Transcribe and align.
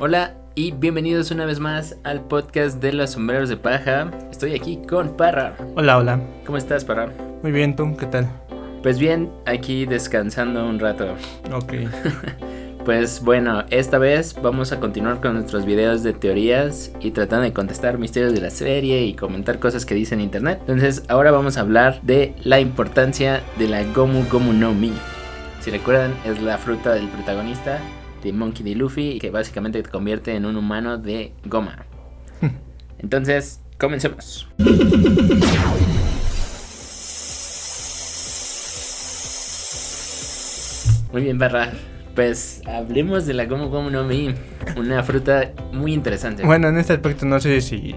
Hola 0.00 0.34
y 0.54 0.70
bienvenidos 0.70 1.32
una 1.32 1.44
vez 1.44 1.58
más 1.58 1.96
al 2.04 2.20
podcast 2.20 2.80
de 2.80 2.92
los 2.92 3.10
sombreros 3.10 3.48
de 3.48 3.56
paja. 3.56 4.12
Estoy 4.30 4.54
aquí 4.54 4.78
con 4.88 5.16
Parra. 5.16 5.56
Hola, 5.74 5.98
hola. 5.98 6.20
¿Cómo 6.46 6.56
estás, 6.56 6.84
Parra? 6.84 7.12
Muy 7.42 7.50
bien, 7.50 7.74
¿tú? 7.74 7.96
¿Qué 7.96 8.06
tal? 8.06 8.30
Pues 8.80 9.00
bien, 9.00 9.28
aquí 9.44 9.86
descansando 9.86 10.64
un 10.64 10.78
rato. 10.78 11.16
Ok. 11.52 11.72
Pues 12.84 13.22
bueno, 13.22 13.64
esta 13.68 13.98
vez 13.98 14.34
vamos 14.40 14.72
a 14.72 14.80
continuar 14.80 15.20
con 15.20 15.34
nuestros 15.34 15.66
videos 15.66 16.02
de 16.02 16.14
teorías 16.14 16.90
y 17.00 17.10
tratando 17.10 17.44
de 17.44 17.52
contestar 17.52 17.98
misterios 17.98 18.32
de 18.32 18.40
la 18.40 18.48
serie 18.48 19.02
y 19.02 19.12
comentar 19.12 19.58
cosas 19.58 19.84
que 19.84 19.94
dice 19.94 20.14
en 20.14 20.22
internet. 20.22 20.60
Entonces 20.60 21.02
ahora 21.08 21.30
vamos 21.30 21.58
a 21.58 21.60
hablar 21.60 22.00
de 22.00 22.34
la 22.44 22.60
importancia 22.60 23.42
de 23.58 23.68
la 23.68 23.82
Gomu 23.82 24.24
Gomu 24.30 24.54
no 24.54 24.72
Mi. 24.72 24.94
Si 25.60 25.70
recuerdan, 25.70 26.14
es 26.24 26.40
la 26.40 26.56
fruta 26.56 26.94
del 26.94 27.08
protagonista 27.08 27.78
de 28.22 28.32
Monkey 28.32 28.64
D. 28.64 28.74
Luffy 28.74 29.18
que 29.18 29.30
básicamente 29.30 29.82
te 29.82 29.90
convierte 29.90 30.34
en 30.34 30.46
un 30.46 30.56
humano 30.56 30.98
de 30.98 31.32
goma. 31.44 31.84
Entonces, 32.98 33.60
comencemos. 33.78 34.48
Muy 41.12 41.22
bien, 41.22 41.38
Barra. 41.38 41.72
Pues 42.14 42.62
hablemos 42.66 43.26
de 43.26 43.34
la 43.34 43.46
Gomu 43.46 43.68
Gomu 43.68 43.90
no 43.90 44.02
Mi, 44.04 44.34
una 44.76 45.04
fruta 45.04 45.52
muy 45.72 45.94
interesante. 45.94 46.44
Bueno, 46.44 46.68
en 46.68 46.76
este 46.78 46.94
aspecto 46.94 47.24
no 47.26 47.38
sé 47.38 47.60
si 47.60 47.94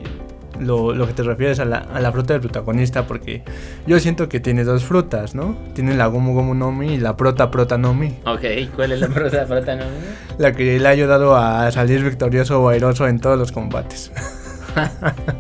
lo, 0.62 0.94
lo 0.94 1.08
que 1.08 1.14
te 1.14 1.24
refieres 1.24 1.60
a 1.60 1.66
la, 1.66 1.78
a 1.78 2.00
la 2.00 2.12
fruta 2.12 2.34
del 2.34 2.42
protagonista, 2.42 3.08
porque 3.08 3.44
yo 3.88 4.00
siento 4.00 4.30
que 4.30 4.40
tiene 4.40 4.64
dos 4.64 4.84
frutas, 4.84 5.36
¿no? 5.36 5.56
Tiene 5.74 5.96
la 5.96 6.08
Gomu 6.08 6.34
Gomu 6.34 6.54
no 6.54 6.72
Mi 6.72 6.94
y 6.94 6.98
la 6.98 7.18
Prota 7.18 7.52
Prota 7.52 7.78
no 7.78 7.94
Mi. 7.94 8.16
Ok, 8.26 8.74
¿cuál 8.76 8.94
es 8.94 9.00
la 9.00 9.08
fruta 9.08 9.46
fruta 9.46 9.76
no 9.76 9.86
Mi? 9.86 10.38
La 10.38 10.54
que 10.54 10.80
le 10.80 10.88
ha 10.88 10.92
ayudado 10.92 11.36
a 11.36 11.72
salir 11.72 12.04
victorioso 12.04 12.62
o 12.62 12.70
airoso 12.70 13.08
en 13.08 13.20
todos 13.20 13.38
los 13.38 13.52
combates. 13.52 14.12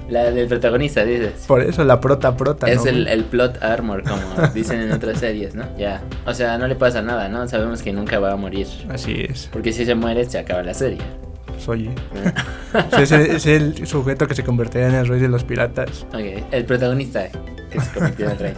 La 0.09 0.29
del 0.32 0.48
protagonista, 0.48 1.05
dices. 1.05 1.45
Por 1.48 1.62
eso 1.62 1.84
la 1.84 2.01
Prota 2.01 2.35
Prota 2.35 2.70
Es 2.70 2.84
no 2.84 2.90
el, 2.90 3.07
el 3.07 3.23
plot 3.23 3.63
armor, 3.63 4.04
como 4.04 4.48
dicen 4.54 4.82
en 4.82 4.91
otras 4.91 5.20
series, 5.20 5.55
¿no? 5.55 5.63
Ya. 5.77 6.01
O 6.26 6.34
sea, 6.34 6.57
no 6.57 6.67
le 6.67 6.76
pasa 6.76 7.01
nada, 7.01 7.29
¿no? 7.29 7.48
Sabemos 7.48 7.82
que 7.82 7.93
nunca 7.93 8.20
va 8.20 8.34
a 8.34 8.35
morir. 8.35 8.67
Así 8.90 9.26
es. 9.29 9.49
Porque 9.51 9.71
si 9.71 9.85
se 9.85 9.95
muere, 9.95 10.26
se 10.26 10.38
acaba 10.38 10.63
la 10.63 10.73
serie. 10.73 10.99
Oye. 11.67 11.91
es, 12.99 13.12
el, 13.12 13.21
es 13.27 13.45
el 13.45 13.85
sujeto 13.87 14.27
que 14.27 14.35
se 14.35 14.43
convertirá 14.43 14.87
en 14.87 14.95
el 14.95 15.07
rey 15.07 15.20
de 15.20 15.27
los 15.27 15.43
piratas. 15.43 16.05
Ok, 16.13 16.43
el 16.51 16.65
protagonista 16.65 17.27
que 17.71 17.79
se 17.79 17.91
convirtió 17.93 18.29
en 18.29 18.40
rey. 18.40 18.54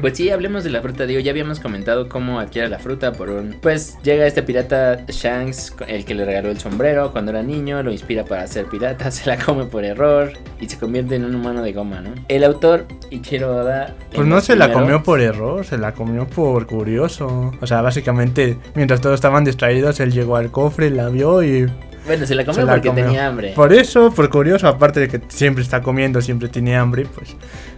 Pues 0.00 0.16
sí, 0.18 0.28
hablemos 0.28 0.64
de 0.64 0.70
la 0.70 0.82
fruta. 0.82 1.06
Digo, 1.06 1.20
ya 1.20 1.30
habíamos 1.30 1.60
comentado 1.60 2.08
cómo 2.08 2.38
adquiere 2.40 2.68
la 2.68 2.78
fruta 2.78 3.12
por 3.12 3.30
un... 3.30 3.56
Pues 3.62 3.96
llega 4.02 4.26
este 4.26 4.42
pirata 4.42 5.04
Shanks, 5.08 5.74
el 5.86 6.04
que 6.04 6.14
le 6.14 6.24
regaló 6.26 6.50
el 6.50 6.58
sombrero 6.58 7.10
cuando 7.12 7.30
era 7.30 7.42
niño, 7.42 7.82
lo 7.82 7.90
inspira 7.92 8.24
para 8.24 8.46
ser 8.48 8.66
pirata, 8.66 9.10
se 9.12 9.30
la 9.30 9.38
come 9.38 9.64
por 9.64 9.84
error 9.84 10.32
y 10.60 10.68
se 10.68 10.78
convierte 10.78 11.14
en 11.14 11.24
un 11.24 11.34
humano 11.36 11.62
de 11.62 11.72
goma, 11.72 12.00
¿no? 12.02 12.10
El 12.28 12.44
autor, 12.44 12.86
Ichiro 13.10 13.56
Oda... 13.56 13.94
Pues 14.12 14.26
no 14.26 14.40
se 14.40 14.56
la 14.56 14.66
primeros- 14.66 14.82
comió 14.82 15.02
por 15.04 15.20
error, 15.20 15.64
se 15.64 15.78
la 15.78 15.92
comió 15.94 16.26
por 16.26 16.66
curioso. 16.66 17.52
O 17.62 17.66
sea, 17.66 17.80
básicamente, 17.80 18.58
mientras 18.74 19.00
todos 19.00 19.14
estaban 19.14 19.44
distraídos, 19.44 20.00
él 20.00 20.12
llegó 20.12 20.36
al 20.36 20.50
cofre, 20.50 20.90
la 20.90 21.08
vio 21.08 21.42
y... 21.42 21.70
Bueno, 22.06 22.26
se 22.26 22.34
la 22.34 22.44
comió 22.44 22.60
se 22.60 22.66
la 22.66 22.72
porque 22.74 22.88
comió. 22.88 23.04
tenía 23.04 23.26
hambre. 23.26 23.52
Por 23.54 23.72
eso, 23.72 24.12
por 24.12 24.28
curioso, 24.28 24.68
aparte 24.68 25.00
de 25.00 25.08
que 25.08 25.20
siempre 25.28 25.62
está 25.62 25.80
comiendo, 25.82 26.20
siempre 26.20 26.48
tiene 26.48 26.76
hambre, 26.76 27.06
pues 27.14 27.34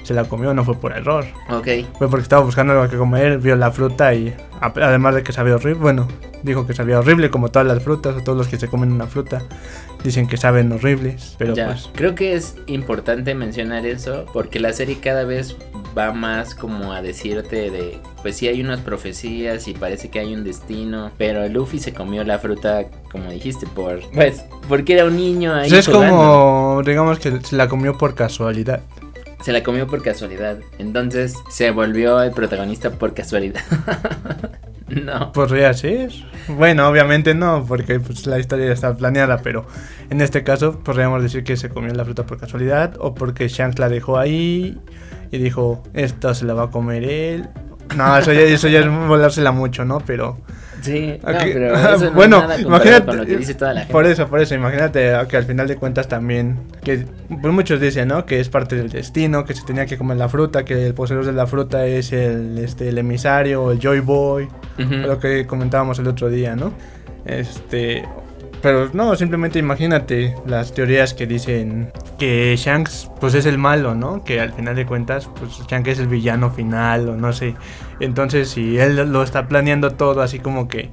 se 0.07 0.15
la 0.15 0.25
comió, 0.25 0.55
no 0.55 0.65
fue 0.65 0.75
por 0.77 0.93
error. 0.93 1.25
Ok, 1.51 1.69
Fue 1.99 2.09
porque 2.09 2.23
estaba 2.23 2.43
buscando 2.43 2.73
algo 2.73 2.89
que 2.89 2.97
comer, 2.97 3.39
vio 3.39 3.57
la 3.57 3.71
fruta 3.71 4.15
y 4.15 4.35
además 4.61 5.17
de 5.17 5.23
que 5.23 5.33
sabía 5.33 5.57
horrible, 5.57 5.81
bueno, 5.81 6.09
dijo 6.43 6.67
que 6.67 6.75
sabía 6.75 6.99
horrible 6.99 7.31
como 7.31 7.51
todas 7.51 7.67
las 7.67 7.83
frutas 7.83 8.17
o 8.17 8.23
todos 8.23 8.39
los 8.39 8.49
que 8.49 8.57
se 8.57 8.69
comen 8.69 8.93
una 8.93 9.07
fruta. 9.07 9.43
Dicen 10.05 10.29
que 10.29 10.37
saben 10.37 10.71
horribles, 10.71 11.35
pero 11.39 11.55
ya. 11.55 11.67
pues... 11.67 11.91
Creo 11.95 12.15
que 12.15 12.35
es 12.35 12.57
importante 12.67 13.35
mencionar 13.35 13.85
eso 13.87 14.27
porque 14.33 14.61
la 14.61 14.73
serie 14.73 14.99
cada 15.01 15.25
vez 15.25 15.57
va 15.97 16.13
más 16.13 16.55
como 16.55 16.93
a 16.93 17.03
decirte 17.03 17.71
de, 17.71 17.99
pues 18.23 18.37
sí 18.37 18.47
hay 18.47 18.61
unas 18.61 18.81
profecías 18.81 19.67
y 19.67 19.73
parece 19.73 20.11
que 20.11 20.21
hay 20.21 20.35
un 20.35 20.45
destino, 20.45 21.11
pero 21.19 21.49
Luffy 21.49 21.79
se 21.79 21.93
comió 21.93 22.23
la 22.23 22.39
fruta, 22.39 22.85
como 23.11 23.31
dijiste, 23.31 23.67
por, 23.67 24.01
pues, 24.13 24.45
porque 24.69 24.95
era 24.95 25.07
un 25.07 25.17
niño 25.17 25.55
ahí. 25.55 25.73
es 25.73 25.87
jugando. 25.87 26.17
como, 26.17 26.83
digamos 26.85 27.19
que 27.19 27.41
se 27.41 27.57
la 27.57 27.69
comió 27.69 27.97
por 27.97 28.15
casualidad. 28.15 28.83
Se 29.43 29.53
la 29.53 29.63
comió 29.63 29.87
por 29.87 30.03
casualidad, 30.03 30.59
entonces 30.79 31.35
se 31.51 31.71
volvió 31.71 32.23
el 32.23 32.33
protagonista 32.33 32.91
por 32.91 33.15
casualidad. 33.15 33.61
no. 34.89 35.33
Podría 35.33 35.73
ser. 35.75 36.11
Bueno, 36.49 36.89
obviamente 36.89 37.35
no, 37.35 37.65
porque 37.67 38.01
pues, 38.01 38.27
la 38.27 38.39
historia 38.39 38.73
está 38.73 38.97
planeada, 38.97 39.39
pero 39.39 39.67
en 40.11 40.21
este 40.21 40.43
caso 40.43 40.81
podríamos 40.81 41.23
decir 41.23 41.45
que 41.45 41.57
se 41.57 41.69
comió 41.69 41.93
la 41.95 42.05
fruta 42.05 42.25
por 42.25 42.39
casualidad 42.39 42.95
o 42.99 43.15
porque 43.15 43.49
Shanks 43.49 43.79
la 43.79 43.89
dejó 43.89 44.19
ahí 44.19 44.79
y 45.31 45.39
dijo, 45.39 45.83
esto 45.95 46.35
se 46.35 46.45
la 46.45 46.55
va 46.55 46.65
a 46.65 46.71
comer 46.71 47.05
él. 47.05 47.49
No, 47.97 48.17
eso 48.19 48.33
ya, 48.33 48.41
eso 48.41 48.69
ya 48.69 48.81
es 48.81 48.89
volársela 48.89 49.53
mucho, 49.53 49.85
¿no? 49.85 50.01
Pero... 50.01 50.39
Sí, 50.87 51.19
no, 51.23 51.33
pero 51.39 51.75
eso 51.97 52.05
no 52.07 52.13
bueno, 52.13 52.37
es 52.37 52.43
nada 52.43 52.61
imagínate... 52.61 53.07
con 53.07 53.17
lo 53.19 53.27
que 53.27 53.37
dice 53.37 53.55
toda 53.55 53.75
la 53.75 53.81
gente. 53.81 53.93
Por 53.93 54.07
eso, 54.07 54.29
por 54.29 54.41
eso, 54.41 54.55
imagínate 54.55 55.13
que 55.29 55.37
al 55.37 55.45
final 55.45 55.69
de 55.69 55.77
cuentas 55.77 56.09
también, 56.09 56.59
que 56.83 57.05
pues 57.29 57.53
muchos 57.53 57.81
dicen, 57.81 58.09
¿no? 58.09 58.25
Que 58.25 58.41
es 58.41 58.49
parte 58.49 58.77
del 58.77 58.89
destino, 58.89 59.45
que 59.45 59.55
se 59.55 59.65
tenía 59.65 59.87
que 59.87 59.99
comer 59.99 60.17
la 60.17 60.29
fruta, 60.29 60.65
que 60.65 60.87
el 60.87 60.95
poseedor 60.95 61.27
de 61.27 61.33
la 61.33 61.47
fruta 61.47 61.87
es 61.87 62.13
el, 62.13 62.59
este, 62.59 62.89
el 62.89 62.99
emisario, 62.99 63.73
el 63.73 63.79
Joy 63.79 64.01
Boy, 64.01 64.49
lo 64.79 65.19
que 65.19 65.47
comentábamos 65.47 65.99
el 65.99 66.07
otro 66.07 66.29
día, 66.29 66.55
¿no? 66.55 66.73
Este, 67.25 68.05
pero 68.67 68.91
no, 68.95 69.15
simplemente 69.15 69.61
imagínate 69.61 70.35
las 70.45 70.73
teorías 70.73 71.15
que 71.15 71.25
dicen 71.29 71.93
que 72.19 72.57
Shanks 72.59 73.09
pues 73.21 73.35
es 73.35 73.47
el 73.47 73.59
malo, 73.59 73.95
¿no? 73.95 74.25
Que 74.25 74.41
al 74.41 74.53
final 74.53 74.75
de 74.75 74.85
cuentas 74.85 75.31
pues 75.39 75.53
Shanks 75.71 75.91
es 75.91 75.99
el 76.01 76.09
villano 76.09 76.51
final 76.51 77.09
o 77.11 77.17
no 77.17 77.33
sé. 77.33 77.55
Entonces, 78.01 78.49
si 78.49 78.77
él 78.77 78.97
lo 79.13 79.23
está 79.23 79.47
planeando 79.47 79.93
todo 79.93 80.21
así 80.21 80.41
como 80.41 80.67
que 80.67 80.91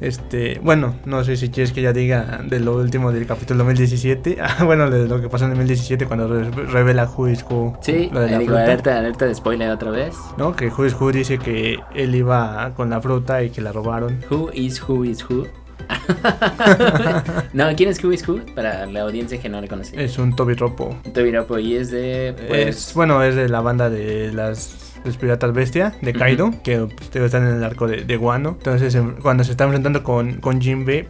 este, 0.00 0.58
bueno, 0.60 0.96
no 1.04 1.22
sé 1.22 1.36
si 1.36 1.50
quieres 1.50 1.72
que 1.72 1.80
ya 1.80 1.92
diga 1.92 2.40
de 2.44 2.58
lo 2.58 2.74
último 2.76 3.12
del 3.12 3.26
capítulo 3.26 3.62
2017. 3.62 4.38
Ah, 4.42 4.64
bueno, 4.64 4.90
de 4.90 5.06
lo 5.06 5.20
que 5.20 5.28
pasó 5.28 5.44
en 5.44 5.52
el 5.52 5.56
2017 5.58 6.06
cuando 6.06 6.26
re- 6.26 6.50
revela 6.50 7.04
Who 7.16 7.28
is 7.28 7.44
Who. 7.48 7.78
Sí, 7.80 8.10
lo 8.12 8.20
de 8.22 8.30
la 8.32 8.38
digo, 8.38 8.48
fruta. 8.50 8.64
alerta, 8.64 8.98
alerta 8.98 9.24
de 9.26 9.34
spoiler 9.36 9.70
otra 9.70 9.92
vez. 9.92 10.16
¿No? 10.36 10.56
Que 10.56 10.66
Who 10.68 10.84
is 10.86 10.94
Who 11.00 11.12
dice 11.12 11.38
que 11.38 11.78
él 11.94 12.14
iba 12.16 12.72
con 12.74 12.90
la 12.90 13.00
fruta 13.00 13.40
y 13.44 13.50
que 13.50 13.60
la 13.60 13.70
robaron. 13.70 14.18
Who 14.28 14.50
is 14.52 14.82
who 14.82 15.04
is 15.04 15.24
who? 15.30 15.46
no, 17.52 17.74
¿quién 17.76 17.90
es 17.90 18.02
is 18.02 18.28
who? 18.28 18.40
Para 18.54 18.86
la 18.86 19.02
audiencia 19.02 19.40
que 19.40 19.48
no 19.48 19.60
le 19.60 19.68
conoce. 19.68 20.02
Es 20.02 20.18
un 20.18 20.34
Toby 20.34 20.54
Ropo. 20.54 20.96
Toby 21.12 21.32
Rapo 21.32 21.58
y 21.58 21.76
es 21.76 21.90
de. 21.90 22.34
Pues, 22.48 22.68
Es, 22.68 22.94
bueno, 22.94 23.22
es 23.22 23.34
de 23.36 23.48
la 23.48 23.60
banda 23.60 23.90
de 23.90 24.32
las 24.32 24.94
los 25.04 25.16
Piratas 25.18 25.52
Bestia, 25.52 25.94
de. 26.00 26.14
Kaido, 26.14 26.50
que 26.62 26.78
pues, 26.78 27.14
están 27.14 27.46
en 27.46 27.56
el 27.56 27.64
arco 27.64 27.86
de, 27.86 28.04
de 28.04 28.16
Guano. 28.16 28.56
Entonces, 28.58 28.96
cuando 29.22 29.44
se 29.44 29.50
está 29.50 29.64
enfrentando 29.64 30.02
con, 30.02 30.40
con 30.40 30.60
Jinbe, 30.60 31.08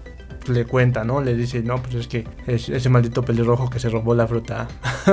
le 0.48 0.64
cuenta, 0.64 1.04
¿no? 1.04 1.20
Le 1.20 1.34
dice, 1.34 1.62
no, 1.62 1.82
pues 1.82 1.94
es 1.94 2.08
que 2.08 2.24
es 2.46 2.68
ese 2.68 2.88
maldito 2.88 3.22
pelirrojo 3.22 3.70
que 3.70 3.78
se 3.78 3.88
robó 3.88 4.14
la 4.14 4.26
fruta. 4.26 4.68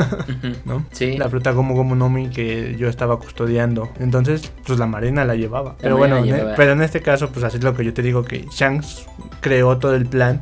¿no? 0.66 0.86
Sí. 0.92 1.18
La 1.18 1.30
fruta 1.30 1.52
Gomu 1.52 1.75
Gomu 1.75 1.96
no 1.96 2.09
Mi 2.09 2.30
que 2.30 2.75
yo 2.78 2.88
estaba 2.88 3.18
custodiando. 3.18 3.90
Entonces, 4.00 4.52
pues 4.66 4.80
la 4.80 4.88
marina 4.88 5.25
la 5.25 5.36
llevaba. 5.36 5.75
pero 5.81 5.97
bueno, 5.97 6.24
llevaba. 6.24 6.56
pero 6.56 6.74
en 6.74 6.81
este 6.81 7.02
caso, 7.02 7.30
pues 7.30 7.44
así 7.46 7.58
es 7.58 7.64
lo 7.64 7.75
que 7.75 7.86
yo 7.86 7.94
te 7.94 8.02
digo, 8.02 8.24
que 8.24 8.46
Shanks 8.52 9.06
creó 9.42 9.78
todo 9.78 9.96
el 9.96 10.06
plan 10.06 10.42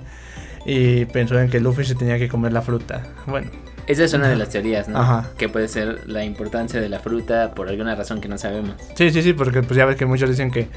y 0.66 1.06
pensó 1.06 1.40
en 1.40 1.50
que 1.50 1.60
Luffy 1.60 1.86
se 1.86 1.96
tenía 1.96 2.18
que 2.18 2.28
comer 2.28 2.54
la 2.54 2.62
fruta. 2.62 3.04
Bueno, 3.26 3.50
Esa 3.90 4.04
es 4.04 4.14
una 4.14 4.30
de 4.30 4.36
las 4.36 4.50
teorías, 4.50 4.88
¿no? 4.88 5.00
Ajá. 5.00 5.26
Que 5.36 5.50
puede 5.50 5.68
ser 5.68 6.08
la 6.08 6.24
importancia 6.24 6.80
de 6.80 6.90
la 6.90 7.00
fruta 7.00 7.54
por 7.56 7.70
alguna 7.70 7.96
razón 7.96 8.22
que 8.22 8.28
no 8.28 8.38
sabemos. 8.38 8.76
Sí, 8.94 9.10
sí, 9.10 9.24
sí, 9.24 9.34
porque 9.34 9.64
pues 9.64 9.76
ya 9.78 9.86
ves 9.86 9.96
que 9.96 10.06
muchos 10.06 10.30
dicen 10.30 10.52
que, 10.52 10.68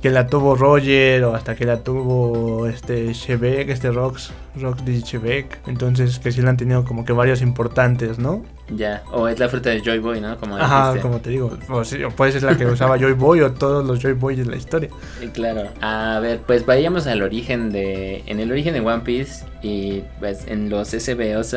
que 0.00 0.08
la 0.10 0.28
tuvo 0.28 0.54
Roger 0.54 1.24
o 1.24 1.34
hasta 1.34 1.56
que 1.56 1.64
la 1.64 1.78
tuvo 1.78 2.68
este 2.68 3.12
Shebek, 3.12 3.70
este 3.70 3.90
Rox, 3.90 4.30
Rox 4.54 4.84
de 4.84 5.00
Shebek. 5.00 5.66
Entonces 5.66 6.20
que 6.20 6.30
sí 6.30 6.42
la 6.42 6.50
han 6.50 6.56
tenido 6.56 6.84
como 6.84 7.04
que 7.04 7.12
varios 7.12 7.42
importantes, 7.42 8.20
¿no? 8.20 8.44
Ya. 8.72 9.02
O 9.10 9.26
es 9.26 9.40
la 9.40 9.48
fruta 9.48 9.70
de 9.70 9.80
Joy 9.80 9.98
Boy, 9.98 10.20
¿no? 10.20 10.36
Como 10.36 10.56
Ajá, 10.56 10.90
dijiste. 10.92 11.02
como 11.08 11.20
te 11.20 11.30
digo. 11.30 11.58
O, 11.68 11.84
sí, 11.84 12.04
o 12.04 12.10
puede 12.10 12.30
ser 12.30 12.44
la 12.44 12.56
que 12.56 12.66
usaba 12.66 12.98
Joy 12.98 13.14
Boy 13.14 13.40
o 13.40 13.50
todos 13.50 13.84
los 13.84 13.98
Joy 13.98 14.12
Boys 14.12 14.38
de 14.38 14.44
la 14.44 14.56
historia. 14.56 14.90
Sí, 15.18 15.26
claro. 15.26 15.64
A 15.80 16.20
ver, 16.20 16.38
pues 16.46 16.64
vayamos 16.64 17.08
al 17.08 17.22
origen 17.22 17.72
de. 17.72 18.22
En 18.26 18.38
el 18.38 18.52
origen 18.52 18.74
de 18.74 18.80
One 18.80 19.02
Piece 19.02 19.44
y 19.60 20.02
pues 20.20 20.46
en 20.46 20.70
los 20.70 20.90
SBS. 20.90 21.56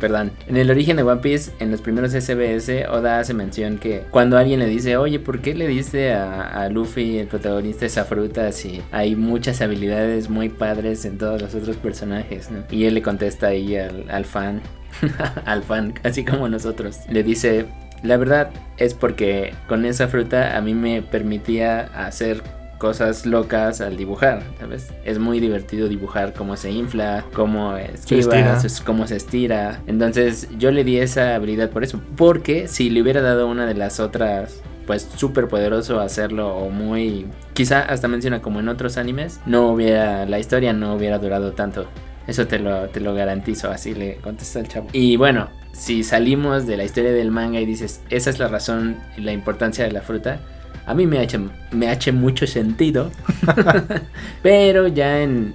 Perdón. 0.00 0.32
En 0.46 0.56
el 0.56 0.70
origen 0.70 0.96
de 0.96 1.02
One 1.02 1.20
Piece, 1.20 1.52
en 1.58 1.70
los 1.70 1.80
primeros 1.80 2.12
SBS, 2.12 2.88
Oda 2.90 3.20
hace 3.20 3.34
mención 3.34 3.78
que 3.78 4.04
cuando 4.10 4.38
alguien 4.38 4.60
le 4.60 4.66
dice, 4.66 4.96
oye, 4.96 5.18
¿por 5.18 5.40
qué 5.40 5.54
le 5.54 5.68
diste 5.68 6.12
a, 6.12 6.68
Luffy, 6.70 7.18
el 7.18 7.26
protagonista, 7.26 7.86
esa 7.86 8.04
fruta 8.04 8.52
si 8.52 8.82
hay 8.90 9.16
muchas 9.16 9.60
habilidades 9.60 10.28
muy 10.28 10.48
padres 10.48 11.04
en 11.04 11.18
todos 11.18 11.40
los 11.40 11.54
otros 11.54 11.76
personajes? 11.76 12.50
¿no? 12.50 12.64
Y 12.70 12.84
él 12.84 12.94
le 12.94 13.02
contesta 13.02 13.48
ahí 13.48 13.76
al 13.76 14.24
fan, 14.24 14.60
al 15.44 15.62
fan, 15.62 15.94
así 16.02 16.24
como 16.24 16.48
nosotros. 16.48 17.00
Le 17.10 17.22
dice, 17.22 17.66
la 18.02 18.16
verdad 18.16 18.50
es 18.76 18.94
porque 18.94 19.54
con 19.66 19.84
esa 19.84 20.08
fruta 20.08 20.56
a 20.56 20.60
mí 20.60 20.74
me 20.74 21.02
permitía 21.02 21.80
hacer 21.94 22.42
cosas 22.78 23.26
locas 23.26 23.80
al 23.80 23.96
dibujar, 23.96 24.42
¿sabes? 24.58 24.92
Es 25.04 25.18
muy 25.18 25.40
divertido 25.40 25.88
dibujar 25.88 26.32
cómo 26.32 26.56
se 26.56 26.70
infla, 26.70 27.24
cómo 27.34 27.76
esquiva, 27.76 28.58
cómo 28.84 29.06
se 29.06 29.16
estira. 29.16 29.80
Entonces 29.86 30.48
yo 30.58 30.70
le 30.70 30.84
di 30.84 30.98
esa 30.98 31.34
habilidad 31.34 31.70
por 31.70 31.84
eso. 31.84 32.00
Porque 32.16 32.68
si 32.68 32.88
le 32.90 33.02
hubiera 33.02 33.20
dado 33.20 33.48
una 33.48 33.66
de 33.66 33.74
las 33.74 34.00
otras 34.00 34.62
pues 34.86 35.06
súper 35.16 35.48
poderoso 35.48 36.00
hacerlo 36.00 36.56
o 36.56 36.70
muy 36.70 37.26
quizá 37.52 37.80
hasta 37.80 38.08
menciona 38.08 38.40
como 38.40 38.60
en 38.60 38.68
otros 38.68 38.96
animes 38.96 39.38
no 39.44 39.68
hubiera 39.68 40.24
la 40.24 40.38
historia 40.38 40.72
no 40.72 40.94
hubiera 40.94 41.18
durado 41.18 41.52
tanto 41.52 41.86
eso 42.26 42.46
te 42.46 42.58
lo, 42.58 42.88
te 42.88 43.00
lo 43.00 43.12
garantizo 43.12 43.70
así 43.70 43.94
le 43.94 44.16
contesta 44.16 44.60
el 44.60 44.68
chavo 44.68 44.88
y 44.94 45.16
bueno 45.16 45.50
si 45.72 46.02
salimos 46.04 46.66
de 46.66 46.78
la 46.78 46.84
historia 46.84 47.12
del 47.12 47.30
manga 47.30 47.60
y 47.60 47.66
dices 47.66 48.00
esa 48.08 48.30
es 48.30 48.38
la 48.38 48.48
razón 48.48 48.96
y 49.18 49.20
la 49.20 49.32
importancia 49.32 49.84
de 49.84 49.92
la 49.92 50.00
fruta 50.00 50.40
a 50.88 50.94
mí 50.94 51.06
me 51.06 51.18
ha 51.18 51.22
hecho, 51.22 51.38
me 51.70 51.94
mucho 52.12 52.46
sentido. 52.46 53.10
Pero 54.42 54.88
ya 54.88 55.22
en, 55.22 55.54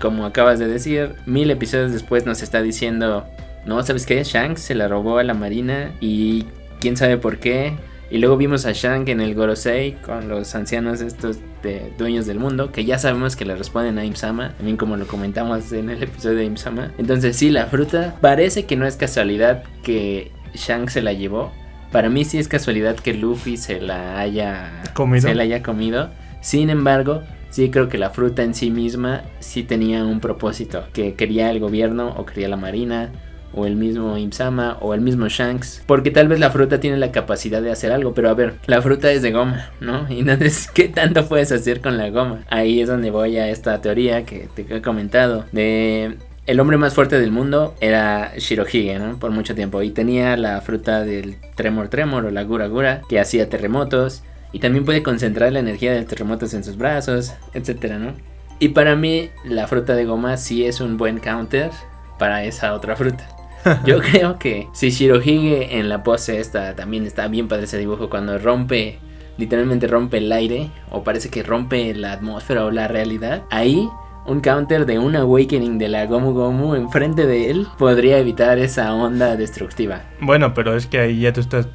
como 0.00 0.26
acabas 0.26 0.58
de 0.58 0.66
decir, 0.66 1.14
mil 1.26 1.48
episodios 1.52 1.92
después 1.92 2.26
nos 2.26 2.42
está 2.42 2.60
diciendo, 2.60 3.24
no, 3.66 3.80
¿sabes 3.84 4.04
qué? 4.04 4.22
Shanks 4.24 4.60
se 4.60 4.74
la 4.74 4.88
robó 4.88 5.18
a 5.18 5.22
la 5.22 5.32
marina 5.32 5.92
y 6.00 6.46
quién 6.80 6.96
sabe 6.96 7.18
por 7.18 7.38
qué. 7.38 7.76
Y 8.10 8.18
luego 8.18 8.36
vimos 8.36 8.66
a 8.66 8.72
Shank 8.72 9.08
en 9.08 9.20
el 9.20 9.34
Gorosei 9.34 9.92
con 10.02 10.28
los 10.28 10.54
ancianos 10.56 11.00
estos 11.00 11.38
de 11.62 11.92
dueños 11.96 12.26
del 12.26 12.40
mundo, 12.40 12.70
que 12.72 12.84
ya 12.84 12.98
sabemos 12.98 13.36
que 13.36 13.44
le 13.44 13.54
responden 13.54 13.98
a 13.98 14.04
Imsama, 14.04 14.54
también 14.56 14.76
como 14.76 14.96
lo 14.96 15.06
comentamos 15.06 15.72
en 15.72 15.88
el 15.88 16.02
episodio 16.02 16.38
de 16.38 16.44
Imsama. 16.44 16.92
Entonces 16.98 17.36
sí, 17.36 17.48
la 17.48 17.66
fruta 17.66 18.16
parece 18.20 18.66
que 18.66 18.76
no 18.76 18.86
es 18.86 18.96
casualidad 18.96 19.62
que 19.84 20.32
Shank 20.52 20.90
se 20.90 21.00
la 21.00 21.12
llevó, 21.12 21.52
para 21.94 22.08
mí 22.08 22.24
sí 22.24 22.38
es 22.38 22.48
casualidad 22.48 22.96
que 22.96 23.14
Luffy 23.14 23.56
se 23.56 23.80
la 23.80 24.18
haya 24.18 24.82
comido. 24.94 25.28
Se 25.28 25.32
la 25.36 25.44
haya 25.44 25.62
comido. 25.62 26.10
Sin 26.40 26.68
embargo, 26.68 27.22
sí 27.50 27.70
creo 27.70 27.88
que 27.88 27.98
la 27.98 28.10
fruta 28.10 28.42
en 28.42 28.52
sí 28.52 28.72
misma 28.72 29.22
sí 29.38 29.62
tenía 29.62 30.04
un 30.04 30.18
propósito, 30.18 30.82
que 30.92 31.14
quería 31.14 31.52
el 31.52 31.60
gobierno 31.60 32.12
o 32.16 32.26
quería 32.26 32.48
la 32.48 32.56
marina 32.56 33.12
o 33.52 33.64
el 33.64 33.76
mismo 33.76 34.18
Imsama 34.18 34.76
o 34.80 34.92
el 34.92 35.02
mismo 35.02 35.28
Shanks, 35.28 35.84
porque 35.86 36.10
tal 36.10 36.26
vez 36.26 36.40
la 36.40 36.50
fruta 36.50 36.80
tiene 36.80 36.96
la 36.96 37.12
capacidad 37.12 37.62
de 37.62 37.70
hacer 37.70 37.92
algo, 37.92 38.12
pero 38.12 38.28
a 38.28 38.34
ver, 38.34 38.54
la 38.66 38.82
fruta 38.82 39.12
es 39.12 39.22
de 39.22 39.30
goma, 39.30 39.70
¿no? 39.78 40.10
Y 40.10 40.18
entonces, 40.18 40.68
¿qué 40.74 40.88
tanto 40.88 41.28
puedes 41.28 41.52
hacer 41.52 41.80
con 41.80 41.96
la 41.96 42.10
goma? 42.10 42.40
Ahí 42.50 42.80
es 42.80 42.88
donde 42.88 43.12
voy 43.12 43.36
a 43.36 43.48
esta 43.50 43.80
teoría 43.80 44.26
que 44.26 44.48
te 44.52 44.66
he 44.68 44.82
comentado 44.82 45.44
de 45.52 46.16
el 46.46 46.60
hombre 46.60 46.76
más 46.76 46.94
fuerte 46.94 47.18
del 47.18 47.30
mundo 47.30 47.74
era 47.80 48.32
Shirohige, 48.36 48.98
¿no? 48.98 49.18
Por 49.18 49.30
mucho 49.30 49.54
tiempo. 49.54 49.82
Y 49.82 49.90
tenía 49.90 50.36
la 50.36 50.60
fruta 50.60 51.02
del 51.02 51.36
Tremor 51.54 51.88
Tremor 51.88 52.26
o 52.26 52.30
la 52.30 52.42
Gura 52.44 52.66
Gura, 52.66 53.02
que 53.08 53.18
hacía 53.18 53.48
terremotos. 53.48 54.22
Y 54.52 54.58
también 54.58 54.84
puede 54.84 55.02
concentrar 55.02 55.52
la 55.52 55.60
energía 55.60 55.92
de 55.92 56.04
terremotos 56.04 56.54
en 56.54 56.62
sus 56.62 56.76
brazos, 56.76 57.34
etcétera, 57.54 57.98
¿no? 57.98 58.12
Y 58.60 58.68
para 58.68 58.94
mí, 58.94 59.30
la 59.44 59.66
fruta 59.66 59.96
de 59.96 60.04
goma 60.04 60.36
sí 60.36 60.64
es 60.64 60.80
un 60.80 60.96
buen 60.96 61.18
counter 61.18 61.70
para 62.18 62.44
esa 62.44 62.74
otra 62.74 62.94
fruta. 62.94 63.28
Yo 63.86 63.98
creo 64.00 64.38
que 64.38 64.68
si 64.72 64.90
Shirohige 64.90 65.78
en 65.78 65.88
la 65.88 66.02
pose 66.02 66.38
esta 66.38 66.76
también 66.76 67.06
está 67.06 67.26
bien 67.28 67.48
padre 67.48 67.64
ese 67.64 67.78
dibujo 67.78 68.10
cuando 68.10 68.38
rompe, 68.38 68.98
literalmente 69.38 69.86
rompe 69.86 70.18
el 70.18 70.30
aire, 70.30 70.70
o 70.90 71.02
parece 71.02 71.30
que 71.30 71.42
rompe 71.42 71.94
la 71.94 72.12
atmósfera 72.12 72.64
o 72.64 72.70
la 72.70 72.86
realidad, 72.86 73.42
ahí 73.50 73.88
un 74.26 74.40
counter 74.40 74.86
de 74.86 74.98
un 74.98 75.16
awakening 75.16 75.78
de 75.78 75.88
la 75.88 76.06
Gomu 76.06 76.32
Gomu 76.32 76.74
enfrente 76.74 77.26
de 77.26 77.50
él 77.50 77.66
podría 77.78 78.18
evitar 78.18 78.58
esa 78.58 78.94
onda 78.94 79.36
destructiva. 79.36 80.02
Bueno, 80.20 80.54
pero 80.54 80.76
es 80.76 80.86
que 80.86 80.98
ahí 80.98 81.20
ya 81.20 81.32
tú 81.32 81.40
estás, 81.40 81.66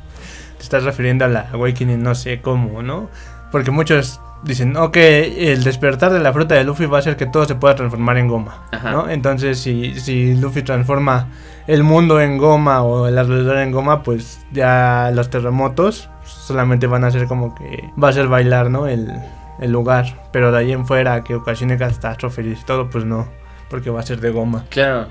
te 0.58 0.64
estás 0.64 0.84
refiriendo 0.84 1.26
a 1.26 1.28
la 1.28 1.50
awakening, 1.54 2.02
no 2.02 2.16
sé 2.16 2.42
cómo, 2.42 2.82
¿no? 2.82 3.10
Porque 3.52 3.72
muchos 3.72 4.20
dicen, 4.44 4.78
ok, 4.78 4.98
el 4.98 5.64
despertar 5.64 6.12
de 6.12 6.20
la 6.20 6.34
fruta 6.34 6.56
de 6.56 6.64
Luffy 6.64 6.86
va 6.86 6.98
a 6.98 7.00
hacer 7.00 7.18
que 7.18 7.26
todo 7.26 7.46
se 7.46 7.56
pueda 7.56 7.76
transformar 7.76 8.18
en 8.18 8.28
goma, 8.28 8.64
¿no? 8.84 9.10
Entonces, 9.10 9.60
si, 9.60 10.00
si 10.00 10.36
Luffy 10.36 10.64
transforma 10.64 11.28
el 11.68 11.84
mundo 11.84 12.22
en 12.22 12.38
goma 12.38 12.84
o 12.84 13.08
el 13.08 13.18
alrededor 13.18 13.58
en 13.58 13.72
goma, 13.72 14.02
pues 14.04 14.46
ya 14.52 15.12
los 15.14 15.30
terremotos 15.30 16.10
solamente 16.24 16.88
van 16.88 17.04
a 17.04 17.12
ser 17.12 17.28
como 17.28 17.54
que 17.54 17.92
va 18.02 18.10
a 18.10 18.14
ser 18.14 18.28
bailar, 18.28 18.70
¿no? 18.70 18.88
El, 18.88 19.12
el 19.62 19.72
lugar, 19.72 20.30
pero 20.32 20.52
de 20.52 20.60
ahí 20.60 20.72
en 20.72 20.86
fuera 20.86 21.24
que 21.24 21.36
ocasione 21.36 21.78
catástrofes 21.78 22.46
y 22.46 22.66
todo, 22.66 22.90
pues 22.90 23.06
no, 23.06 23.28
porque 23.70 23.90
va 23.90 24.00
a 24.00 24.04
ser 24.04 24.20
de 24.20 24.32
goma. 24.32 24.66
Claro, 24.70 25.08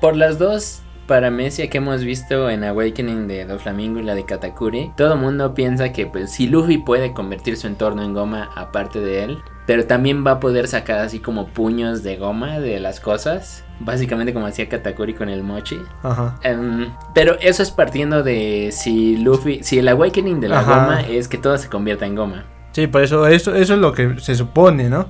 por 0.00 0.16
las 0.16 0.38
dos 0.38 0.82
paramecia 1.10 1.68
que 1.68 1.78
hemos 1.78 2.04
visto 2.04 2.48
en 2.48 2.62
Awakening 2.62 3.26
de 3.26 3.44
Doflamingo 3.44 3.98
y 3.98 4.04
la 4.04 4.14
de 4.14 4.24
Katakuri, 4.24 4.92
todo 4.96 5.14
el 5.14 5.18
mundo 5.18 5.54
piensa 5.54 5.92
que 5.92 6.06
pues 6.06 6.30
si 6.30 6.46
Luffy 6.46 6.78
puede 6.78 7.12
convertir 7.12 7.56
su 7.56 7.66
entorno 7.66 8.04
en 8.04 8.14
goma 8.14 8.48
aparte 8.54 9.00
de 9.00 9.24
él, 9.24 9.38
pero 9.66 9.86
también 9.86 10.24
va 10.24 10.32
a 10.32 10.40
poder 10.40 10.68
sacar 10.68 11.00
así 11.00 11.18
como 11.18 11.48
puños 11.48 12.04
de 12.04 12.16
goma 12.16 12.60
de 12.60 12.78
las 12.78 13.00
cosas. 13.00 13.64
Básicamente 13.80 14.32
como 14.32 14.46
hacía 14.46 14.68
Katakuri 14.68 15.14
con 15.14 15.28
el 15.28 15.42
mochi. 15.42 15.82
Ajá. 16.04 16.38
Em, 16.44 16.92
pero 17.12 17.36
eso 17.40 17.64
es 17.64 17.72
partiendo 17.72 18.22
de 18.22 18.70
si 18.70 19.16
Luffy, 19.16 19.64
si 19.64 19.80
el 19.80 19.88
awakening 19.88 20.38
de 20.38 20.48
la 20.48 20.62
goma 20.62 21.00
es 21.00 21.26
que 21.26 21.38
todo 21.38 21.58
se 21.58 21.68
convierta 21.68 22.06
en 22.06 22.14
goma. 22.14 22.44
Sí, 22.72 22.86
por 22.86 23.02
eso, 23.02 23.26
eso, 23.26 23.54
eso 23.54 23.74
es 23.74 23.80
lo 23.80 23.92
que 23.92 24.20
se 24.20 24.34
supone, 24.36 24.88
¿no? 24.88 25.08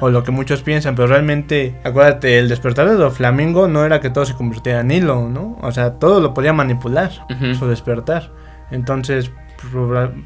O 0.00 0.08
lo 0.08 0.24
que 0.24 0.30
muchos 0.30 0.62
piensan, 0.62 0.94
pero 0.94 1.08
realmente, 1.08 1.78
acuérdate, 1.84 2.38
el 2.38 2.48
despertar 2.48 2.88
de 2.96 3.10
Flamingo 3.10 3.68
no 3.68 3.84
era 3.84 4.00
que 4.00 4.10
todo 4.10 4.24
se 4.24 4.34
convirtiera 4.34 4.80
en 4.80 4.90
hilo, 4.90 5.28
¿no? 5.28 5.58
O 5.60 5.72
sea, 5.72 5.94
todo 5.98 6.20
lo 6.20 6.32
podía 6.32 6.52
manipular, 6.52 7.10
su 7.58 7.66
despertar. 7.68 8.30
Entonces, 8.70 9.30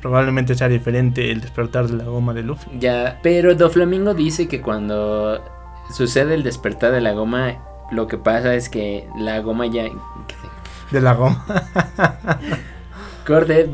probablemente 0.01 0.55
sea 0.55 0.69
diferente 0.69 1.31
el 1.33 1.41
despertar 1.41 1.89
de 1.89 1.97
la 1.97 2.05
goma 2.05 2.33
de 2.33 2.43
Luffy. 2.43 2.71
Ya, 2.79 3.19
pero 3.23 3.55
Doflamingo 3.55 4.15
dice 4.15 4.47
que 4.47 4.61
cuando 4.61 5.43
sucede 5.91 6.35
el 6.35 6.43
despertar 6.43 6.93
de 6.93 7.01
la 7.01 7.13
goma, 7.13 7.59
lo 7.91 8.07
que 8.07 8.17
pasa 8.17 8.55
es 8.55 8.69
que 8.69 9.09
la 9.19 9.41
goma 9.41 9.67
ya... 9.67 9.85
De 10.91 11.01
la 11.01 11.15
goma. 11.15 11.45
Corte 13.27 13.69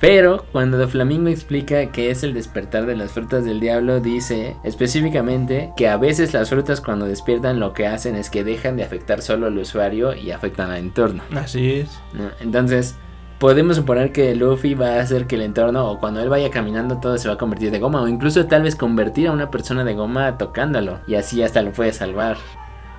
pero 0.00 0.44
cuando 0.52 0.78
Doflamingo 0.78 1.28
explica 1.28 1.90
que 1.90 2.10
es 2.10 2.22
el 2.22 2.34
despertar 2.34 2.86
de 2.86 2.96
las 2.96 3.12
frutas 3.12 3.44
del 3.44 3.60
diablo, 3.60 4.00
dice 4.00 4.56
específicamente 4.62 5.72
que 5.76 5.88
a 5.88 5.96
veces 5.96 6.34
las 6.34 6.50
frutas 6.50 6.80
cuando 6.80 7.06
despiertan 7.06 7.60
lo 7.60 7.72
que 7.72 7.86
hacen 7.86 8.14
es 8.14 8.28
que 8.28 8.44
dejan 8.44 8.76
de 8.76 8.84
afectar 8.84 9.22
solo 9.22 9.46
al 9.46 9.58
usuario 9.58 10.14
y 10.14 10.30
afectan 10.32 10.70
al 10.70 10.78
entorno. 10.78 11.22
Así 11.34 11.72
es. 11.72 11.98
Entonces, 12.40 12.96
podemos 13.38 13.76
suponer 13.76 14.12
que 14.12 14.34
Luffy 14.34 14.74
va 14.74 14.94
a 14.94 15.00
hacer 15.00 15.26
que 15.26 15.36
el 15.36 15.42
entorno 15.42 15.90
o 15.90 15.98
cuando 15.98 16.20
él 16.20 16.28
vaya 16.28 16.50
caminando 16.50 16.98
todo 16.98 17.16
se 17.18 17.28
va 17.28 17.34
a 17.34 17.38
convertir 17.38 17.70
de 17.70 17.78
goma 17.78 18.02
o 18.02 18.08
incluso 18.08 18.46
tal 18.46 18.62
vez 18.62 18.76
convertir 18.76 19.28
a 19.28 19.32
una 19.32 19.50
persona 19.50 19.84
de 19.84 19.94
goma 19.94 20.38
tocándolo 20.38 21.00
y 21.06 21.14
así 21.14 21.42
hasta 21.42 21.62
lo 21.62 21.72
puede 21.72 21.92
salvar. 21.92 22.36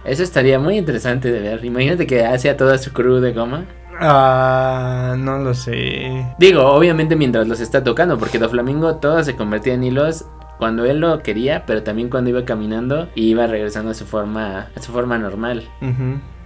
Eso 0.03 0.23
estaría 0.23 0.57
muy 0.57 0.77
interesante 0.77 1.31
de 1.31 1.41
ver. 1.41 1.65
Imagínate 1.65 2.07
que 2.07 2.25
hace 2.25 2.49
a 2.49 2.57
toda 2.57 2.77
su 2.77 2.93
crew 2.93 3.19
de 3.19 3.33
goma. 3.33 3.65
Ah, 3.99 5.15
no 5.17 5.39
lo 5.39 5.53
sé. 5.53 6.33
Digo, 6.37 6.65
obviamente 6.65 7.15
mientras 7.15 7.47
los 7.47 7.59
está 7.59 7.83
tocando, 7.83 8.17
porque 8.17 8.39
Doflamingo 8.39 8.97
todo 8.97 9.23
se 9.23 9.35
convertía 9.35 9.73
en 9.73 9.83
hilos 9.83 10.25
cuando 10.59 10.85
él 10.85 10.99
lo 10.99 11.21
quería, 11.23 11.65
pero 11.65 11.83
también 11.83 12.09
cuando 12.09 12.29
iba 12.29 12.45
caminando 12.45 13.09
y 13.15 13.29
iba 13.29 13.47
regresando 13.47 13.91
a 13.91 13.93
su 13.93 14.05
forma, 14.05 14.67
a 14.75 14.81
su 14.81 14.91
forma 14.91 15.17
normal. 15.17 15.67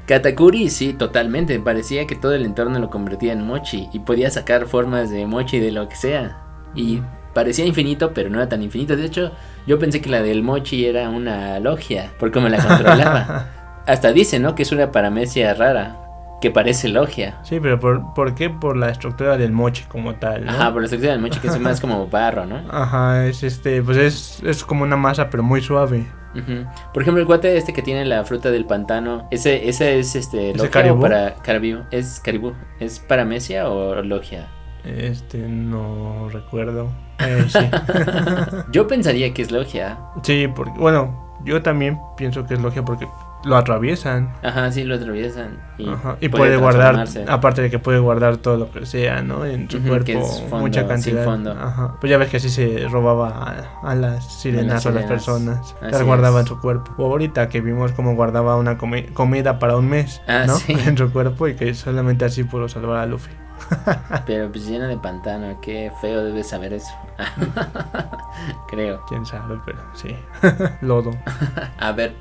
Katakuri 0.05 0.69
sí, 0.69 0.93
totalmente. 0.93 1.59
Parecía 1.59 2.07
que 2.07 2.15
todo 2.15 2.33
el 2.33 2.45
entorno 2.45 2.79
lo 2.79 2.89
convertía 2.89 3.33
en 3.33 3.45
mochi 3.45 3.89
y 3.93 3.99
podía 3.99 4.29
sacar 4.29 4.67
formas 4.67 5.09
de 5.09 5.25
mochi 5.25 5.59
de 5.59 5.71
lo 5.71 5.87
que 5.87 5.95
sea. 5.95 6.37
Y 6.73 7.01
parecía 7.33 7.65
infinito, 7.65 8.13
pero 8.13 8.29
no 8.29 8.37
era 8.37 8.49
tan 8.49 8.61
infinito. 8.61 8.95
De 8.95 9.05
hecho, 9.05 9.31
yo 9.67 9.79
pensé 9.79 10.01
que 10.01 10.09
la 10.09 10.21
del 10.21 10.43
mochi 10.43 10.85
era 10.85 11.09
una 11.09 11.59
logia, 11.59 12.11
por 12.19 12.31
cómo 12.31 12.49
la 12.49 12.65
controlaba. 12.65 13.47
Hasta 13.87 14.11
dice, 14.11 14.39
¿no? 14.39 14.55
Que 14.55 14.63
es 14.63 14.71
una 14.71 14.91
paramecia 14.91 15.53
rara 15.53 16.10
que 16.41 16.51
parece 16.51 16.89
logia. 16.89 17.37
Sí, 17.43 17.59
pero 17.61 17.79
¿por, 17.79 18.13
¿por 18.13 18.35
qué? 18.35 18.49
Por 18.49 18.75
la 18.75 18.89
estructura 18.89 19.37
del 19.37 19.51
mochi 19.51 19.83
como 19.83 20.15
tal. 20.15 20.49
Ajá, 20.49 20.71
por 20.71 20.81
la 20.81 20.85
estructura 20.85 21.13
del 21.13 21.21
mochi 21.21 21.39
que 21.39 21.47
es 21.47 21.59
más 21.61 21.79
como 21.79 22.07
barro, 22.07 22.45
¿no? 22.45 22.61
Ajá, 22.69 23.25
es 23.27 23.43
este, 23.43 23.81
pues 23.81 23.97
es, 23.97 24.43
es 24.43 24.63
como 24.65 24.83
una 24.83 24.97
masa 24.97 25.29
pero 25.29 25.43
muy 25.43 25.61
suave. 25.61 26.05
Por 26.93 27.01
ejemplo, 27.01 27.21
el 27.21 27.27
cuate 27.27 27.57
este 27.57 27.73
que 27.73 27.81
tiene 27.81 28.05
la 28.05 28.23
fruta 28.23 28.51
del 28.51 28.65
pantano, 28.65 29.27
ese, 29.31 29.67
ese 29.67 29.99
es 29.99 30.15
este 30.15 30.53
logia 30.53 30.93
o 30.93 30.99
para 30.99 31.35
caribú, 31.35 31.83
es 31.91 32.21
caribú, 32.21 32.53
es 32.79 32.99
paramecia 32.99 33.69
o 33.69 34.01
logia. 34.01 34.47
Este 34.85 35.37
no 35.39 36.29
recuerdo. 36.29 36.89
Eh, 37.19 37.45
sí. 37.49 37.59
yo 38.71 38.87
pensaría 38.87 39.33
que 39.33 39.41
es 39.41 39.51
logia. 39.51 39.99
Sí, 40.23 40.47
porque 40.47 40.79
bueno, 40.79 41.37
yo 41.43 41.61
también 41.61 41.99
pienso 42.15 42.45
que 42.45 42.53
es 42.53 42.61
logia 42.61 42.83
porque 42.83 43.07
lo 43.43 43.57
atraviesan. 43.57 44.33
Ajá, 44.43 44.71
sí, 44.71 44.83
lo 44.83 44.95
atraviesan. 44.95 45.59
Y, 45.77 45.89
y 46.19 46.29
puede, 46.29 46.57
guardar, 46.57 47.05
aparte 47.27 47.61
de 47.61 47.69
que 47.69 47.79
puede 47.79 47.99
guardar 47.99 48.37
todo 48.37 48.57
lo 48.57 48.71
que 48.71 48.85
sea, 48.85 49.21
¿no? 49.23 49.45
En 49.45 49.69
su 49.69 49.81
cuerpo, 49.81 50.21
mucha 50.51 50.87
cantidad. 50.87 51.27
Ajá. 51.57 51.95
Pues 51.99 52.09
ya 52.09 52.17
ves 52.17 52.29
que 52.29 52.37
así 52.37 52.49
se 52.49 52.87
robaba 52.87 53.55
a, 53.83 53.95
las 53.95 54.41
sirenas 54.41 54.85
o 54.85 54.89
a 54.89 54.91
las 54.91 55.05
personas. 55.05 55.75
Las 55.81 56.03
guardaba 56.03 56.39
en 56.39 56.47
su 56.47 56.59
cuerpo. 56.59 56.91
O 56.97 57.05
ahorita 57.05 57.49
que 57.49 57.61
vimos 57.61 57.91
cómo 57.93 58.15
guardaba 58.15 58.55
una 58.57 58.77
comida 58.77 59.59
para 59.59 59.77
un 59.77 59.89
mes, 59.89 60.21
ah, 60.27 60.45
¿no? 60.47 60.55
En 60.91 60.97
su 60.97 61.11
cuerpo 61.11 61.47
y 61.47 61.55
que 61.55 61.73
solamente 61.73 62.25
así 62.25 62.43
pudo 62.43 62.67
salvar 62.67 62.97
a 62.97 63.05
Luffy. 63.05 63.31
Pero 64.25 64.51
pues 64.51 64.67
llena 64.67 64.87
de 64.87 64.97
pantano, 64.97 65.59
qué 65.61 65.91
feo 66.01 66.23
debe 66.23 66.43
saber 66.43 66.73
eso. 66.73 66.93
Creo. 68.67 69.03
Quién 69.07 69.25
sabe, 69.25 69.59
pero 69.65 69.79
sí. 69.93 70.15
Lodo. 70.81 71.11
A 71.77 71.91
ver, 71.91 72.15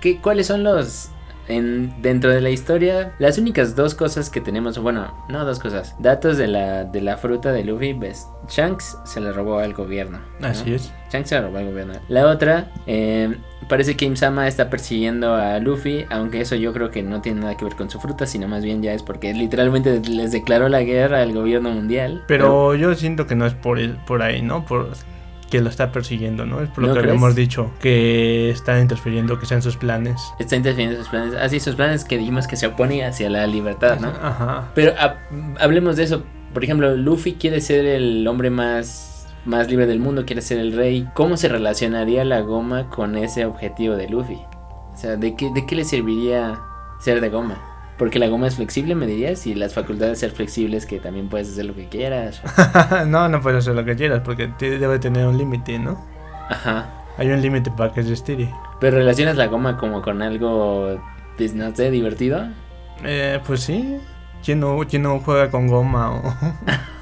¿qué, 0.00 0.18
¿cuáles 0.20 0.46
son 0.46 0.64
los 0.64 1.10
en, 1.48 1.94
dentro 2.02 2.30
de 2.30 2.40
la 2.40 2.50
historia, 2.50 3.12
las 3.18 3.38
únicas 3.38 3.76
dos 3.76 3.94
cosas 3.94 4.30
que 4.30 4.40
tenemos, 4.40 4.78
bueno, 4.78 5.12
no 5.28 5.44
dos 5.44 5.58
cosas, 5.58 5.94
datos 5.98 6.36
de 6.38 6.46
la, 6.48 6.84
de 6.84 7.00
la 7.00 7.16
fruta 7.16 7.52
de 7.52 7.64
Luffy, 7.64 7.92
ves, 7.92 8.26
Shanks 8.48 8.98
se 9.04 9.20
la 9.20 9.32
robó 9.32 9.58
al 9.58 9.72
gobierno. 9.74 10.20
¿no? 10.40 10.46
Así 10.48 10.74
es. 10.74 10.92
Shanks 11.12 11.28
se 11.28 11.34
la 11.36 11.42
robó 11.42 11.58
al 11.58 11.66
gobierno. 11.70 11.94
La 12.08 12.26
otra, 12.26 12.70
eh, 12.86 13.36
parece 13.68 13.96
que 13.96 14.04
Im-sama 14.04 14.46
está 14.48 14.68
persiguiendo 14.70 15.34
a 15.34 15.58
Luffy, 15.60 16.04
aunque 16.10 16.40
eso 16.40 16.54
yo 16.56 16.72
creo 16.72 16.90
que 16.90 17.02
no 17.02 17.20
tiene 17.22 17.40
nada 17.40 17.56
que 17.56 17.64
ver 17.64 17.74
con 17.76 17.88
su 17.90 18.00
fruta, 18.00 18.26
sino 18.26 18.48
más 18.48 18.64
bien 18.64 18.82
ya 18.82 18.92
es 18.92 19.02
porque 19.02 19.32
literalmente 19.34 20.00
les 20.08 20.32
declaró 20.32 20.68
la 20.68 20.82
guerra 20.82 21.22
al 21.22 21.32
gobierno 21.32 21.70
mundial. 21.70 22.22
Pero 22.28 22.74
yo 22.74 22.94
siento 22.94 23.26
que 23.26 23.34
no 23.34 23.46
es 23.46 23.54
por, 23.54 23.78
el- 23.78 23.96
por 24.06 24.22
ahí, 24.22 24.42
¿no? 24.42 24.64
Por 24.66 24.90
que 25.54 25.60
lo 25.60 25.70
está 25.70 25.92
persiguiendo, 25.92 26.46
¿no? 26.46 26.60
Es 26.62 26.68
por 26.70 26.80
lo 26.82 26.88
¿No 26.88 26.94
que 26.94 27.00
crees? 27.02 27.12
habíamos 27.12 27.36
dicho, 27.36 27.70
que 27.80 28.50
está 28.50 28.80
interfiriendo 28.80 29.38
que 29.38 29.46
sean 29.46 29.62
sus 29.62 29.76
planes. 29.76 30.20
Está 30.40 30.56
interfiriendo 30.56 30.98
sus 30.98 31.08
planes. 31.08 31.34
Así, 31.36 31.60
sus 31.60 31.76
planes 31.76 32.04
que 32.04 32.18
dijimos 32.18 32.48
que 32.48 32.56
se 32.56 32.66
opone 32.66 33.04
hacia 33.04 33.30
la 33.30 33.46
libertad, 33.46 34.00
¿no? 34.00 34.08
Ajá. 34.08 34.72
Pero 34.74 34.94
hab- 34.96 35.18
hablemos 35.60 35.94
de 35.94 36.02
eso. 36.02 36.24
Por 36.52 36.64
ejemplo, 36.64 36.96
Luffy 36.96 37.34
quiere 37.34 37.60
ser 37.60 37.84
el 37.86 38.26
hombre 38.26 38.50
más, 38.50 39.28
más 39.44 39.68
libre 39.70 39.86
del 39.86 40.00
mundo, 40.00 40.24
quiere 40.26 40.42
ser 40.42 40.58
el 40.58 40.72
rey. 40.72 41.06
¿Cómo 41.14 41.36
se 41.36 41.48
relacionaría 41.48 42.24
la 42.24 42.40
goma 42.40 42.90
con 42.90 43.16
ese 43.16 43.44
objetivo 43.46 43.94
de 43.94 44.08
Luffy? 44.08 44.40
O 44.92 44.96
sea, 44.96 45.14
¿de 45.14 45.36
qué, 45.36 45.50
de 45.54 45.66
qué 45.66 45.76
le 45.76 45.84
serviría 45.84 46.58
ser 46.98 47.20
de 47.20 47.28
goma? 47.28 47.60
Porque 47.98 48.18
la 48.18 48.26
goma 48.26 48.48
es 48.48 48.56
flexible, 48.56 48.94
me 48.96 49.06
dirías, 49.06 49.46
y 49.46 49.54
las 49.54 49.72
facultades 49.74 50.12
de 50.20 50.26
ser 50.28 50.30
flexibles 50.36 50.84
que 50.84 50.98
también 50.98 51.28
puedes 51.28 51.48
hacer 51.50 51.64
lo 51.64 51.74
que 51.74 51.88
quieras. 51.88 52.42
no, 53.06 53.28
no 53.28 53.40
puedes 53.40 53.58
hacer 53.60 53.74
lo 53.74 53.84
que 53.84 53.94
quieras 53.94 54.20
porque 54.24 54.50
debe 54.58 54.98
tener 54.98 55.26
un 55.26 55.38
límite, 55.38 55.78
¿no? 55.78 56.04
Ajá. 56.48 56.90
Hay 57.16 57.28
un 57.28 57.40
límite 57.40 57.70
para 57.70 57.92
que 57.92 58.02
se 58.02 58.12
estire. 58.12 58.50
Pero 58.80 58.96
relacionas 58.96 59.36
la 59.36 59.46
goma 59.46 59.76
como 59.76 60.02
con 60.02 60.22
algo, 60.22 61.00
pues, 61.36 61.54
no 61.54 61.74
sé, 61.74 61.90
divertido. 61.92 62.48
Eh, 63.04 63.40
pues 63.46 63.60
sí. 63.60 63.98
¿Quién 64.44 64.60
no, 64.60 64.78
quién 64.88 65.02
no 65.02 65.20
juega 65.20 65.50
con 65.50 65.68
goma? 65.68 66.10
O... 66.16 66.34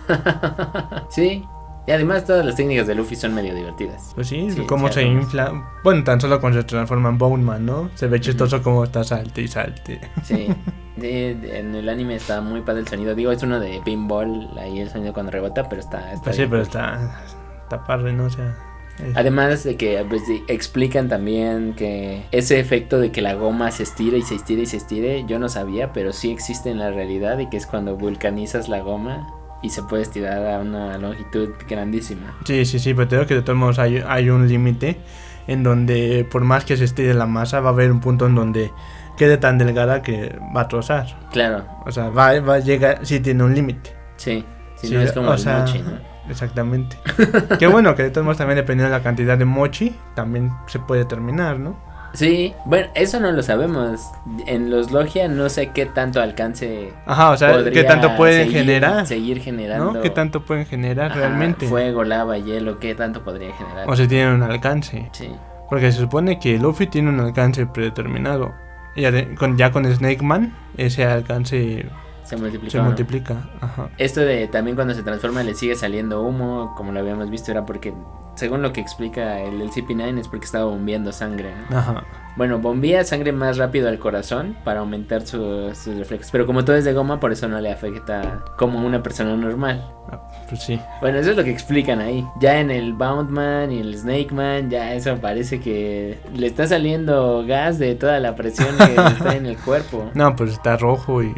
sí. 1.11 1.45
Y 1.87 1.91
además 1.91 2.25
todas 2.25 2.47
las 2.47 2.55
técnicas 2.55 2.87
de 2.87 2.95
Luffy 2.95 3.17
son 3.17 3.35
medio 3.35 3.55
divertidas. 3.55 4.13
Pues 4.15 4.29
sí, 4.29 4.49
Sí, 4.53 4.65
cómo 4.67 4.87
se 4.89 5.01
cierto. 5.01 5.13
infla. 5.13 5.53
Bueno, 5.83 6.05
tan 6.05 6.21
solo 6.21 6.41
cuando 6.41 6.61
se 6.61 6.65
transforma 6.67 7.09
en 7.09 7.19
Boneman, 7.19 7.67
¿no? 7.67 7.91
Se 7.95 8.07
ve 8.07 8.21
chistoso 8.21 8.63
como 8.63 8.85
está 8.85 9.03
salte 9.03 9.43
y 9.43 9.49
salte. 9.49 10.01
Sí, 10.23 10.49
de- 10.97 11.35
de- 11.35 11.59
en 11.59 11.75
el 11.75 11.89
anime 11.89 12.17
está 12.17 12.41
muy 12.41 12.61
padre 12.63 12.81
el 12.81 12.89
sonido. 12.89 13.15
Digo, 13.15 13.33
es 13.33 13.43
uno 13.43 13.61
de 13.61 13.81
pinball, 13.85 14.51
ahí 14.59 14.81
el 14.81 14.91
sonido 14.91 15.13
cuando 15.13 15.33
rebota, 15.33 15.69
pero 15.69 15.81
está... 15.81 16.13
está 16.13 16.25
Pues 16.25 16.37
sí, 16.37 16.47
pero 16.49 16.63
está, 16.63 17.23
está 17.63 17.85
padre, 17.85 18.13
¿no? 18.13 18.25
O 18.25 18.31
sea, 18.31 18.55
es- 18.99 19.17
Además 19.17 19.65
de 19.65 19.77
que 19.77 20.05
pues, 20.09 20.23
sí, 20.27 20.45
explican 20.49 21.09
también 21.09 21.75
que 21.75 22.25
ese 22.31 22.61
efecto 22.61 23.01
de 23.01 23.11
que 23.11 23.23
la 23.23 23.35
goma 23.35 23.71
se 23.71 23.83
estira 23.85 24.17
y 24.19 24.23
se 24.23 24.35
estira 24.35 24.63
y 24.63 24.67
se 24.67 24.77
estire, 24.77 25.25
yo 25.27 25.39
no 25.39 25.49
sabía, 25.49 25.93
pero 25.93 26.13
sí 26.13 26.31
existe 26.31 26.71
en 26.71 26.79
la 26.79 26.91
realidad 26.91 27.39
y 27.39 27.49
que 27.49 27.57
es 27.57 27.67
cuando 27.67 27.97
vulcanizas 27.97 28.69
la 28.69 28.81
goma 28.81 29.27
y 29.63 29.71
se 29.71 29.83
puede 29.85 30.03
estirar 30.03 30.45
a 30.47 30.59
una 30.61 30.99
longitud 30.99 31.51
grandísima. 31.69 32.37
Sí, 32.45 32.65
sí, 32.67 32.79
sí, 32.79 32.93
pero 32.95 33.09
te 33.09 33.17
digo 33.17 33.27
que 33.27 33.35
de 33.37 33.43
todos 33.43 33.59
modos 33.59 33.79
hay, 33.79 34.03
hay 34.07 34.29
un 34.29 34.47
límite 34.49 34.99
en 35.47 35.63
donde 35.63 36.27
por 36.31 36.43
más 36.43 36.65
que 36.65 36.77
se 36.77 36.85
estire 36.85 37.15
la 37.15 37.27
masa 37.27 37.61
va 37.61 37.71
a 37.71 37.73
haber 37.73 37.91
un 37.93 38.01
punto 38.01 38.27
en 38.27 38.35
donde 38.35 38.71
quede 39.17 39.37
tan 39.37 39.59
delgada 39.59 40.03
que 40.03 40.39
va 40.57 40.63
a 40.63 40.69
trozar. 40.69 41.07
Claro, 41.33 41.65
O 41.87 41.91
sea, 41.93 42.09
va, 42.11 42.39
va 42.41 42.55
a 42.55 42.59
llegar, 42.59 43.01
sí 43.03 43.21
tiene 43.21 43.45
un 43.45 43.55
límite. 43.55 43.95
sí, 44.17 44.45
si 44.77 44.89
Sí, 44.89 44.95
no 44.95 45.01
es 45.01 45.13
como 45.13 45.31
o 45.31 45.33
el 45.35 45.39
sea, 45.39 45.59
mochi, 45.59 45.79
¿no? 45.81 45.93
Exactamente. 46.29 46.97
Qué 47.59 47.67
bueno 47.67 47.95
que 47.95 48.05
de 48.05 48.11
todos 48.11 48.25
modos 48.25 48.39
también 48.39 48.57
dependiendo 48.57 48.93
de 48.93 48.99
la 48.99 49.03
cantidad 49.05 49.37
de 49.37 49.45
mochi, 49.45 49.95
también 50.15 50.51
se 50.67 50.79
puede 50.79 51.05
terminar, 51.05 51.59
¿no? 51.59 51.77
Sí, 52.15 52.53
bueno, 52.67 52.89
eso 52.95 53.21
no 53.21 53.33
lo 53.33 53.43
sabemos. 53.43 54.01
En 54.47 54.71
los 54.71 54.93
logia 54.93 55.29
no 55.29 55.49
sé 55.49 55.71
qué 55.71 55.87
tanto 55.87 56.21
alcance 56.21 56.93
Ajá, 57.07 57.31
o 57.31 57.37
sea, 57.39 57.65
qué 57.73 57.85
tanto 57.85 58.15
pueden 58.17 58.49
seguir- 58.49 58.59
generar, 58.59 59.07
Seguir 59.07 59.41
generando. 59.41 59.93
¿no? 59.95 60.01
¿Qué 60.03 60.11
tanto 60.11 60.45
pueden 60.45 60.67
generar 60.67 61.11
ajá, 61.13 61.21
realmente? 61.21 61.67
Fuego, 61.67 62.05
lava, 62.05 62.37
hielo, 62.37 62.79
¿qué 62.79 62.95
tanto 62.95 63.25
podría 63.25 63.55
generar? 63.55 63.89
O 63.89 63.97
si 63.97 64.07
tienen 64.09 64.35
un 64.35 64.43
alcance. 64.43 65.09
sí, 65.13 65.35
Porque 65.71 65.91
se 65.91 65.99
supone 66.01 66.39
que 66.39 66.59
Luffy 66.59 66.87
tiene 66.87 67.09
un 67.09 67.19
alcance 67.21 67.65
predeterminado. 67.67 68.53
Y 68.95 69.05
ade- 69.05 69.35
con, 69.37 69.57
ya 69.57 69.71
con 69.73 69.85
Snake 69.93 70.23
Man, 70.23 70.55
ese 70.77 71.05
alcance 71.05 71.87
se 72.25 72.37
multiplicó. 72.37 72.71
se 72.71 72.79
¿no? 72.79 72.85
multiplica. 72.85 73.49
Ajá. 73.61 73.89
Esto 73.99 74.21
de 74.21 74.47
también 74.49 74.75
cuando 74.77 74.95
se 74.95 75.03
transforma 75.03 75.43
le 75.43 75.55
sigue 75.55 75.75
saliendo 75.75 76.23
humo, 76.23 76.75
como 76.77 76.93
lo 76.93 77.01
habíamos 77.01 77.31
visto, 77.31 77.51
era 77.51 77.65
porque, 77.67 77.93
según 78.35 78.63
lo 78.63 78.73
que 78.73 78.81
explica 78.81 79.41
el, 79.41 79.61
el 79.61 79.71
CP9, 79.71 80.19
es 80.19 80.29
porque 80.29 80.45
estaba 80.45 80.65
bombeando 80.67 81.11
sangre. 81.13 81.53
¿no? 81.71 81.79
Ajá. 81.79 82.05
Bueno, 82.37 82.59
bombea 82.59 83.05
sangre 83.05 83.31
más 83.33 83.59
rápido 83.59 83.89
al 83.89 83.99
corazón 83.99 84.57
para 84.65 84.81
aumentar 84.81 85.27
su- 85.27 85.71
sus 85.75 85.97
reflejos. 85.99 86.29
Pero 86.33 86.47
como 86.47 86.65
todo 86.65 86.77
es 86.77 86.85
de 86.85 86.93
goma, 86.95 87.21
por 87.21 87.31
eso 87.33 87.47
no 87.49 87.61
le 87.61 87.71
afecta 87.71 88.43
como 88.57 88.79
una 88.87 89.03
persona 89.03 89.37
normal. 89.37 89.85
Ah, 90.11 90.19
Pues 90.49 90.63
sí. 90.63 90.81
Bueno, 91.01 91.19
eso 91.19 91.31
es 91.33 91.37
lo 91.37 91.45
que 91.45 91.51
explican 91.51 92.01
ahí. 92.01 92.27
Ya 92.41 92.59
en 92.61 92.71
el 92.71 92.93
Boundman 92.95 93.71
y 93.73 93.81
el 93.81 93.95
Snake 93.97 94.33
Man, 94.33 94.71
ya 94.71 94.95
eso 94.95 95.17
parece 95.17 95.61
que 95.61 96.19
le 96.35 96.47
está 96.47 96.67
saliendo 96.67 97.45
gas 97.47 97.79
de 97.79 97.95
toda 97.95 98.19
la 98.21 98.35
presión 98.35 98.69
que 98.79 98.85
está 99.19 99.37
en 99.37 99.47
el 99.47 99.57
cuerpo. 99.59 100.11
No, 100.15 100.35
pues 100.35 100.53
está 100.53 100.77
rojo 100.77 101.23
y 101.23 101.33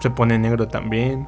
se 0.00 0.10
pone 0.10 0.38
negro 0.38 0.68
también. 0.68 1.26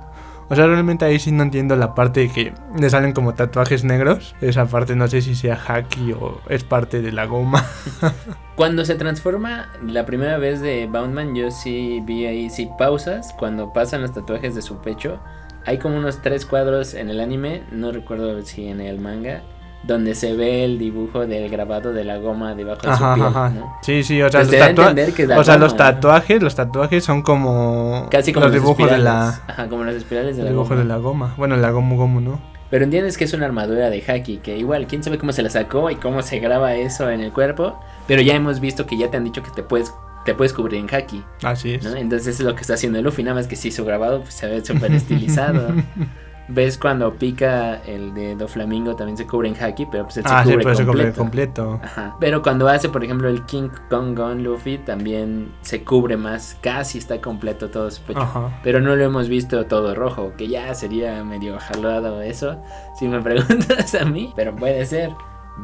O 0.49 0.55
sea, 0.55 0.67
realmente 0.67 1.05
ahí 1.05 1.19
sí 1.19 1.33
no 1.33 1.43
entiendo 1.43 1.75
la 1.75 1.95
parte 1.95 2.21
de 2.21 2.29
que 2.29 2.55
le 2.79 2.89
salen 2.89 3.13
como 3.13 3.35
tatuajes 3.35 3.83
negros. 3.85 4.37
Esa 4.41 4.67
parte 4.67 4.95
no 4.95 5.09
sé 5.09 5.21
si 5.21 5.35
sea 5.35 5.59
haki 5.67 6.13
o 6.13 6.41
es 6.49 6.63
parte 6.63 7.03
de 7.03 7.13
la 7.13 7.27
goma. 7.27 7.65
Cuando 8.57 8.85
se 8.85 8.95
transforma 8.95 9.69
la 9.85 10.07
primera 10.07 10.39
vez 10.39 10.61
de 10.61 10.87
Boundman, 10.87 11.35
yo 11.35 11.51
sí 11.51 12.01
vi 12.05 12.27
ahí, 12.27 12.49
sí 12.49 12.71
pausas, 12.79 13.35
cuando 13.39 13.73
pasan 13.73 14.03
los 14.03 14.13
tatuajes 14.13 14.55
de 14.55 14.63
su 14.63 14.79
pecho. 14.79 15.21
Hay 15.67 15.79
como 15.79 15.97
unos 15.97 16.23
tres 16.23 16.47
cuadros 16.47 16.95
en 16.95 17.11
el 17.11 17.21
anime, 17.21 17.65
no 17.73 17.91
recuerdo 17.91 18.41
si 18.43 18.69
en 18.69 18.81
el 18.81 19.01
manga, 19.01 19.43
donde 19.87 20.15
se 20.15 20.35
ve 20.35 20.65
el 20.65 20.79
dibujo 20.79 21.27
del 21.27 21.49
grabado 21.49 21.93
de 21.93 22.03
la 22.05 22.17
goma 22.19 22.55
debajo 22.55 22.81
de 22.83 22.89
su 22.97 23.05
Ajá, 23.05 23.15
piel. 23.15 23.27
ajá. 23.27 23.51
¿no? 23.51 23.77
Sí, 23.83 24.03
sí, 24.03 24.21
o 24.21 24.29
sea, 24.29 24.41
Pues 24.41 24.53
los, 24.53 24.61
tatua- 24.61 24.93
o 25.39 25.45
sea, 25.45 25.55
goma, 25.55 25.65
los 25.65 25.73
¿no? 25.73 25.77
tatuajes, 25.77 26.43
los 26.43 26.55
tatuajes 26.57 27.05
son 27.05 27.23
como 27.23 28.09
Casi 28.11 28.33
como 28.33 28.47
los 28.47 28.53
dibujos 28.55 28.91
de 28.91 28.99
la 28.99 29.29
espirales. 29.29 29.41
Ajá, 29.47 29.69
como 29.69 29.85
los 29.85 29.95
espirales 29.95 30.37
de 30.37 30.43
la 30.45 30.51
goma. 30.53 30.77
de 30.77 30.85
la 30.85 30.97
goma. 30.97 31.35
Bueno, 31.37 31.57
la 31.57 31.71
gomu 31.71 31.97
gomu, 31.97 32.21
¿no? 32.21 32.41
Pero 32.69 32.85
entiendes 32.85 33.17
que 33.17 33.23
es 33.25 33.33
una 33.33 33.47
armadura 33.47 33.91
de 33.91 34.03
Haki, 34.07 34.39
que 34.39 34.59
igual, 34.59 34.89
quién 34.89 35.05
sabe 35.05 35.19
cómo 35.19 35.33
se 35.33 35.43
la 35.43 35.51
sacó 35.51 35.89
y 35.91 35.95
cómo 35.97 36.21
se 36.23 36.41
graba 36.41 36.75
eso 36.75 37.09
en 37.11 37.21
el 37.21 37.33
cuerpo. 37.33 37.79
Pero 38.09 38.23
ya 38.23 38.35
hemos 38.35 38.59
visto 38.59 38.87
que 38.87 38.99
ya 38.99 39.09
te 39.09 39.17
han 39.19 39.23
dicho 39.25 39.41
que 39.45 39.51
te 39.51 39.63
puedes, 39.63 39.95
te 40.25 40.35
puedes 40.35 40.53
cubrir 40.53 40.81
en 40.81 40.93
Haki, 40.93 41.23
Así 41.45 41.75
es. 41.75 41.85
¿no? 41.85 41.95
Entonces 41.95 42.41
es 42.41 42.45
lo 42.45 42.57
que 42.57 42.63
está 42.63 42.75
haciendo 42.75 43.01
Luffy, 43.01 43.23
nada 43.23 43.37
más 43.37 43.47
que 43.47 43.55
si 43.55 43.71
su 43.71 43.85
grabado 43.85 44.23
pues, 44.23 44.35
se 44.35 44.49
ve 44.49 44.65
súper 44.65 44.91
estilizado. 44.93 45.69
Ves 46.49 46.79
cuando 46.79 47.15
pica 47.15 47.83
el 47.87 48.15
de 48.15 48.37
Doflamingo 48.37 48.95
también 48.95 49.17
se 49.17 49.27
cubre 49.27 49.49
en 49.49 49.57
Haki, 49.61 49.87
pero 49.87 50.05
pues 50.05 50.19
él 50.19 50.25
se 50.25 50.33
ah, 50.33 50.45
sí, 50.45 50.51
cubre 50.51 50.65
pero 50.65 50.75
se 50.77 50.87
cubre 50.87 51.13
completo. 51.13 51.65
completo. 51.65 51.81
Ajá. 51.83 52.17
Pero 52.21 52.43
cuando 52.43 52.69
hace, 52.69 52.89
por 52.89 53.03
ejemplo, 53.03 53.29
el 53.29 53.45
King 53.47 53.69
Kong 53.91 54.17
Gun 54.17 54.45
Luffy, 54.45 54.79
también 54.79 55.53
se 55.63 55.83
cubre 55.83 56.17
más, 56.17 56.57
casi 56.61 56.99
está 56.99 57.21
completo 57.21 57.69
todo 57.71 57.91
su 57.91 58.01
pecho. 58.03 58.21
Ajá. 58.21 58.61
Pero 58.63 58.81
no 58.81 58.95
lo 58.95 59.03
hemos 59.03 59.29
visto 59.29 59.67
todo 59.67 59.95
rojo, 59.95 60.35
que 60.37 60.47
ya 60.47 60.73
sería 60.75 61.25
medio 61.25 61.59
jalado 61.59 62.23
eso, 62.23 62.63
si 62.99 63.09
me 63.09 63.21
preguntas 63.23 63.95
a 63.95 64.05
mí, 64.05 64.33
pero 64.37 64.55
puede 64.55 64.85
ser. 64.87 65.11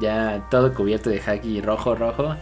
Ya 0.00 0.46
todo 0.50 0.72
cubierto 0.72 1.10
de 1.10 1.20
haki 1.20 1.60
rojo, 1.60 1.94
rojo. 1.94 2.34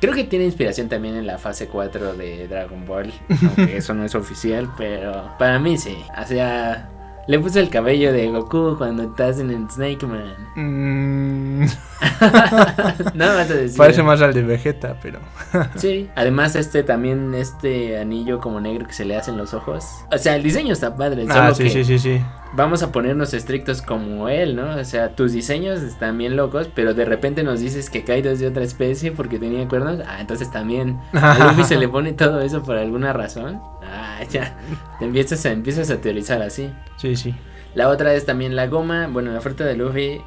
Creo 0.00 0.14
que 0.14 0.24
tiene 0.24 0.44
inspiración 0.44 0.88
también 0.88 1.16
en 1.16 1.26
la 1.26 1.38
fase 1.38 1.66
4 1.66 2.14
de 2.14 2.46
Dragon 2.46 2.84
Ball, 2.86 3.12
aunque 3.28 3.76
eso 3.78 3.94
no 3.94 4.04
es 4.04 4.14
oficial, 4.14 4.70
pero 4.76 5.30
para 5.38 5.58
mí 5.58 5.78
sí. 5.78 5.96
O 6.20 6.26
sea, 6.26 6.90
le 7.26 7.38
puse 7.38 7.60
el 7.60 7.70
cabello 7.70 8.12
de 8.12 8.28
Goku 8.28 8.76
cuando 8.76 9.04
estás 9.04 9.38
en 9.40 9.50
el 9.50 9.68
Snake 9.70 10.06
Man. 10.06 10.34
Mm, 10.56 11.64
Nada 13.14 13.38
más 13.38 13.48
decir. 13.48 13.76
parece 13.76 14.02
más 14.02 14.20
al 14.20 14.34
de 14.34 14.42
Vegeta, 14.42 14.96
pero. 15.02 15.20
Sí, 15.76 16.08
además 16.14 16.56
este 16.56 16.82
también, 16.82 17.34
este 17.34 17.98
anillo 17.98 18.40
como 18.40 18.60
negro 18.60 18.86
que 18.86 18.92
se 18.92 19.04
le 19.04 19.16
hacen 19.16 19.36
los 19.36 19.54
ojos. 19.54 19.84
O 20.12 20.18
sea, 20.18 20.36
el 20.36 20.42
diseño 20.42 20.72
está 20.72 20.96
padre. 20.96 21.26
Ah, 21.28 21.34
solo 21.34 21.54
sí, 21.54 21.64
que 21.64 21.70
sí, 21.70 21.84
sí, 21.84 21.98
sí. 21.98 22.20
Vamos 22.52 22.82
a 22.82 22.92
ponernos 22.92 23.34
estrictos 23.34 23.82
como 23.82 24.28
él, 24.28 24.54
¿no? 24.54 24.76
O 24.76 24.84
sea, 24.84 25.16
tus 25.16 25.32
diseños 25.32 25.82
están 25.82 26.16
bien 26.18 26.36
locos, 26.36 26.68
pero 26.72 26.94
de 26.94 27.04
repente 27.04 27.42
nos 27.42 27.60
dices 27.60 27.90
que 27.90 28.04
Kaido 28.04 28.30
es 28.30 28.38
de 28.38 28.46
otra 28.46 28.62
especie 28.62 29.10
porque 29.10 29.38
tenía 29.38 29.66
cuernos. 29.66 30.00
Ah, 30.06 30.20
entonces 30.20 30.50
también 30.50 31.00
a 31.12 31.38
Luffy 31.48 31.64
se 31.64 31.76
le 31.76 31.88
pone 31.88 32.12
todo 32.12 32.40
eso 32.40 32.62
por 32.62 32.76
alguna 32.76 33.12
razón. 33.12 33.60
Ah, 33.94 34.24
ya. 34.24 34.56
Te 34.98 35.04
empiezas 35.04 35.44
a, 35.46 35.52
empiezas 35.52 35.90
a 35.90 36.00
teorizar 36.00 36.42
así. 36.42 36.72
Sí, 36.96 37.16
sí. 37.16 37.34
La 37.74 37.88
otra 37.88 38.14
es 38.14 38.26
también 38.26 38.56
la 38.56 38.66
goma. 38.66 39.08
Bueno, 39.08 39.32
la 39.32 39.40
fruta 39.40 39.64
de 39.64 39.76
Luffy. 39.76 40.20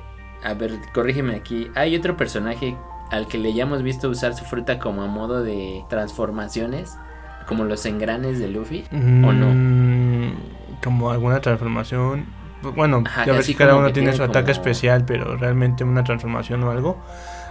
A 0.43 0.53
ver, 0.53 0.73
corrígeme 0.93 1.35
aquí. 1.35 1.69
Hay 1.75 1.95
otro 1.95 2.15
personaje 2.15 2.77
al 3.11 3.27
que 3.27 3.37
le 3.37 3.49
hayamos 3.49 3.83
visto 3.83 4.09
usar 4.09 4.33
su 4.35 4.45
fruta 4.45 4.79
como 4.79 5.01
a 5.01 5.07
modo 5.07 5.43
de 5.43 5.83
transformaciones. 5.89 6.97
Como 7.47 7.63
los 7.63 7.85
engranes 7.85 8.39
de 8.39 8.47
Luffy. 8.49 8.85
¿O 8.91 9.31
no? 9.31 9.47
Mm, 9.53 10.33
como 10.83 11.11
alguna 11.11 11.39
transformación. 11.39 12.25
Bueno, 12.75 13.03
Ajá, 13.05 13.25
ya 13.25 13.33
ves 13.33 13.47
que 13.47 13.55
cada 13.55 13.75
uno 13.75 13.87
que 13.87 13.93
tiene 13.93 14.13
su 14.13 14.23
ataque 14.23 14.51
especial, 14.51 15.05
pero 15.05 15.37
realmente 15.37 15.83
una 15.83 16.03
transformación 16.03 16.63
o 16.63 16.71
algo. 16.71 16.97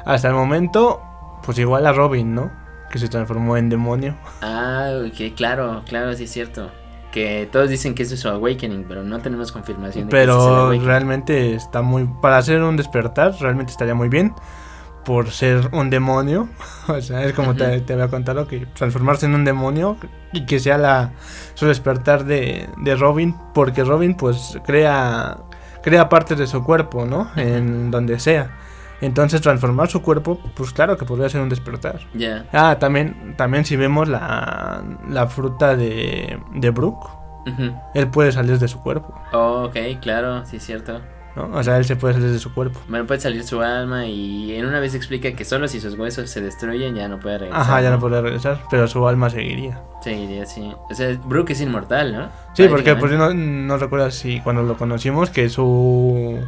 Hasta 0.04 0.28
el 0.28 0.34
momento, 0.34 1.00
pues 1.44 1.58
igual 1.58 1.86
a 1.86 1.92
Robin, 1.92 2.34
¿no? 2.34 2.65
Que 2.90 2.98
se 2.98 3.08
transformó 3.08 3.56
en 3.56 3.68
demonio. 3.68 4.16
Ah, 4.42 4.90
ok, 5.06 5.34
claro, 5.34 5.82
claro, 5.86 6.14
sí 6.14 6.24
es 6.24 6.30
cierto. 6.30 6.70
Que 7.12 7.48
todos 7.50 7.68
dicen 7.70 7.94
que 7.94 8.02
ese 8.02 8.14
es 8.14 8.20
su 8.20 8.28
awakening, 8.28 8.84
pero 8.86 9.02
no 9.02 9.18
tenemos 9.20 9.50
confirmación 9.50 10.06
de 10.06 10.10
que 10.10 10.20
es 10.20 10.26
Pero 10.26 10.70
realmente 10.72 11.54
está 11.54 11.82
muy. 11.82 12.08
Para 12.20 12.38
hacer 12.38 12.62
un 12.62 12.76
despertar, 12.76 13.34
realmente 13.40 13.72
estaría 13.72 13.94
muy 13.94 14.08
bien. 14.08 14.34
Por 15.04 15.30
ser 15.30 15.68
un 15.72 15.90
demonio. 15.90 16.48
O 16.88 17.00
sea, 17.00 17.24
es 17.24 17.32
como 17.32 17.56
te 17.56 17.92
había 17.92 18.08
contado 18.08 18.46
que 18.46 18.66
transformarse 18.66 19.26
en 19.26 19.34
un 19.34 19.44
demonio 19.44 19.96
y 20.32 20.46
que 20.46 20.60
sea 20.60 20.78
la 20.78 21.12
su 21.54 21.66
despertar 21.66 22.24
de, 22.24 22.68
de 22.78 22.94
Robin. 22.94 23.34
Porque 23.54 23.82
Robin, 23.82 24.14
pues, 24.14 24.58
crea. 24.64 25.38
Crea 25.82 26.08
partes 26.08 26.38
de 26.38 26.46
su 26.46 26.64
cuerpo, 26.64 27.06
¿no? 27.06 27.30
En 27.36 27.90
donde 27.90 28.18
sea. 28.18 28.50
Entonces, 29.00 29.40
transformar 29.40 29.88
su 29.88 30.02
cuerpo, 30.02 30.40
pues 30.54 30.72
claro 30.72 30.96
que 30.96 31.04
podría 31.04 31.28
ser 31.28 31.40
un 31.40 31.48
despertar. 31.48 32.00
Ya. 32.14 32.46
Ah, 32.52 32.78
también, 32.78 33.34
también 33.36 33.64
si 33.64 33.76
vemos 33.76 34.08
la, 34.08 34.82
la 35.08 35.26
fruta 35.26 35.76
de, 35.76 36.38
de 36.54 36.70
Brooke, 36.70 37.10
él 37.94 38.08
puede 38.08 38.32
salir 38.32 38.58
de 38.58 38.68
su 38.68 38.80
cuerpo. 38.80 39.14
Oh, 39.32 39.64
ok, 39.66 40.00
claro, 40.00 40.44
sí 40.46 40.56
es 40.56 40.64
cierto. 40.64 41.00
¿no? 41.36 41.50
O 41.52 41.62
sea, 41.62 41.76
él 41.76 41.84
se 41.84 41.94
puede 41.96 42.14
salir 42.14 42.30
de 42.30 42.38
su 42.38 42.52
cuerpo. 42.52 42.80
Bueno, 42.88 43.06
puede 43.06 43.20
salir 43.20 43.44
su 43.44 43.60
alma 43.60 44.06
y 44.06 44.54
en 44.56 44.66
una 44.66 44.80
vez 44.80 44.94
explica 44.94 45.30
que 45.32 45.44
solo 45.44 45.68
si 45.68 45.80
sus 45.80 45.96
huesos 45.96 46.30
se 46.30 46.40
destruyen 46.40 46.94
ya 46.94 47.08
no 47.08 47.20
puede 47.20 47.38
regresar. 47.38 47.60
Ajá, 47.62 47.82
ya 47.82 47.90
no 47.90 48.00
podría 48.00 48.22
regresar, 48.22 48.62
pero 48.70 48.88
su 48.88 49.06
alma 49.06 49.28
seguiría. 49.30 49.80
Seguiría, 50.02 50.46
sí. 50.46 50.72
O 50.90 50.94
sea, 50.94 51.16
Brooke 51.24 51.50
es 51.50 51.60
inmortal, 51.60 52.12
¿no? 52.12 52.28
Sí, 52.54 52.66
porque 52.68 52.96
pues 52.96 53.12
no, 53.12 53.32
no 53.34 53.76
recuerdas 53.76 54.14
si 54.14 54.40
cuando 54.40 54.62
lo 54.62 54.76
conocimos 54.76 55.30
que 55.30 55.48
su 55.48 56.40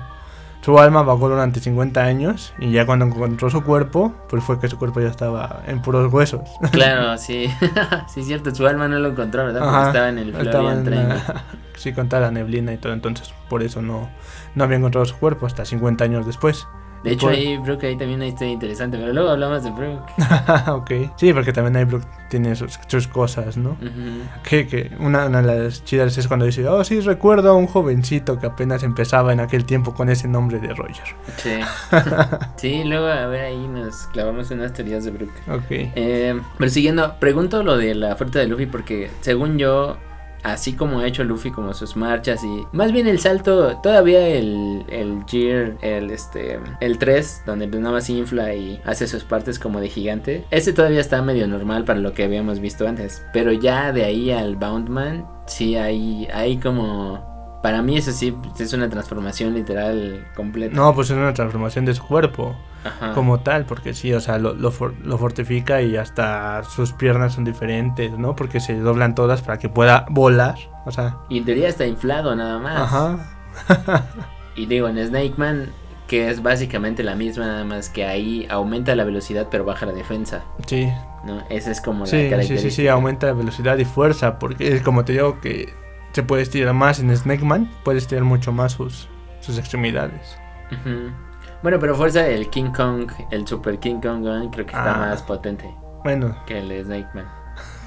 su 0.61 0.79
alma 0.79 1.03
vagó 1.03 1.29
durante 1.29 1.61
50 1.61 2.03
años 2.03 2.53
y 2.59 2.73
ya 2.73 2.85
cuando 2.85 3.07
encontró 3.07 3.49
su 3.49 3.63
cuerpo, 3.63 4.15
pues 4.29 4.43
fue 4.45 4.61
que 4.61 4.69
su 4.69 4.79
cuerpo 4.79 5.01
ya 5.01 5.09
estaba 5.09 5.63
en 5.67 5.81
puros 5.81 6.13
huesos. 6.13 6.43
Claro, 6.73 7.17
sí. 7.17 7.49
sí, 8.09 8.21
es 8.21 8.27
cierto, 8.27 8.55
su 8.55 8.67
alma 8.67 8.89
no 8.89 8.99
lo 8.99 9.09
encontró, 9.11 9.45
¿verdad? 9.47 9.61
Porque 9.61 9.77
Ajá, 9.77 9.87
estaba 9.89 10.09
en 10.11 10.19
el 10.19 10.35
Florian 10.35 10.91
la- 10.91 11.45
sí, 11.77 11.93
con 11.93 12.09
toda 12.09 12.23
la 12.23 12.31
neblina 12.31 12.73
y 12.73 12.77
todo, 12.77 12.93
entonces 12.93 13.33
por 13.49 13.63
eso 13.63 13.81
no, 13.83 14.09
no 14.55 14.65
había 14.65 14.77
encontrado 14.77 15.07
su 15.07 15.17
cuerpo 15.17 15.47
hasta 15.47 15.65
50 15.65 16.05
años 16.05 16.27
después. 16.27 16.67
De 17.05 17.13
hecho, 17.13 17.27
por- 17.27 17.35
ahí 17.35 17.57
Brooke 17.59 17.85
ahí 17.87 17.97
también 17.97 18.21
hay 18.23 18.29
historia 18.29 18.53
interesante, 18.53 18.99
pero 18.99 19.13
luego 19.13 19.31
hablamos 19.31 19.63
de 19.63 19.71
Brooke. 19.71 20.11
ok. 20.69 20.91
Sí, 21.17 21.33
porque 21.33 21.53
también 21.53 21.77
hay 21.77 21.85
Brooke 21.85 22.07
tiene 22.29 22.55
sus, 22.57 22.79
sus 22.89 23.07
cosas, 23.09 23.57
¿no? 23.57 23.71
Ujú. 23.71 24.23
Que, 24.43 24.67
que 24.67 24.91
una, 24.99 25.27
una 25.27 25.41
de 25.43 25.65
las 25.65 25.85
chidas 25.85 26.17
es 26.19 26.27
cuando 26.29 26.45
dice, 26.47 26.67
oh 26.69 26.83
sí, 26.85 27.01
recuerdo 27.01 27.51
a 27.51 27.55
un 27.55 27.67
jovencito 27.67 28.39
que 28.39 28.47
apenas 28.47 28.83
empezaba 28.83 29.33
en 29.33 29.41
aquel 29.41 29.65
tiempo 29.65 29.95
con 29.95 30.09
ese 30.09 30.29
nombre 30.29 30.59
de 30.59 30.75
Roger. 30.75 31.05
Sí. 31.37 31.61
sí, 32.57 32.85
luego 32.85 33.07
a 33.07 33.27
ver 33.27 33.45
ahí 33.47 33.69
nos 33.69 34.07
clavamos 34.09 34.51
unas 34.51 34.73
teorías 34.73 35.05
de 35.05 35.11
Brooke. 35.13 35.33
Ok. 35.49 35.67
Eh, 35.71 36.41
pero 36.59 36.71
siguiendo, 36.71 37.15
pregunto 37.19 37.63
lo 37.63 37.77
de 37.77 37.95
la 37.95 38.17
fruta 38.17 38.39
de 38.41 38.47
Luffy 38.49 38.67
porque 38.67 39.11
según 39.21 39.59
yo, 39.59 39.97
así 40.43 40.75
como 40.75 41.01
ha 41.01 41.07
hecho 41.07 41.25
Luffy 41.25 41.51
como 41.51 41.75
sus 41.75 41.97
marchas 41.97 42.43
y 42.45 42.67
más 42.73 42.93
bien 42.93 43.07
el 43.07 43.19
salto, 43.19 43.77
todavía 43.83 44.27
el, 44.27 44.85
el 44.89 45.25
Gear, 45.27 45.77
el 45.83 46.11
este, 46.11 46.61
el 46.81 46.99
3, 46.99 47.43
donde 47.47 47.67
nada 47.67 47.93
más 47.93 48.11
infla 48.11 48.55
y 48.55 48.81
hace 48.85 49.07
sus 49.07 49.25
partes 49.25 49.59
como 49.59 49.81
de 49.81 49.89
gigante, 49.89 50.45
ese 50.51 50.73
todavía 50.73 51.01
está 51.01 51.23
medio 51.23 51.47
normal 51.49 51.85
para 51.85 52.01
lo 52.01 52.13
que 52.13 52.25
habíamos 52.25 52.61
visto 52.61 52.87
antes, 52.87 53.25
pero 53.33 53.53
ya 53.53 53.93
de 53.93 54.05
ahí 54.05 54.31
al 54.31 54.57
Boundman, 54.57 55.27
sí 55.47 55.77
hay, 55.77 56.29
hay 56.33 56.59
como... 56.59 57.38
Para 57.63 57.83
mí 57.83 57.97
eso 57.99 58.13
sí 58.13 58.37
es 58.59 58.73
una 58.73 58.89
transformación 58.89 59.55
literal 59.55 60.27
completa. 60.37 60.75
No, 60.77 60.95
pues 60.95 61.11
es 61.11 61.17
una 61.17 61.35
transformación 61.35 61.85
de 61.85 61.95
su 61.95 62.05
cuerpo 62.07 62.57
Ajá. 62.85 63.13
como 63.15 63.41
tal, 63.41 63.65
porque 63.65 63.95
sí, 63.95 64.13
o 64.13 64.21
sea, 64.21 64.39
lo, 64.39 64.55
lo, 64.55 64.71
for- 64.71 64.95
lo 65.05 65.19
fortifica 65.19 65.83
y 65.83 65.97
hasta 65.97 66.63
sus 66.65 66.93
piernas 66.93 67.35
son 67.35 67.45
diferentes, 67.45 68.17
¿no? 68.17 68.37
Porque 68.37 68.61
se 68.61 68.79
doblan 68.79 69.15
todas 69.17 69.43
para 69.43 69.59
que 69.59 69.69
pueda 69.69 70.07
volar, 70.09 70.57
o 70.87 70.93
sea, 70.93 71.17
Y 71.29 71.39
en 71.39 71.45
teoría 71.45 71.69
está 71.69 71.85
inflado 71.87 72.35
nada 72.37 72.59
más. 72.59 72.77
ajá. 72.81 73.19
Y 74.55 74.67
digo, 74.67 74.89
en 74.89 74.99
Snake 75.07 75.35
Man, 75.37 75.67
que 76.09 76.31
es 76.31 76.43
básicamente 76.43 77.03
la 77.03 77.15
misma, 77.15 77.47
nada 77.47 77.65
más 77.65 77.89
que 77.91 78.05
ahí 78.05 78.47
aumenta 78.51 78.95
la 78.97 79.05
velocidad 79.05 79.49
pero 79.51 79.65
baja 79.65 79.87
la 79.87 79.93
defensa, 79.93 80.43
Sí, 80.67 80.89
¿no? 81.25 81.43
Esa 81.51 81.71
es 81.71 81.81
como 81.81 82.05
la 82.05 82.11
sí, 82.11 82.23
sí, 82.25 82.31
característica. 82.31 82.61
sí, 82.71 82.83
sí, 82.83 82.89
aumenta 82.89 83.27
la 83.27 83.35
velocidad 83.35 83.79
y 83.79 83.85
fuerza, 83.85 84.39
porque 84.39 84.75
es 84.75 84.83
como 84.83 85.05
te 85.05 85.13
digo 85.13 85.41
que 85.41 85.73
se 86.19 86.25
puede 86.25 86.43
estirar 86.43 86.75
más 86.75 86.99
en 86.99 87.17
Snake 87.17 87.45
Man, 87.45 87.71
puede 87.85 87.99
estirar 87.99 88.25
mucho 88.25 88.51
más 88.51 88.73
sus, 88.73 89.09
sus 89.41 89.57
extremidades. 89.57 90.37
Bueno, 91.63 91.79
pero 91.79 91.95
fuerza 91.95 92.27
el 92.27 92.51
King 92.51 92.73
Kong, 92.77 93.09
el 93.31 93.47
Super 93.47 93.79
King 93.79 94.01
Kong, 94.01 94.23
¿no? 94.25 94.51
creo 94.51 94.67
que 94.67 94.73
está 94.73 94.95
Ah. 94.95 94.99
más 95.11 95.23
potente 95.23 95.73
Bueno, 96.03 96.37
que 96.45 96.59
el 96.59 96.69
de 96.71 96.83
Snake 96.83 97.07
Man. 97.15 97.27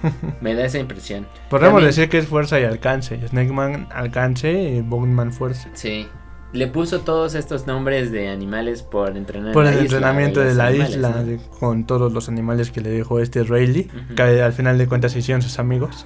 Me 0.41 0.55
da 0.55 0.63
esa 0.63 0.79
impresión. 0.79 1.27
podríamos 1.49 1.79
También- 1.81 1.89
decir 1.89 2.09
que 2.09 2.19
es 2.19 2.27
fuerza 2.27 2.57
y 2.57 2.63
alcance. 2.63 3.19
Snake 3.27 3.51
Man 3.51 3.89
alcance 3.93 4.49
y 4.49 4.81
Bone 4.81 5.29
fuerza. 5.31 5.67
Sí. 5.73 6.07
Le 6.53 6.67
puso 6.67 6.99
todos 6.99 7.33
estos 7.35 7.65
nombres 7.65 8.11
de 8.11 8.27
animales 8.27 8.83
por 8.83 9.15
entrenar 9.15 9.53
Por 9.53 9.65
en 9.65 9.69
el 9.73 9.85
isla, 9.85 9.97
entrenamiento 9.97 10.41
de 10.41 10.53
la 10.53 10.67
animales, 10.67 10.95
isla, 10.95 11.09
¿no? 11.11 11.23
de- 11.25 11.39
con 11.59 11.85
todos 11.85 12.11
los 12.11 12.27
animales 12.27 12.71
que 12.71 12.81
le 12.81 12.89
dejó 12.89 13.19
este 13.21 13.43
Rayleigh, 13.43 13.87
Ujú. 13.87 14.15
que 14.15 14.41
al 14.41 14.51
final 14.51 14.77
de 14.77 14.87
cuentas 14.87 15.13
se 15.13 15.19
hicieron 15.19 15.41
sus 15.41 15.59
amigos. 15.59 16.05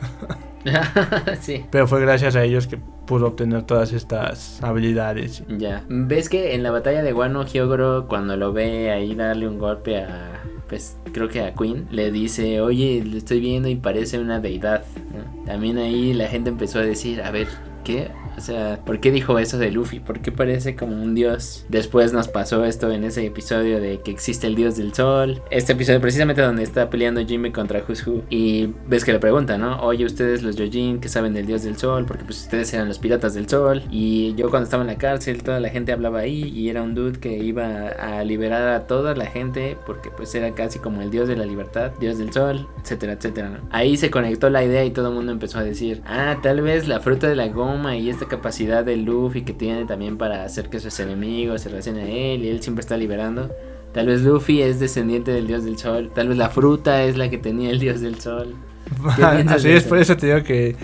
sí. 1.42 1.66
Pero 1.72 1.88
fue 1.88 2.02
gracias 2.02 2.36
a 2.36 2.44
ellos 2.44 2.68
que 2.68 2.78
pudo 2.78 3.28
obtener 3.28 3.64
todas 3.64 3.94
estas 3.94 4.62
habilidades. 4.64 5.44
Ya. 5.48 5.84
¿Ves 5.90 6.30
que 6.30 6.54
en 6.56 6.64
la 6.64 6.72
batalla 6.72 7.02
de 7.04 7.14
Wano 7.14 7.46
Hyogoro, 7.46 8.08
cuando 8.08 8.36
lo 8.38 8.54
ve 8.54 8.92
ahí 8.92 9.16
darle 9.16 9.48
un 9.48 9.58
golpe 9.60 9.98
a. 9.98 10.42
Pues 10.68 10.98
creo 11.14 11.28
que 11.28 11.42
a 11.42 11.54
Queen, 11.54 11.88
le 11.92 12.12
dice: 12.12 12.60
Oye, 12.62 13.04
lo 13.06 13.18
estoy 13.18 13.40
viendo 13.40 13.70
y 13.70 13.76
parece 13.76 14.18
una 14.20 14.40
deidad. 14.40 14.84
¿no? 15.14 15.46
También 15.46 15.78
ahí 15.78 16.14
la 16.14 16.28
gente 16.28 16.50
empezó 16.50 16.80
a 16.80 16.82
decir: 16.82 17.22
A 17.22 17.30
ver, 17.30 17.48
¿qué? 17.84 18.10
O 18.38 18.42
sea, 18.42 18.80
¿por 18.86 19.00
qué 19.00 19.12
dijo 19.12 19.40
eso 19.40 19.58
de 19.58 19.72
Luffy? 19.72 20.00
¿Por 20.00 20.20
qué 20.20 20.32
parece 20.32 20.76
como 20.76 21.02
un 21.02 21.16
dios? 21.16 21.66
Después 21.70 22.14
nos 22.14 22.28
pasó 22.28 22.66
esto 22.66 22.92
en 22.92 23.04
ese 23.04 23.26
episodio 23.26 23.80
de 23.80 24.02
que 24.02 24.12
existe 24.12 24.48
el 24.48 24.56
dios 24.56 24.78
del 24.78 24.94
sol. 24.94 25.42
Este 25.52 25.74
episodio 25.74 26.02
precisamente 26.02 26.42
donde 26.42 26.64
está 26.64 26.90
peleando 26.90 27.26
Jimmy 27.26 27.52
contra 27.52 27.82
Who. 27.82 28.24
Y 28.30 28.70
ves 28.88 29.06
que 29.06 29.14
le 29.14 29.20
pregunta, 29.20 29.58
¿no? 29.58 29.82
Oye, 29.82 30.06
ustedes 30.06 30.44
los 30.44 30.56
Yojin 30.56 31.00
que 31.00 31.10
saben 31.10 31.34
del 31.34 31.46
dios 31.46 31.64
del 31.64 31.78
sol, 31.78 32.06
porque 32.06 32.24
pues 32.24 32.42
ustedes 32.42 32.74
eran 32.74 32.88
los 32.88 33.00
piratas 33.00 33.34
del 33.34 33.48
sol. 33.48 33.84
Y 33.90 34.36
yo 34.36 34.50
cuando 34.50 34.66
estaba 34.66 34.82
en 34.84 34.88
la 34.88 34.98
cárcel, 34.98 35.44
toda 35.44 35.60
la 35.60 35.70
gente 35.70 35.92
hablaba 35.92 36.20
ahí 36.20 36.44
y 36.50 36.70
era 36.70 36.84
un 36.84 36.96
dude 36.96 37.20
que 37.20 37.38
iba 37.38 37.88
a 37.88 38.24
liberar 38.24 38.68
a 38.70 38.88
toda 38.88 39.16
la 39.16 39.26
gente 39.26 39.78
porque 39.86 40.10
pues 40.10 40.34
era 40.36 40.52
casi 40.52 40.80
como 40.80 41.02
el 41.02 41.12
dios 41.12 41.28
de 41.28 41.36
la 41.36 41.46
libertad, 41.46 41.92
dios 42.00 42.18
del 42.18 42.32
sol, 42.34 42.68
etcétera, 42.82 43.14
etcétera. 43.14 43.50
¿no? 43.50 43.58
Ahí 43.72 43.98
se 43.98 44.10
conectó 44.10 44.50
la 44.50 44.64
idea 44.64 44.84
y 44.84 44.92
todo 44.92 45.10
el 45.10 45.16
mundo 45.16 45.32
empezó 45.32 45.60
a 45.60 45.64
decir, 45.64 46.02
ah, 46.06 46.38
tal 46.42 46.62
vez 46.62 46.88
la 46.88 47.00
fruta 47.00 47.28
de 47.28 47.36
la 47.36 47.48
goma 47.48 47.96
y 47.96 48.10
esta 48.10 48.25
capacidad 48.28 48.84
de 48.84 48.98
Luffy 48.98 49.44
que 49.44 49.54
tiene 49.54 49.86
también 49.86 50.18
para 50.18 50.44
hacer 50.44 50.70
que 50.70 50.80
sus 50.80 51.00
enemigos 51.00 51.62
se 51.62 51.70
relacionen 51.70 52.06
a 52.06 52.10
él 52.10 52.44
y 52.44 52.50
él 52.50 52.62
siempre 52.62 52.82
está 52.82 52.98
liberando. 52.98 53.50
Tal 53.94 54.08
vez 54.08 54.22
Luffy 54.22 54.62
es 54.62 54.80
descendiente 54.80 55.32
del 55.32 55.48
dios 55.48 55.64
del 55.64 55.78
sol. 55.78 56.12
Tal 56.14 56.28
vez 56.28 56.38
la 56.38 56.50
fruta 56.50 57.04
es 57.04 57.18
la 57.18 57.30
que 57.30 57.38
tenía 57.38 57.70
el 57.70 57.80
dios 57.80 58.02
del 58.02 58.20
sol. 58.20 58.56
Así 59.48 59.70
es, 59.70 59.84
eso? 59.84 59.90
por 59.90 59.98
eso 60.00 60.18
te 60.18 60.28
digo 60.28 60.44
que, 60.44 60.76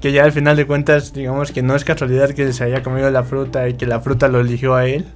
que 0.00 0.12
ya 0.12 0.24
al 0.24 0.32
final 0.32 0.56
de 0.56 0.66
cuentas, 0.66 1.12
digamos 1.12 1.50
que 1.50 1.62
no 1.62 1.74
es 1.74 1.84
casualidad 1.84 2.30
que 2.30 2.52
se 2.52 2.64
haya 2.64 2.82
comido 2.82 3.10
la 3.10 3.24
fruta 3.24 3.68
y 3.68 3.74
que 3.74 3.86
la 3.86 4.00
fruta 4.00 4.28
lo 4.28 4.40
eligió 4.40 4.74
a 4.74 4.86
él. 4.86 5.06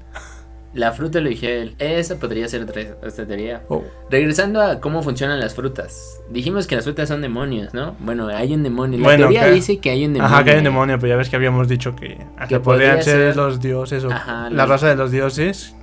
La 0.74 0.92
fruta 0.92 1.20
lo 1.20 1.26
eligió 1.26 1.50
él. 1.50 1.74
Esa 1.78 2.18
podría 2.18 2.48
ser 2.48 2.62
otra, 2.62 2.82
teoría. 3.26 3.62
Oh, 3.68 3.82
Regresando 4.10 4.60
a 4.62 4.80
cómo 4.80 5.02
funcionan 5.02 5.38
las 5.38 5.54
frutas. 5.54 6.20
Dijimos 6.30 6.66
que 6.66 6.76
las 6.76 6.84
frutas 6.84 7.08
son 7.08 7.20
demonios, 7.20 7.74
¿no? 7.74 7.94
Bueno, 8.00 8.28
hay 8.28 8.54
un 8.54 8.62
demonio. 8.62 8.98
La 8.98 9.04
Bueno, 9.04 9.18
teoría 9.24 9.44
que- 9.44 9.50
dice 9.52 9.78
que 9.78 9.90
hay 9.90 10.06
un 10.06 10.14
demonio. 10.14 10.34
Ajá, 10.34 10.44
que 10.44 10.50
hay 10.52 10.58
un 10.58 10.64
demonio, 10.64 10.98
pero 10.98 11.08
ya 11.10 11.16
ves 11.16 11.28
que 11.28 11.36
habíamos 11.36 11.68
dicho 11.68 11.94
que 11.94 12.16
hasta 12.36 12.48
Que 12.48 12.60
podrían 12.60 12.96
podría 12.96 13.02
ser, 13.02 13.20
ser- 13.34 13.36
los 13.36 13.60
dioses 13.60 14.04
o 14.04 14.10
Ajá, 14.10 14.48
la 14.48 14.62
los- 14.62 14.68
raza 14.68 14.88
de 14.88 14.96
los 14.96 15.10
dioses 15.10 15.74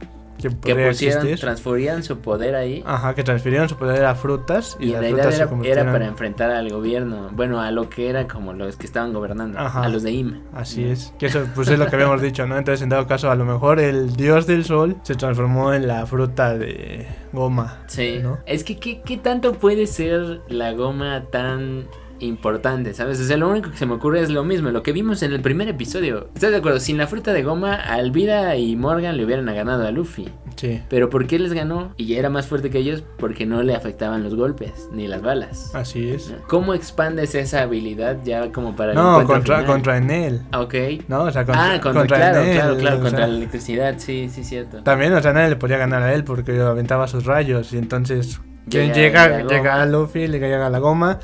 que 0.42 0.50
Que 0.50 0.56
podría 0.56 0.90
pusieron, 0.90 1.18
existir. 1.20 1.40
transferían 1.40 2.04
su 2.04 2.20
poder 2.20 2.56
ahí. 2.56 2.84
Ajá, 2.86 3.14
que 3.14 3.24
transfirieron 3.24 3.70
su 3.70 3.76
poder 3.76 4.06
a 4.06 4.16
frutas 4.16 4.78
y, 4.80 4.88
las 4.88 5.06
frutas 5.06 5.36
se 5.36 5.70
era, 5.70 5.92
para 5.92 6.06
enfrentar 6.06 6.52
al 6.52 6.70
gobierno. 6.70 7.30
Bueno, 7.32 7.62
a 7.62 7.72
lo 7.72 7.90
que 7.90 8.10
era 8.10 8.28
como 8.28 8.54
los 8.54 8.78
que 8.78 8.86
estaban 8.86 9.14
gobernando. 9.14 9.60
Ajá. 9.60 9.84
A 9.84 9.90
los 9.90 10.04
de 10.04 10.12
Im. 10.12 10.42
Así 10.54 10.86
es, 10.86 11.14
que 11.20 11.28
eso 11.28 11.46
pues 11.54 11.68
es 11.68 11.78
lo 11.78 11.88
que 11.88 11.96
habíamos 11.96 12.22
dicho, 12.22 12.48
¿no? 12.48 12.58
Entonces, 12.58 12.82
en 12.82 12.90
dado 12.90 13.06
caso, 13.08 13.30
a 13.30 13.36
lo 13.36 13.46
mejor 13.46 13.80
el 13.80 14.16
dios 14.16 14.48
del 14.48 14.66
sol 14.66 14.96
se 15.04 15.16
transformó 15.16 15.74
en 15.74 15.88
la 15.88 16.06
fruta 16.06 16.58
de 16.58 17.08
goma. 17.34 17.84
Sí. 17.88 18.20
¿no? 18.22 18.40
Es 18.46 18.64
que, 18.64 18.78
¿qué, 18.78 19.02
qué 19.02 19.18
tanto 19.18 19.54
puede 19.54 19.88
ser 19.88 20.42
la 20.48 20.74
goma 20.74 21.26
tan 21.32 21.88
importante, 22.20 22.94
¿sabes? 22.94 23.20
O 23.20 23.24
sea, 23.24 23.38
lo 23.38 23.50
único 23.50 23.72
que 23.72 23.78
se 23.78 23.86
me 23.86 23.94
ocurre 23.94 24.22
es 24.22 24.30
lo 24.30 24.44
mismo, 24.44 24.70
lo 24.72 24.84
que 24.84 24.92
vimos 24.92 25.24
en 25.24 25.34
el 25.34 25.42
primer 25.42 25.68
episodio. 25.70 26.30
¿Estás 26.34 26.52
de 26.52 26.58
acuerdo? 26.58 26.80
Sin 26.80 26.98
la 26.98 27.08
fruta 27.08 27.34
de 27.34 27.44
goma, 27.44 27.76
Alvira 27.76 28.56
y 28.56 28.76
Morgan 28.76 29.18
le 29.18 29.26
hubieran 29.26 29.46
ganado 29.46 29.86
a 29.88 29.92
Luffy. 29.92 30.28
Sí. 30.56 30.82
Pero 30.90 31.10
¿por 31.10 31.26
qué 31.28 31.40
les 31.40 31.54
ganó? 31.54 31.94
Y 31.98 32.16
era 32.16 32.30
más 32.30 32.48
fuerte 32.48 32.70
que 32.70 32.80
ellos 32.80 33.04
porque 33.18 33.46
no 33.46 33.64
le 33.64 33.76
afectaban 33.76 34.24
los 34.24 34.36
golpes 34.36 34.90
ni 34.92 35.08
las 35.08 35.22
balas. 35.22 35.74
Así 35.74 36.10
es. 36.10 36.34
¿Cómo 36.48 36.74
expandes 36.74 37.34
esa 37.36 37.62
habilidad 37.62 38.18
ya 38.24 38.52
como 38.52 38.76
para 38.76 38.92
el 38.92 38.98
No, 38.98 39.22
encuentro 39.22 39.36
contra, 39.36 39.56
final? 39.58 39.72
contra 39.72 39.98
Enel. 39.98 40.42
Ok. 40.54 40.76
No, 41.08 41.24
o 41.24 41.32
sea, 41.32 41.46
contra, 41.46 41.74
ah, 41.74 41.82
contra, 41.82 42.02
contra 42.02 42.18
claro, 42.18 42.40
Enel, 42.42 42.56
claro, 42.56 42.78
claro, 42.78 43.00
contra 43.00 43.18
sea, 43.20 43.28
la 43.28 43.36
electricidad, 43.36 43.96
sí, 43.98 44.30
sí, 44.30 44.44
cierto. 44.44 44.84
También, 44.84 45.14
o 45.14 45.22
sea, 45.22 45.34
nadie 45.34 45.50
le 45.50 45.56
podía 45.56 45.78
ganar 45.78 46.04
a 46.04 46.14
él 46.14 46.24
porque 46.24 46.60
aventaba 46.60 47.08
sus 47.08 47.26
rayos. 47.26 47.72
Y 47.74 47.78
entonces, 47.78 48.40
Llega 48.68 48.94
llega, 48.94 49.28
llega, 49.44 49.58
goma. 49.72 49.82
a 49.82 49.86
Luffy, 49.88 50.28
le 50.28 50.40
llega 50.40 50.68
a 50.68 50.70
la 50.70 50.78
goma. 50.80 51.20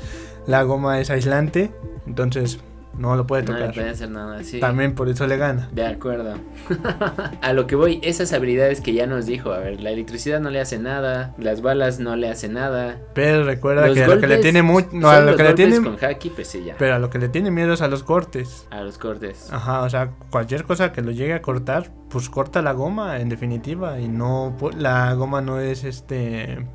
La 0.46 0.62
goma 0.62 1.00
es 1.00 1.10
aislante, 1.10 1.72
entonces 2.06 2.60
no 2.96 3.14
lo 3.14 3.26
puede 3.26 3.42
No 3.42 3.52
le 3.52 3.58
tocar. 3.58 3.74
puede 3.74 3.90
hacer 3.90 4.08
nada, 4.10 4.42
sí. 4.42 4.58
También 4.58 4.94
por 4.94 5.08
eso 5.08 5.26
le 5.26 5.36
gana. 5.36 5.68
De 5.72 5.84
acuerdo. 5.86 6.36
a 7.42 7.52
lo 7.52 7.66
que 7.66 7.76
voy, 7.76 8.00
esas 8.02 8.32
habilidades 8.32 8.80
que 8.80 8.94
ya 8.94 9.06
nos 9.06 9.26
dijo, 9.26 9.52
a 9.52 9.58
ver, 9.58 9.80
la 9.80 9.90
electricidad 9.90 10.40
no 10.40 10.48
le 10.50 10.60
hace 10.60 10.78
nada, 10.78 11.34
las 11.36 11.60
balas 11.60 11.98
no 11.98 12.16
le 12.16 12.30
hacen 12.30 12.54
nada. 12.54 12.98
Pero 13.12 13.44
recuerda 13.44 13.86
Los 13.86 13.96
que 13.96 14.04
a 14.04 14.08
lo 14.08 14.18
que 14.20 14.26
le 14.28 14.38
tiene 14.38 14.62
mucho. 14.62 14.88
No, 14.92 15.10
a 15.10 15.16
son 15.16 15.26
lo 15.26 15.30
los 15.32 15.36
que 15.36 15.42
le 15.42 15.48
golpes 15.50 15.68
tiene. 15.70 15.84
con 15.84 16.04
haki, 16.08 16.30
pues 16.30 16.48
sí, 16.48 16.62
ya. 16.64 16.74
Pero 16.78 16.94
a 16.94 16.98
lo 16.98 17.10
que 17.10 17.18
le 17.18 17.28
tiene 17.28 17.50
miedo 17.50 17.74
es 17.74 17.82
a 17.82 17.88
los 17.88 18.02
cortes. 18.02 18.66
A 18.70 18.80
los 18.80 18.96
cortes. 18.98 19.52
Ajá, 19.52 19.82
o 19.82 19.90
sea, 19.90 20.10
cualquier 20.30 20.64
cosa 20.64 20.92
que 20.92 21.02
lo 21.02 21.10
llegue 21.10 21.34
a 21.34 21.42
cortar, 21.42 21.90
pues 22.08 22.30
corta 22.30 22.62
la 22.62 22.72
goma, 22.72 23.18
en 23.18 23.28
definitiva. 23.28 24.00
Y 24.00 24.08
no. 24.08 24.56
La 24.78 25.12
goma 25.14 25.42
no 25.42 25.60
es 25.60 25.84
este. 25.84 26.66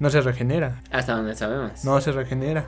No 0.00 0.10
se 0.10 0.22
regenera. 0.22 0.80
Hasta 0.90 1.14
donde 1.14 1.36
sabemos. 1.36 1.84
No 1.84 2.00
se 2.00 2.10
regenera. 2.10 2.64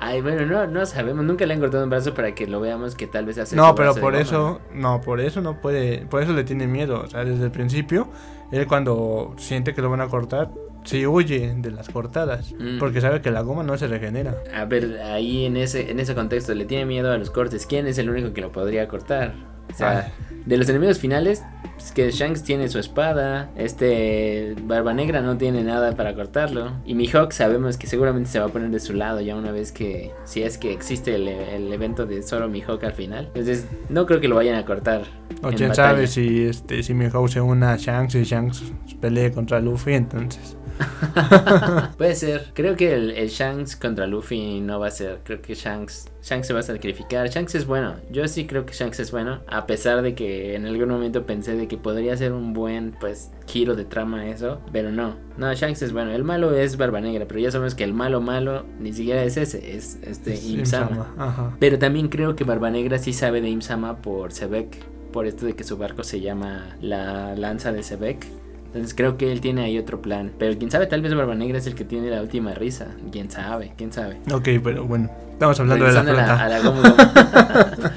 Ay, 0.00 0.22
bueno, 0.22 0.46
no, 0.46 0.66
no 0.66 0.86
sabemos. 0.86 1.24
Nunca 1.24 1.44
le 1.46 1.54
han 1.54 1.60
cortado 1.60 1.84
un 1.84 1.90
brazo 1.90 2.14
para 2.14 2.34
que 2.34 2.46
lo 2.46 2.60
veamos 2.60 2.94
que 2.94 3.06
tal 3.06 3.26
vez 3.26 3.36
hace. 3.38 3.54
No, 3.54 3.74
pero 3.74 3.94
por 3.94 4.14
eso, 4.16 4.60
no, 4.72 5.00
por 5.02 5.20
eso 5.20 5.40
no 5.42 5.60
puede, 5.60 6.06
por 6.06 6.22
eso 6.22 6.32
le 6.32 6.42
tiene 6.44 6.66
miedo, 6.66 7.02
o 7.02 7.06
sea, 7.06 7.24
desde 7.24 7.44
el 7.44 7.50
principio, 7.50 8.08
él 8.50 8.66
cuando 8.66 9.34
siente 9.36 9.74
que 9.74 9.82
lo 9.82 9.90
van 9.90 10.00
a 10.00 10.08
cortar, 10.08 10.50
sí 10.84 11.06
huye 11.06 11.54
de 11.54 11.70
las 11.70 11.90
cortadas, 11.90 12.54
Mm. 12.58 12.78
porque 12.78 13.02
sabe 13.02 13.20
que 13.20 13.30
la 13.30 13.42
goma 13.42 13.62
no 13.62 13.76
se 13.76 13.86
regenera. 13.88 14.34
A 14.54 14.64
ver, 14.64 15.00
ahí 15.04 15.44
en 15.44 15.58
ese, 15.58 15.90
en 15.90 16.00
ese 16.00 16.14
contexto 16.14 16.54
le 16.54 16.64
tiene 16.64 16.86
miedo 16.86 17.12
a 17.12 17.18
los 17.18 17.30
cortes. 17.30 17.66
¿Quién 17.66 17.86
es 17.86 17.98
el 17.98 18.08
único 18.08 18.32
que 18.32 18.40
lo 18.40 18.50
podría 18.52 18.88
cortar? 18.88 19.34
O 19.70 19.74
sea, 19.76 20.12
de 20.46 20.56
los 20.56 20.68
enemigos 20.68 20.98
finales, 20.98 21.42
pues 21.76 21.92
que 21.92 22.10
Shanks 22.10 22.42
tiene 22.42 22.68
su 22.68 22.78
espada, 22.78 23.50
este 23.56 24.54
Barba 24.64 24.94
Negra 24.94 25.20
no 25.20 25.36
tiene 25.36 25.62
nada 25.62 25.92
para 25.92 26.14
cortarlo. 26.14 26.72
Y 26.84 26.94
Mihawk 26.94 27.32
sabemos 27.32 27.76
que 27.76 27.86
seguramente 27.86 28.30
se 28.30 28.40
va 28.40 28.46
a 28.46 28.48
poner 28.48 28.70
de 28.70 28.80
su 28.80 28.94
lado 28.94 29.20
ya 29.20 29.36
una 29.36 29.52
vez 29.52 29.72
que, 29.72 30.12
si 30.24 30.42
es 30.42 30.58
que 30.58 30.72
existe 30.72 31.14
el, 31.14 31.28
el 31.28 31.72
evento 31.72 32.06
de 32.06 32.22
solo 32.22 32.48
Mihawk 32.48 32.82
al 32.84 32.92
final. 32.92 33.26
Entonces, 33.28 33.66
no 33.88 34.06
creo 34.06 34.20
que 34.20 34.28
lo 34.28 34.36
vayan 34.36 34.56
a 34.56 34.64
cortar. 34.64 35.02
O 35.42 35.48
quién 35.48 35.70
batalla. 35.70 35.74
sabe 35.74 36.06
si 36.06 36.44
este 36.44 36.82
si 36.82 36.92
Mihawk 36.94 37.28
se 37.28 37.40
une 37.40 37.64
a 37.64 37.76
Shanks 37.76 38.14
y 38.14 38.24
Shanks 38.24 38.62
pelee 39.00 39.32
contra 39.32 39.60
Luffy, 39.60 39.94
entonces. 39.94 40.56
Puede 41.98 42.14
ser. 42.14 42.46
Creo 42.54 42.76
que 42.76 42.94
el, 42.94 43.10
el 43.10 43.28
Shanks 43.28 43.76
contra 43.76 44.06
Luffy 44.06 44.60
no 44.60 44.80
va 44.80 44.88
a 44.88 44.90
ser. 44.90 45.20
Creo 45.24 45.40
que 45.40 45.54
Shanks, 45.54 46.08
Shanks 46.22 46.46
se 46.46 46.52
va 46.52 46.60
a 46.60 46.62
sacrificar. 46.62 47.28
Shanks 47.28 47.54
es 47.54 47.66
bueno. 47.66 47.96
Yo 48.10 48.26
sí 48.28 48.46
creo 48.46 48.66
que 48.66 48.72
Shanks 48.72 49.00
es 49.00 49.10
bueno. 49.10 49.40
A 49.46 49.66
pesar 49.66 50.02
de 50.02 50.14
que 50.14 50.54
en 50.54 50.66
algún 50.66 50.88
momento 50.88 51.26
pensé 51.26 51.56
de 51.56 51.68
que 51.68 51.76
podría 51.76 52.16
ser 52.16 52.32
un 52.32 52.52
buen 52.52 52.94
pues 53.00 53.30
giro 53.46 53.76
de 53.76 53.84
trama 53.84 54.28
eso. 54.28 54.60
Pero 54.72 54.90
no. 54.90 55.16
No, 55.36 55.52
Shanks 55.52 55.82
es 55.82 55.92
bueno. 55.92 56.12
El 56.12 56.24
malo 56.24 56.54
es 56.54 56.76
Barba 56.76 57.00
Negra. 57.00 57.26
Pero 57.26 57.40
ya 57.40 57.50
sabemos 57.50 57.74
que 57.74 57.84
el 57.84 57.94
malo 57.94 58.20
malo 58.20 58.64
ni 58.78 58.92
siquiera 58.92 59.22
es 59.22 59.36
ese. 59.36 59.76
Es 59.76 59.98
este 60.02 60.34
es 60.34 60.44
Imsama. 60.44 61.08
Im-sama. 61.16 61.56
Pero 61.58 61.78
también 61.78 62.08
creo 62.08 62.36
que 62.36 62.44
Barba 62.44 62.70
Negra 62.70 62.98
sí 62.98 63.12
sabe 63.12 63.40
de 63.40 63.48
Imsama 63.48 64.02
por 64.02 64.32
Sebek. 64.32 64.90
Por 65.12 65.26
esto 65.26 65.44
de 65.44 65.54
que 65.54 65.64
su 65.64 65.76
barco 65.76 66.04
se 66.04 66.20
llama 66.20 66.76
la 66.80 67.34
lanza 67.34 67.72
de 67.72 67.82
Sebek. 67.82 68.39
Entonces 68.70 68.94
creo 68.94 69.16
que 69.16 69.32
él 69.32 69.40
tiene 69.40 69.62
ahí 69.62 69.78
otro 69.78 70.00
plan. 70.00 70.32
Pero 70.38 70.56
quién 70.56 70.70
sabe, 70.70 70.86
tal 70.86 71.02
vez 71.02 71.14
Barba 71.14 71.34
Negra 71.34 71.58
es 71.58 71.66
el 71.66 71.74
que 71.74 71.84
tiene 71.84 72.08
la 72.08 72.22
última 72.22 72.54
risa. 72.54 72.86
Quién 73.10 73.30
sabe, 73.30 73.72
quién 73.76 73.92
sabe. 73.92 74.18
Ok, 74.32 74.48
pero 74.62 74.86
bueno, 74.86 75.10
estamos 75.32 75.58
hablando 75.58 75.84
de 75.86 75.92
la 75.92 76.02
Regresando 76.02 76.32
a 76.32 76.36
la, 76.36 76.44
a 76.44 76.48
la 76.48 76.60
Gomu 76.60 76.82
Gomu. 76.82 77.90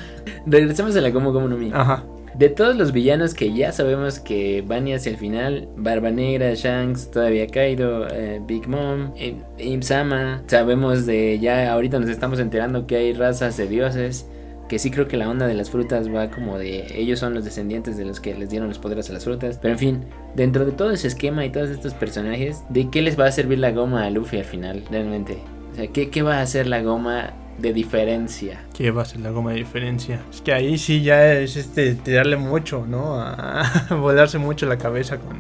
Regresemos 0.47 0.95
a 0.95 1.01
la 1.01 1.09
Gomu 1.12 1.31
Gomu 1.31 1.47
no 1.47 1.57
Mi. 1.57 1.71
Ajá. 1.71 2.03
De 2.36 2.49
todos 2.49 2.75
los 2.75 2.91
villanos 2.91 3.36
que 3.36 3.53
ya 3.53 3.71
sabemos 3.71 4.19
que 4.19 4.63
van 4.65 4.91
hacia 4.91 5.12
el 5.12 5.17
final, 5.17 5.67
Barba 5.77 6.09
Negra, 6.09 6.55
Shanks, 6.55 7.12
todavía 7.12 7.45
Kaido, 7.45 8.07
eh, 8.09 8.41
Big 8.43 8.67
Mom, 8.67 9.12
eh, 9.15 9.36
Imsama, 9.59 10.41
sabemos 10.47 11.05
de 11.05 11.38
ya 11.38 11.71
ahorita 11.71 11.99
nos 11.99 12.09
estamos 12.09 12.39
enterando 12.39 12.88
que 12.88 12.95
hay 12.95 13.13
razas 13.13 13.55
de 13.57 13.67
dioses, 13.67 14.27
que 14.73 14.79
sí 14.79 14.89
creo 14.89 15.07
que 15.07 15.17
la 15.17 15.29
onda 15.29 15.45
de 15.45 15.53
las 15.53 15.69
frutas 15.69 16.12
va 16.12 16.31
como 16.31 16.57
de 16.57 16.99
ellos 16.99 17.19
son 17.19 17.36
los 17.36 17.45
descendientes 17.45 17.95
de 17.95 18.05
los 18.05 18.19
que 18.19 18.33
les 18.33 18.49
dieron 18.49 18.69
los 18.69 18.79
poderes 18.79 19.07
a 19.12 19.13
las 19.13 19.23
frutas, 19.23 19.59
pero 19.62 19.73
en 19.73 19.77
fin, 19.77 20.05
dentro 20.33 20.65
de 20.65 20.71
todo 20.71 20.89
ese 20.89 21.09
esquema 21.09 21.45
y 21.45 21.51
todos 21.51 21.69
estos 21.69 21.93
personajes, 21.93 22.63
¿de 22.69 22.89
qué 22.89 23.03
les 23.03 23.19
va 23.19 23.27
a 23.27 23.31
servir 23.31 23.59
la 23.59 23.69
goma 23.69 24.03
a 24.03 24.09
Luffy 24.09 24.39
al 24.39 24.45
final, 24.45 24.83
realmente? 24.89 25.38
O 25.73 25.75
sea, 25.75 25.86
¿qué, 25.89 26.09
qué 26.09 26.23
va 26.23 26.39
a 26.39 26.41
hacer 26.41 26.65
la 26.65 26.81
goma 26.81 27.33
de 27.59 27.71
diferencia? 27.71 28.62
¿Qué 28.75 28.89
va 28.89 29.03
a 29.03 29.05
ser 29.05 29.19
la 29.19 29.29
goma 29.29 29.51
de 29.51 29.57
diferencia? 29.57 30.21
Es 30.31 30.41
que 30.41 30.51
ahí 30.51 30.79
sí 30.79 31.03
ya 31.03 31.33
es 31.33 31.55
este 31.55 31.93
tirarle 31.93 32.38
mucho, 32.38 32.88
¿no? 32.88 33.21
A 33.21 33.86
volarse 33.91 34.39
mucho 34.39 34.65
la 34.65 34.79
cabeza 34.79 35.19
con 35.19 35.38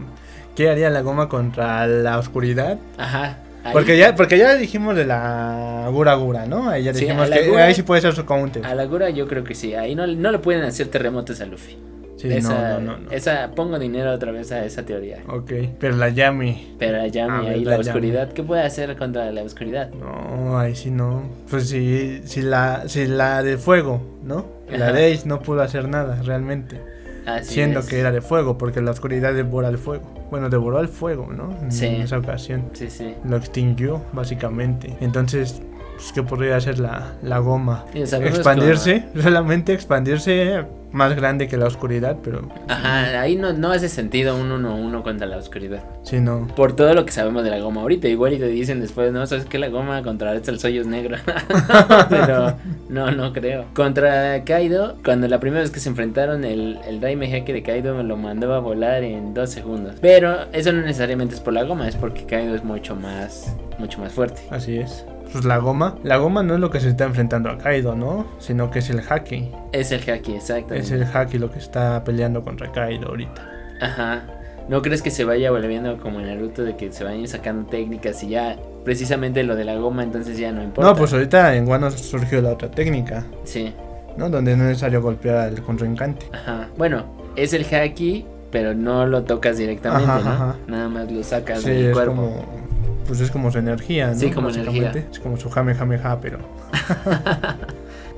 ¿Qué 0.55 0.69
haría 0.69 0.91
la 0.91 1.01
goma 1.01 1.27
contra 1.27 1.87
la 1.87 2.19
oscuridad? 2.19 2.77
Ajá. 2.99 3.39
Ahí- 3.63 3.73
Porque 3.73 3.97
ya, 3.97 4.15
porque 4.15 4.37
ya 4.37 4.55
dijimos 4.55 4.95
de 4.95 5.05
la 5.05 5.87
Gura 5.91 6.13
Gura, 6.15 6.45
¿no? 6.45 6.69
Ahí 6.69 6.83
ya 6.83 6.93
Sí, 6.93 7.01
dijimos 7.05 7.29
la 7.29 7.37
que 7.37 7.49
Gura- 7.49 7.65
ahí 7.65 7.73
sí 7.73 7.83
puede 7.83 8.01
ser 8.01 8.13
su 8.13 8.25
counter. 8.25 8.65
A 8.65 8.75
la 8.75 8.85
Gura 8.85 9.09
yo 9.09 9.27
creo 9.27 9.43
que 9.43 9.55
sí. 9.55 9.73
Ahí 9.75 9.95
no, 9.95 10.05
no 10.07 10.31
le 10.31 10.39
pueden 10.39 10.63
hacer 10.63 10.87
terremotos 10.87 11.39
a 11.41 11.45
Luffy. 11.45 11.77
Sí, 12.15 12.29
esa, 12.31 12.79
no, 12.79 12.97
no, 12.99 13.11
esa 13.11 13.51
pongo 13.51 13.77
dinero 13.77 14.13
otra 14.13 14.31
vez 14.31 14.49
a 14.53 14.63
esa 14.63 14.83
teoría. 14.85 15.17
Ok, 15.27 15.51
pero 15.77 15.97
la 15.97 16.07
Yami. 16.07 16.75
Pero 16.79 16.99
a 16.99 17.03
A 17.03 17.07
Yami 17.07 17.47
ahí 17.47 17.65
la 17.65 17.71
la 17.71 17.77
Yami. 17.77 17.87
oscuridad, 17.89 18.31
¿qué 18.31 18.43
puede 18.43 18.61
hacer 18.61 18.95
contra 18.95 19.29
la 19.33 19.41
oscuridad? 19.43 19.89
No, 19.91 20.57
ahí 20.57 20.73
sí 20.73 20.89
no. 20.89 21.23
Pues 21.49 21.67
si, 21.67 22.21
si 22.23 22.41
la, 22.41 22.83
si 22.87 23.07
la 23.07 23.43
de 23.43 23.57
fuego, 23.57 24.01
¿no? 24.23 24.45
La 24.71 24.93
de 24.93 25.11
Ace 25.13 25.27
no 25.27 25.41
pudo 25.41 25.61
hacer 25.63 25.89
nada 25.89 26.21
realmente. 26.23 26.79
Así 27.25 27.53
siendo 27.55 27.79
es. 27.81 27.85
que 27.87 27.99
era 27.99 28.11
de 28.11 28.21
fuego, 28.21 28.57
porque 28.57 28.81
la 28.81 28.91
oscuridad 28.91 29.33
devora 29.33 29.69
el 29.69 29.77
fuego. 29.77 30.03
Bueno, 30.29 30.49
devoró 30.49 30.79
el 30.79 30.87
fuego, 30.87 31.27
¿no? 31.31 31.49
En 31.61 31.71
Sí. 31.71 31.85
esa 31.87 32.17
ocasión. 32.17 32.69
Sí, 32.73 32.89
sí. 32.89 33.15
Lo 33.23 33.37
extinguió, 33.37 34.01
básicamente. 34.13 34.95
Entonces, 34.99 35.61
pues, 35.95 36.11
¿qué 36.11 36.23
podría 36.23 36.57
hacer 36.57 36.79
la, 36.79 37.13
la 37.21 37.39
goma? 37.39 37.85
Expandirse, 37.93 39.05
solamente 39.21 39.73
expandirse 39.73 40.65
más 40.93 41.15
grande 41.15 41.47
que 41.47 41.57
la 41.57 41.65
oscuridad, 41.65 42.17
pero 42.23 42.47
Ajá, 42.67 43.19
ahí 43.19 43.35
no, 43.35 43.51
no 43.51 43.71
hace 43.71 43.89
sentido 43.89 44.37
un 44.37 44.51
1-1 44.51 45.01
contra 45.01 45.25
la 45.25 45.37
oscuridad. 45.37 45.83
si 46.03 46.19
no. 46.19 46.47
Por 46.55 46.75
todo 46.75 46.93
lo 46.93 47.03
que 47.03 47.11
sabemos 47.11 47.43
de 47.43 47.49
la 47.49 47.59
goma 47.59 47.81
ahorita. 47.81 48.07
Igual 48.07 48.33
y 48.33 48.37
te 48.37 48.47
dicen 48.47 48.79
después, 48.79 49.11
no, 49.11 49.25
sabes 49.25 49.45
que 49.45 49.57
la 49.57 49.69
goma 49.69 50.03
contra 50.03 50.33
el 50.33 50.59
soy 50.59 50.77
es 50.77 50.85
negro. 50.85 51.17
Pero 52.09 52.57
no, 52.89 53.11
no 53.11 53.33
creo. 53.33 53.65
Contra 53.73 54.43
Kaido, 54.43 54.95
cuando 55.03 55.27
la 55.27 55.39
primera 55.39 55.61
vez 55.61 55.71
que 55.71 55.79
se 55.79 55.89
enfrentaron, 55.89 56.45
el, 56.45 56.79
el 56.87 56.99
Daime 56.99 57.25
Hake 57.33 57.53
de 57.53 57.63
Kaido 57.63 57.95
me 57.95 58.03
lo 58.03 58.15
mandó 58.15 58.53
a 58.53 58.59
volar 58.59 59.03
en 59.03 59.33
dos 59.33 59.49
segundos. 59.49 59.95
Pero 59.99 60.45
eso 60.53 60.71
no 60.71 60.81
necesariamente 60.81 61.33
es 61.33 61.41
por 61.41 61.53
la 61.53 61.63
goma, 61.63 61.87
es 61.87 61.95
porque 61.95 62.25
Kaido 62.25 62.53
es 62.53 62.63
mucho 62.63 62.95
más, 62.95 63.55
mucho 63.79 63.99
más 63.99 64.13
fuerte. 64.13 64.43
Así 64.51 64.77
es. 64.77 65.05
Pues 65.33 65.45
la 65.45 65.57
goma, 65.57 65.95
la 66.03 66.17
goma 66.17 66.43
no 66.43 66.53
es 66.53 66.59
lo 66.59 66.69
que 66.69 66.79
se 66.79 66.89
está 66.89 67.03
enfrentando 67.05 67.49
a 67.49 67.57
Kaido, 67.57 67.95
¿no? 67.95 68.25
Sino 68.39 68.71
que 68.71 68.79
es 68.79 68.89
el 68.89 69.01
Haki. 69.07 69.51
Es 69.73 69.91
el 69.91 69.99
Haki, 70.09 70.35
exactamente. 70.35 70.79
Es 70.85 70.91
el 70.91 71.03
Haki 71.03 71.37
lo 71.39 71.51
que 71.51 71.59
está 71.59 72.03
peleando 72.03 72.43
contra 72.43 72.71
Kaido 72.71 73.09
ahorita. 73.09 73.49
Ajá. 73.81 74.23
¿No 74.69 74.81
crees 74.81 75.01
que 75.01 75.11
se 75.11 75.25
vaya 75.25 75.51
volviendo 75.51 75.97
como 75.97 76.21
en 76.21 76.27
Naruto 76.27 76.63
de 76.63 76.77
que 76.77 76.89
se 76.91 77.03
vayan 77.03 77.27
sacando 77.27 77.69
técnicas 77.69 78.23
y 78.23 78.29
ya 78.29 78.55
precisamente 78.85 79.43
lo 79.43 79.55
de 79.57 79.65
la 79.65 79.75
goma 79.75 80.03
entonces 80.03 80.37
ya 80.37 80.51
no 80.53 80.63
importa? 80.63 80.89
No, 80.89 80.95
pues 80.95 81.11
ahorita 81.11 81.55
en 81.55 81.67
Wano 81.67 81.91
surgió 81.91 82.41
la 82.41 82.51
otra 82.51 82.71
técnica, 82.71 83.25
Sí. 83.43 83.73
¿no? 84.15 84.29
Donde 84.29 84.55
no 84.55 84.63
es 84.63 84.69
necesario 84.69 85.01
golpear 85.01 85.37
al 85.37 85.61
contrincante. 85.63 86.27
Ajá. 86.31 86.69
Bueno, 86.77 87.03
es 87.35 87.51
el 87.53 87.65
haki, 87.65 88.25
pero 88.51 88.73
no 88.73 89.05
lo 89.05 89.23
tocas 89.23 89.57
directamente, 89.57 90.09
Ajá, 90.09 90.21
¿no? 90.23 90.29
ajá. 90.31 90.55
Nada 90.67 90.87
más 90.87 91.11
lo 91.11 91.23
sacas 91.23 91.61
Sí, 91.61 91.69
del 91.69 91.85
es 91.87 91.93
cuerpo. 91.93 92.15
como. 92.15 92.62
Pues 93.07 93.19
es 93.19 93.31
como 93.31 93.51
su 93.51 93.57
energía, 93.57 94.07
¿no? 94.07 94.15
Sí, 94.15 94.31
como 94.31 94.49
energía. 94.49 94.91
Es 95.11 95.19
como 95.19 95.37
su 95.37 95.49
jame 95.49 95.75
jame 95.75 95.97
ja, 95.97 96.19
pero. 96.19 96.39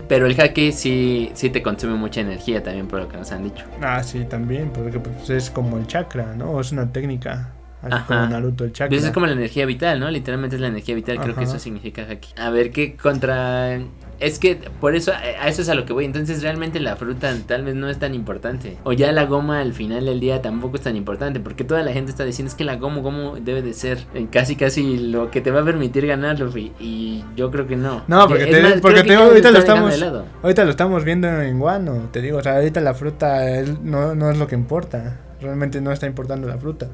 Pero 0.08 0.28
el 0.28 0.40
haki 0.40 0.72
sí, 0.72 1.32
sí 1.34 1.50
te 1.50 1.64
consume 1.64 1.96
mucha 1.96 2.22
energía 2.22 2.62
también 2.62 2.88
por 2.88 3.00
lo 3.00 3.10
que 3.10 3.18
nos 3.18 3.32
han 3.32 3.44
dicho. 3.44 3.66
Ah, 3.82 4.04
sí, 4.04 4.24
también, 4.26 4.70
porque 4.70 5.00
pues 5.00 5.30
es 5.30 5.50
como 5.50 5.78
el 5.78 5.88
chakra, 5.88 6.36
¿no? 6.36 6.60
Es 6.60 6.72
una 6.72 6.92
técnica. 6.92 7.54
Así 7.82 7.94
Ajá. 7.94 8.06
como 8.06 8.28
Naruto, 8.28 8.66
el 8.66 8.72
chakra. 8.72 8.90
Pues 8.90 9.04
es 9.04 9.12
como 9.12 9.26
la 9.26 9.34
energía 9.34 9.66
vital, 9.66 10.00
¿no? 10.00 10.10
Literalmente 10.10 10.58
es 10.58 10.62
la 10.62 10.68
energía 10.68 10.96
vital, 10.96 11.20
creo 11.20 11.36
que 11.36 11.44
eso 11.44 11.60
significa 11.60 12.04
haki. 12.04 12.40
A 12.40 12.50
ver, 12.50 12.72
¿qué 12.72 12.96
contra 12.96 13.80
es 14.20 14.40
que 14.40 14.56
por 14.80 14.96
eso, 14.96 15.12
a 15.12 15.48
eso 15.48 15.62
es 15.62 15.70
a 15.70 15.76
lo 15.76 15.86
que 15.86 15.94
voy. 15.94 16.06
Entonces 16.06 16.42
realmente 16.42 16.80
la 16.80 16.96
fruta 16.96 17.34
tal 17.48 17.64
vez 17.66 17.76
no 17.76 17.90
es 17.90 18.00
tan 18.00 18.14
importante. 18.16 18.78
O 18.84 18.94
ya 18.94 19.12
la 19.12 19.26
goma 19.26 19.60
al 19.60 19.74
final 19.74 20.06
del 20.06 20.20
día 20.20 20.42
tampoco 20.42 20.78
es 20.78 20.82
tan 20.84 20.96
importante. 20.96 21.40
Porque 21.40 21.64
toda 21.64 21.84
la 21.84 21.92
gente 21.94 22.12
está 22.12 22.24
diciendo 22.26 22.50
es 22.50 22.56
que 22.56 22.64
la 22.64 22.76
goma, 22.78 23.02
¿cómo 23.02 23.36
debe 23.36 23.62
de 23.62 23.74
ser? 23.74 24.00
Eh, 24.14 24.28
Casi, 24.32 24.56
casi 24.56 24.98
lo 24.98 25.32
que 25.32 25.42
te 25.42 25.52
va 25.52 25.62
a 25.62 25.66
permitir 25.66 26.06
ganar, 26.08 26.40
Luffy. 26.40 26.72
Y 26.80 27.24
yo 27.36 27.52
creo 27.52 27.68
que 27.68 27.76
no. 27.76 28.04
No, 28.08 28.28
porque, 28.28 28.46
te- 28.48 28.62
más, 28.62 28.74
porque 28.82 29.04
te 29.04 29.10
digo, 29.10 29.24
ahorita 29.24 29.52
lo 29.52 29.60
estamos 29.60 30.02
ahorita 30.44 30.64
lo 30.64 30.70
estamos 30.72 31.04
viendo 31.04 31.28
en 31.42 31.60
Guano, 31.60 32.10
te 32.12 32.22
digo, 32.22 32.38
o 32.40 32.44
sea, 32.44 32.56
ahorita 32.58 32.82
la 32.82 32.94
fruta 32.94 33.42
no, 33.84 34.16
no 34.16 34.32
es 34.32 34.38
lo 34.38 34.48
que 34.48 34.56
importa. 34.56 35.20
Realmente 35.42 35.82
no 35.82 35.92
está 35.92 36.08
importando 36.08 36.48
la 36.48 36.58
fruta, 36.58 36.88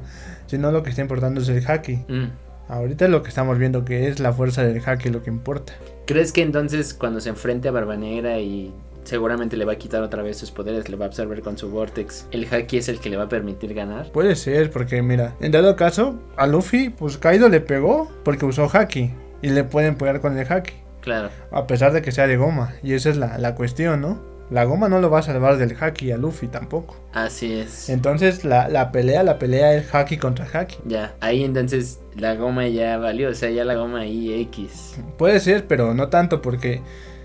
sino 0.46 0.72
lo 0.72 0.82
que 0.82 0.90
está 0.90 1.00
importando 1.02 1.40
es 1.40 1.48
el 1.48 1.64
haki. 1.66 2.00
Mm. 2.08 2.24
Ahorita 2.72 3.06
lo 3.06 3.22
que 3.22 3.28
estamos 3.28 3.58
viendo 3.58 3.84
que 3.84 4.08
es 4.08 4.18
la 4.18 4.32
fuerza 4.32 4.64
del 4.64 4.82
haki 4.82 5.10
lo 5.10 5.22
que 5.22 5.28
importa. 5.28 5.74
¿Crees 6.06 6.32
que 6.32 6.40
entonces 6.40 6.94
cuando 6.94 7.20
se 7.20 7.28
enfrente 7.28 7.68
a 7.68 7.70
Barba 7.70 7.98
Negra 7.98 8.38
y 8.38 8.72
seguramente 9.04 9.58
le 9.58 9.66
va 9.66 9.72
a 9.72 9.76
quitar 9.76 10.02
otra 10.02 10.22
vez 10.22 10.38
sus 10.38 10.50
poderes, 10.50 10.88
le 10.88 10.96
va 10.96 11.04
a 11.04 11.08
absorber 11.08 11.42
con 11.42 11.58
su 11.58 11.68
Vortex, 11.68 12.28
el 12.30 12.48
Haki 12.50 12.78
es 12.78 12.88
el 12.88 12.98
que 12.98 13.10
le 13.10 13.18
va 13.18 13.24
a 13.24 13.28
permitir 13.28 13.74
ganar? 13.74 14.10
Puede 14.10 14.36
ser, 14.36 14.70
porque 14.70 15.02
mira, 15.02 15.34
en 15.40 15.52
dado 15.52 15.76
caso, 15.76 16.18
a 16.34 16.46
Luffy, 16.46 16.88
pues 16.88 17.18
Kaido 17.18 17.50
le 17.50 17.60
pegó 17.60 18.10
porque 18.24 18.46
usó 18.46 18.70
haki. 18.72 19.10
Y 19.42 19.50
le 19.50 19.64
pueden 19.64 19.96
pegar 19.96 20.22
con 20.22 20.38
el 20.38 20.50
haki. 20.50 20.72
Claro. 21.02 21.28
A 21.50 21.66
pesar 21.66 21.92
de 21.92 22.00
que 22.00 22.10
sea 22.10 22.26
de 22.26 22.38
goma. 22.38 22.72
Y 22.82 22.94
esa 22.94 23.10
es 23.10 23.18
la, 23.18 23.36
la 23.36 23.54
cuestión, 23.54 24.00
¿no? 24.00 24.31
La 24.52 24.64
goma 24.64 24.90
no 24.90 25.00
lo 25.00 25.08
va 25.08 25.20
a 25.20 25.22
salvar 25.22 25.56
del 25.56 25.74
haki 25.80 26.12
a 26.12 26.18
Luffy 26.18 26.46
tampoco. 26.46 26.96
Así 27.14 27.54
es. 27.54 27.88
Entontonces 27.88 28.44
la, 28.44 28.68
la 28.68 28.92
pelea, 28.92 29.22
la 29.22 29.38
pelea 29.38 29.74
es 29.74 29.94
haki 29.94 30.18
contra 30.18 30.46
haki. 30.52 30.76
Ya, 30.84 31.14
ahí 31.20 31.42
entonces 31.42 32.00
la 32.14 32.34
goma 32.34 32.68
ya 32.68 32.98
valió, 32.98 33.30
o 33.30 33.34
sea, 33.34 33.48
ya 33.50 33.64
la 33.64 33.74
goma 33.76 34.00
ahí 34.00 34.30
X. 34.42 34.96
Puede 35.16 35.40
ser, 35.40 35.66
pero 35.66 35.94
no 35.94 36.08
tanto 36.08 36.42
porque 36.42 36.82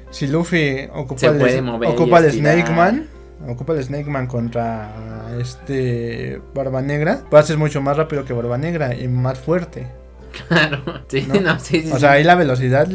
si 0.09 0.27
Luffy 0.27 0.87
ocupa 0.93 1.19
Se 1.19 1.27
el, 1.27 1.63
mover 1.63 1.89
ocupa 1.89 2.19
el. 2.19 2.31
Snake 2.31 2.71
Man, 2.71 3.09
ocupa 3.45 3.73
el 3.73 3.83
Snake 3.83 4.09
Man 4.09 4.27
contra 4.27 5.27
este 5.37 6.41
Barba 6.55 6.81
Negra, 6.81 7.23
va 7.33 7.39
a 7.39 7.43
ser 7.43 7.57
mucho 7.57 7.81
más 7.81 7.97
rápido 7.97 8.23
que 8.23 8.31
Barba 8.31 8.57
Negra 8.57 8.95
y 8.95 9.07
más 9.07 9.37
fuerte. 9.37 9.87
Claro, 10.47 10.83
sí, 11.07 11.25
¿No? 11.27 11.41
no, 11.41 11.59
sí, 11.59 11.81
sí. 11.81 11.91
O 11.91 11.97
sea, 11.97 12.11
ahí 12.11 12.23
la 12.23 12.35
velocidad 12.35 12.87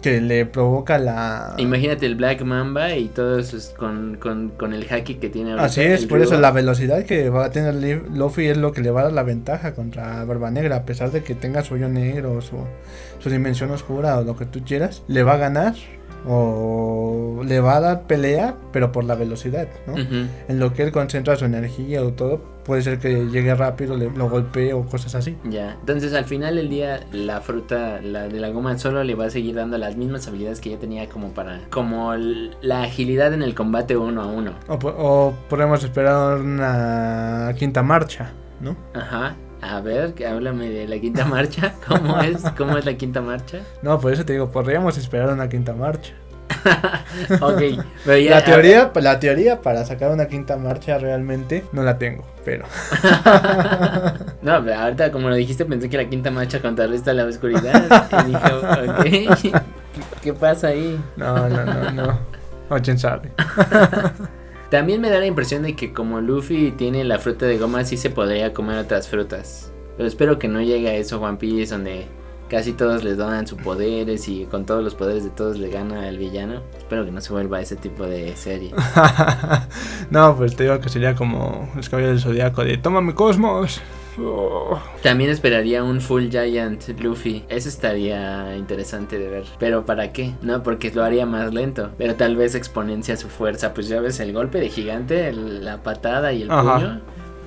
que 0.00 0.20
le 0.20 0.46
provoca 0.46 0.98
la... 0.98 1.54
Imagínate 1.58 2.06
el 2.06 2.14
Black 2.14 2.42
Mamba 2.42 2.96
y 2.96 3.08
todo 3.08 3.38
eso 3.38 3.56
es 3.56 3.74
con, 3.76 4.16
con, 4.16 4.50
con 4.50 4.72
el 4.72 4.86
Haki 4.90 5.16
que 5.16 5.28
tiene 5.28 5.50
ahorita. 5.50 5.66
Así 5.66 5.80
es, 5.82 6.06
por 6.06 6.20
eso 6.20 6.38
la 6.40 6.50
velocidad 6.50 7.04
que 7.04 7.30
va 7.30 7.46
a 7.46 7.50
tener 7.50 7.74
Luffy 8.10 8.46
es 8.46 8.56
lo 8.56 8.72
que 8.72 8.80
le 8.80 8.90
va 8.90 9.00
a 9.00 9.04
dar 9.04 9.12
la 9.12 9.22
ventaja 9.22 9.74
contra 9.74 10.24
Barba 10.24 10.50
Negra, 10.50 10.76
a 10.76 10.84
pesar 10.84 11.10
de 11.10 11.22
que 11.22 11.34
tenga 11.34 11.62
su 11.62 11.74
hoyo 11.74 11.88
negro 11.88 12.40
su, 12.40 12.56
su 13.18 13.30
dimensión 13.30 13.70
oscura 13.70 14.18
o 14.18 14.24
lo 14.24 14.36
que 14.36 14.46
tú 14.46 14.62
quieras, 14.64 15.02
le 15.08 15.22
va 15.22 15.34
a 15.34 15.38
ganar 15.38 15.74
o 16.26 17.42
le 17.44 17.60
va 17.60 17.76
a 17.76 17.80
dar 17.80 18.02
pelea, 18.02 18.56
pero 18.72 18.92
por 18.92 19.04
la 19.04 19.14
velocidad, 19.14 19.68
¿no? 19.86 19.94
En 19.96 20.58
lo 20.58 20.72
que 20.72 20.82
él 20.82 20.92
concentra 20.92 21.36
su 21.36 21.44
energía 21.44 22.02
o 22.02 22.12
todo, 22.12 22.40
puede 22.64 22.82
ser 22.82 22.98
que 22.98 23.26
llegue 23.26 23.54
rápido, 23.54 23.96
le, 23.96 24.10
lo 24.10 24.28
golpee 24.28 24.72
o 24.72 24.84
cosas 24.84 25.14
así. 25.14 25.36
Ya, 25.44 25.76
entonces 25.80 26.12
al 26.14 26.24
final 26.24 26.56
del 26.56 26.68
día 26.68 27.00
la 27.12 27.40
fruta, 27.40 28.00
la 28.02 28.28
de 28.28 28.40
la 28.40 28.50
goma 28.50 28.78
solo 28.78 29.02
le 29.04 29.14
va 29.14 29.26
a 29.26 29.30
seguir 29.30 29.54
dando 29.54 29.78
las 29.78 29.96
mismas 29.96 30.26
habilidades 30.28 30.60
que 30.60 30.70
ya 30.70 30.78
tenía 30.78 31.08
como 31.08 31.30
para, 31.30 31.60
como 31.70 32.14
la 32.14 32.82
agilidad 32.82 33.32
en 33.32 33.42
el 33.42 33.54
combate 33.54 33.96
uno 33.96 34.22
a 34.22 34.26
uno. 34.26 34.52
O, 34.68 34.74
o 34.74 35.34
podemos 35.48 35.82
esperar 35.82 36.40
una 36.40 37.54
quinta 37.58 37.82
marcha, 37.82 38.32
¿no? 38.60 38.76
Ajá. 38.94 39.34
A 39.62 39.80
ver, 39.80 40.14
que 40.14 40.26
háblame 40.26 40.70
de 40.70 40.88
la 40.88 40.98
quinta 40.98 41.24
marcha. 41.24 41.74
¿Cómo 41.88 42.20
es? 42.20 42.42
¿Cómo 42.56 42.78
es 42.78 42.84
la 42.84 42.94
quinta 42.94 43.20
marcha? 43.20 43.58
No, 43.82 43.98
por 44.00 44.12
eso 44.12 44.24
te 44.24 44.32
digo, 44.32 44.50
podríamos 44.50 44.96
esperar 44.96 45.28
una 45.30 45.48
quinta 45.48 45.72
marcha. 45.74 46.12
Ok, 47.40 47.62
pero 48.04 48.18
ya. 48.18 48.30
La 48.30 48.44
teoría, 48.44 48.90
la 48.94 49.20
teoría 49.20 49.60
para 49.62 49.84
sacar 49.84 50.10
una 50.10 50.26
quinta 50.26 50.56
marcha 50.56 50.98
realmente 50.98 51.64
no 51.72 51.82
la 51.82 51.96
tengo, 51.98 52.24
pero 52.44 52.64
No, 54.42 54.64
pero 54.64 54.74
ahorita 54.78 55.12
como 55.12 55.28
lo 55.28 55.36
dijiste 55.36 55.64
pensé 55.64 55.88
que 55.88 55.96
la 55.96 56.08
quinta 56.08 56.30
marcha 56.30 56.60
contrarresta 56.60 57.12
la 57.12 57.24
oscuridad. 57.24 57.84
Y 58.24 58.32
dije, 58.32 59.52
ok. 59.52 59.62
¿Qué 60.22 60.32
pasa 60.32 60.68
ahí? 60.68 61.00
no, 61.16 61.48
no, 61.48 61.64
no, 61.64 61.90
no. 61.92 62.18
O 62.68 62.76
quién 62.80 62.98
sabe. 62.98 63.30
También 64.70 65.00
me 65.00 65.10
da 65.10 65.18
la 65.18 65.26
impresión 65.26 65.62
de 65.62 65.74
que 65.74 65.92
como 65.92 66.20
Luffy 66.20 66.70
tiene 66.70 67.02
la 67.02 67.18
fruta 67.18 67.46
de 67.46 67.58
goma, 67.58 67.84
sí 67.84 67.96
se 67.96 68.08
podría 68.08 68.54
comer 68.54 68.78
otras 68.78 69.08
frutas. 69.08 69.72
Pero 69.96 70.08
espero 70.08 70.38
que 70.38 70.46
no 70.46 70.60
llegue 70.60 70.88
a 70.88 70.94
eso 70.94 71.20
One 71.20 71.38
Piece 71.38 71.72
donde 71.72 72.06
casi 72.48 72.72
todos 72.72 73.02
les 73.02 73.16
donan 73.16 73.48
sus 73.48 73.60
poderes 73.60 74.28
y 74.28 74.44
con 74.44 74.66
todos 74.66 74.84
los 74.84 74.94
poderes 74.94 75.24
de 75.24 75.30
todos 75.30 75.58
le 75.58 75.70
gana 75.70 76.08
el 76.08 76.18
villano. 76.18 76.62
Espero 76.78 77.04
que 77.04 77.10
no 77.10 77.20
se 77.20 77.32
vuelva 77.32 77.60
ese 77.60 77.74
tipo 77.74 78.04
de 78.04 78.36
serie. 78.36 78.72
no, 80.10 80.36
pues 80.36 80.54
te 80.54 80.62
digo 80.62 80.78
que 80.80 80.88
sería 80.88 81.16
como 81.16 81.68
los 81.74 81.88
caballeros 81.88 82.22
del 82.22 82.32
zodiaco 82.32 82.64
de 82.64 82.78
toma 82.78 83.00
mi 83.00 83.12
cosmos. 83.12 83.80
Oh. 84.22 84.78
También 85.02 85.30
esperaría 85.30 85.82
un 85.82 86.00
Full 86.00 86.28
Giant 86.30 86.88
Luffy. 87.00 87.44
Eso 87.48 87.68
estaría 87.68 88.56
interesante 88.56 89.18
de 89.18 89.28
ver. 89.28 89.44
Pero 89.58 89.86
¿para 89.86 90.12
qué? 90.12 90.34
No, 90.42 90.62
porque 90.62 90.90
lo 90.92 91.02
haría 91.04 91.26
más 91.26 91.52
lento. 91.54 91.90
Pero 91.98 92.14
tal 92.16 92.36
vez 92.36 92.54
exponencia 92.54 93.16
su 93.16 93.28
fuerza. 93.28 93.72
Pues 93.74 93.88
ya 93.88 94.00
ves 94.00 94.20
el 94.20 94.32
golpe 94.32 94.60
de 94.60 94.68
gigante, 94.68 95.28
el- 95.28 95.64
la 95.64 95.82
patada 95.82 96.32
y 96.32 96.42
el 96.42 96.50
Ajá. 96.50 96.74
puño. 96.78 97.00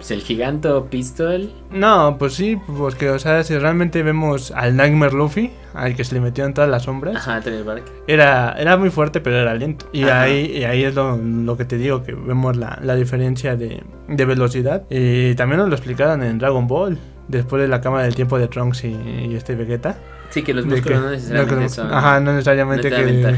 Pues 0.03 0.11
el 0.11 0.21
giganto 0.21 0.87
pistol. 0.89 1.49
No, 1.71 2.17
pues 2.19 2.33
sí, 2.33 2.59
porque, 2.77 3.09
o 3.09 3.17
sea, 3.19 3.41
si 3.45 3.57
realmente 3.57 4.03
vemos 4.03 4.51
al 4.51 4.75
Nightmare 4.75 5.13
Luffy, 5.13 5.49
al 5.73 5.95
que 5.95 6.03
se 6.03 6.13
le 6.15 6.19
metió 6.19 6.43
en 6.43 6.53
todas 6.53 6.69
las 6.69 6.83
sombras, 6.83 7.15
Ajá, 7.15 7.41
Bark. 7.65 7.83
era, 8.05 8.51
era 8.59 8.75
muy 8.75 8.89
fuerte, 8.89 9.21
pero 9.21 9.37
era 9.37 9.53
lento. 9.55 9.85
Y 9.93 10.03
Ajá. 10.03 10.23
ahí, 10.23 10.57
y 10.57 10.65
ahí 10.65 10.83
es 10.83 10.93
lo, 10.93 11.15
lo 11.15 11.55
que 11.55 11.63
te 11.63 11.77
digo, 11.77 12.03
que 12.03 12.11
vemos 12.13 12.57
la, 12.57 12.77
la 12.83 12.95
diferencia 12.95 13.55
de, 13.55 13.81
de 14.09 14.25
velocidad. 14.25 14.83
Y 14.89 15.35
también 15.35 15.59
nos 15.61 15.69
lo 15.69 15.75
explicaron 15.75 16.21
en 16.21 16.37
Dragon 16.37 16.67
Ball, 16.67 16.97
después 17.29 17.61
de 17.61 17.69
la 17.69 17.79
cámara 17.79 18.03
del 18.03 18.13
tiempo 18.13 18.37
de 18.37 18.49
Trunks 18.49 18.83
y, 18.83 18.87
y 19.29 19.35
este 19.35 19.55
Vegeta. 19.55 19.95
Sí, 20.31 20.41
que 20.43 20.53
los 20.53 20.65
músculos 20.65 20.99
que- 20.99 21.05
no 21.05 21.11
necesariamente 21.11 21.55
no 21.55 21.61
que- 21.61 21.69
son. 21.69 21.93
Ajá, 21.93 22.19
no 22.19 22.33
necesariamente 22.33 22.89
no 22.89 22.95
que 22.97 23.03
ventaja. 23.05 23.37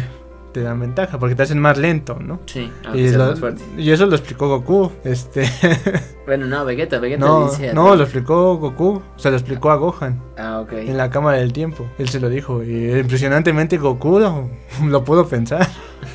Te 0.56 0.62
dan 0.62 0.80
ventaja, 0.80 1.20
porque 1.20 1.36
te 1.36 1.44
hacen 1.44 1.60
más 1.60 1.78
lento, 1.78 2.18
¿no? 2.20 2.40
Sí, 2.46 2.72
aunque 2.86 3.02
Y, 3.02 3.10
lo- 3.12 3.26
más 3.26 3.40
fuerte. 3.42 3.62
y 3.78 3.92
eso 3.92 4.06
lo 4.06 4.16
explicó 4.16 4.48
Goku. 4.48 4.90
Este, 5.04 5.44
Bueno, 6.26 6.46
no, 6.48 6.64
Vegeta, 6.64 6.98
Vegeta 7.00 7.26
no, 7.26 7.50
dice. 7.50 7.74
no, 7.74 7.94
lo 7.96 8.04
explicó 8.04 8.56
Goku. 8.58 9.02
Se 9.18 9.30
lo 9.30 9.36
explicó 9.36 9.70
a 9.72 9.76
Gohan 9.76 10.22
Ah, 10.38 10.62
ok. 10.62 10.72
en 10.74 10.96
la 10.98 11.10
cámara 11.10 11.38
del 11.40 11.52
tiempo. 11.52 11.86
Él 12.00 12.08
se 12.08 12.20
lo 12.22 12.30
dijo. 12.30 12.64
Y 12.64 12.90
impresionantemente 12.98 13.78
Goku 13.78 14.18
lo, 14.20 14.50
lo 14.88 15.04
pudo 15.04 15.28
pensar. 15.28 15.68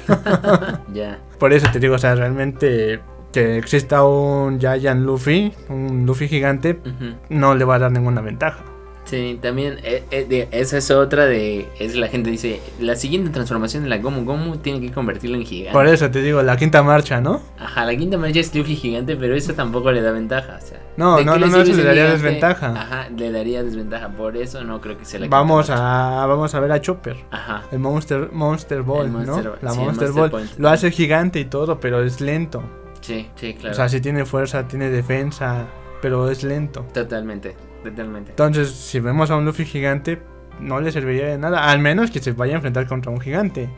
Ya. 0.95 1.19
Por 1.39 1.53
eso 1.53 1.67
te 1.73 1.79
digo, 1.79 1.95
o 1.95 1.99
sea, 1.99 2.15
realmente 2.15 3.01
que 3.33 3.59
exista 3.59 4.05
un 4.05 4.59
Giant 4.59 5.05
Luffy, 5.05 5.53
un 5.69 6.05
Luffy 6.07 6.27
gigante, 6.29 6.81
no 7.29 7.55
le 7.55 7.65
va 7.65 7.77
a 7.77 7.79
dar 7.79 7.93
ninguna 7.93 8.21
ventaja. 8.21 8.65
Sí, 9.11 9.41
también 9.43 9.79
eh, 9.83 10.05
eh, 10.13 10.49
esa 10.53 10.79
es 10.79 10.89
otra 10.93 11.27
de... 11.27 11.69
Es 11.81 11.97
la 11.97 12.07
gente 12.07 12.31
dice, 12.31 12.61
la 12.79 12.95
siguiente 12.95 13.31
transformación 13.31 13.83
de 13.83 13.89
la 13.89 13.99
Gomu 13.99 14.25
Gomu 14.25 14.59
tiene 14.59 14.81
que 14.81 14.93
convertirlo 14.93 15.37
en 15.37 15.45
gigante. 15.45 15.73
Por 15.73 15.89
eso 15.89 16.09
te 16.13 16.23
digo, 16.23 16.43
la 16.45 16.57
quinta 16.57 16.85
marcha, 16.85 17.21
¿no? 17.21 17.43
Ajá, 17.59 17.85
la 17.85 17.97
quinta 17.97 18.17
marcha 18.19 18.39
es 18.39 18.55
Luffy 18.55 18.77
gigante, 18.77 19.17
pero 19.17 19.35
eso 19.35 19.53
tampoco 19.55 19.91
le 19.91 20.01
da 20.01 20.13
ventaja, 20.13 20.61
o 20.63 20.65
sea. 20.65 20.79
No, 20.97 21.17
¿de 21.17 21.25
no, 21.25 21.39
no, 21.39 21.49
no, 21.49 21.61
eso 21.61 21.73
le 21.73 21.83
daría 21.83 22.05
gigante? 22.05 22.23
desventaja. 22.23 22.67
Ajá, 22.81 23.09
le 23.17 23.33
daría 23.33 23.65
desventaja, 23.65 24.11
por 24.11 24.37
eso 24.37 24.63
no 24.63 24.81
creo 24.81 24.97
que 24.97 25.05
sea 25.05 25.19
la 25.19 25.27
quinta 25.27 25.37
Vamos 25.39 25.69
marcha. 25.71 26.23
a, 26.23 26.27
vamos 26.27 26.55
a 26.55 26.61
ver 26.61 26.71
a 26.71 26.81
Chopper. 26.81 27.17
Ajá, 27.33 27.65
El 27.73 27.81
Monster, 27.81 28.31
Monster 28.31 28.83
Ball, 28.83 29.07
El 29.07 29.13
Monster 29.13 29.45
¿no? 29.45 29.51
Ball, 29.51 29.59
La 29.63 29.71
sí, 29.73 29.79
Monster, 29.79 30.07
Monster 30.09 30.11
Ball. 30.13 30.31
Point. 30.31 30.51
Lo 30.59 30.69
hace 30.69 30.91
gigante 30.93 31.41
y 31.41 31.47
todo, 31.47 31.81
pero 31.81 32.05
es 32.05 32.21
lento. 32.21 32.63
sí, 33.01 33.27
sí, 33.35 33.55
claro. 33.55 33.73
O 33.73 33.75
sea, 33.75 33.89
sí 33.89 34.01
tiene 34.01 34.25
fuerza, 34.25 34.69
tiene 34.69 34.89
defensa, 34.89 35.67
pero 36.01 36.31
es 36.31 36.45
lento. 36.45 36.87
Totalmente, 36.95 37.57
totalmente. 37.83 38.31
Entonces, 38.31 38.71
si 38.71 39.01
vemos 39.01 39.31
a 39.31 39.37
un 39.37 39.45
Luffy 39.45 39.65
gigante, 39.65 40.21
no 40.61 40.81
le 40.81 40.93
serviría 40.93 41.27
de 41.27 41.39
nada. 41.39 41.71
Al 41.71 41.79
menos 41.79 42.11
que 42.11 42.21
se 42.21 42.33
vaya 42.33 42.55
a 42.55 42.57
enfrentar 42.57 42.87
contra 42.87 43.11
un 43.11 43.21
gigante. 43.21 43.69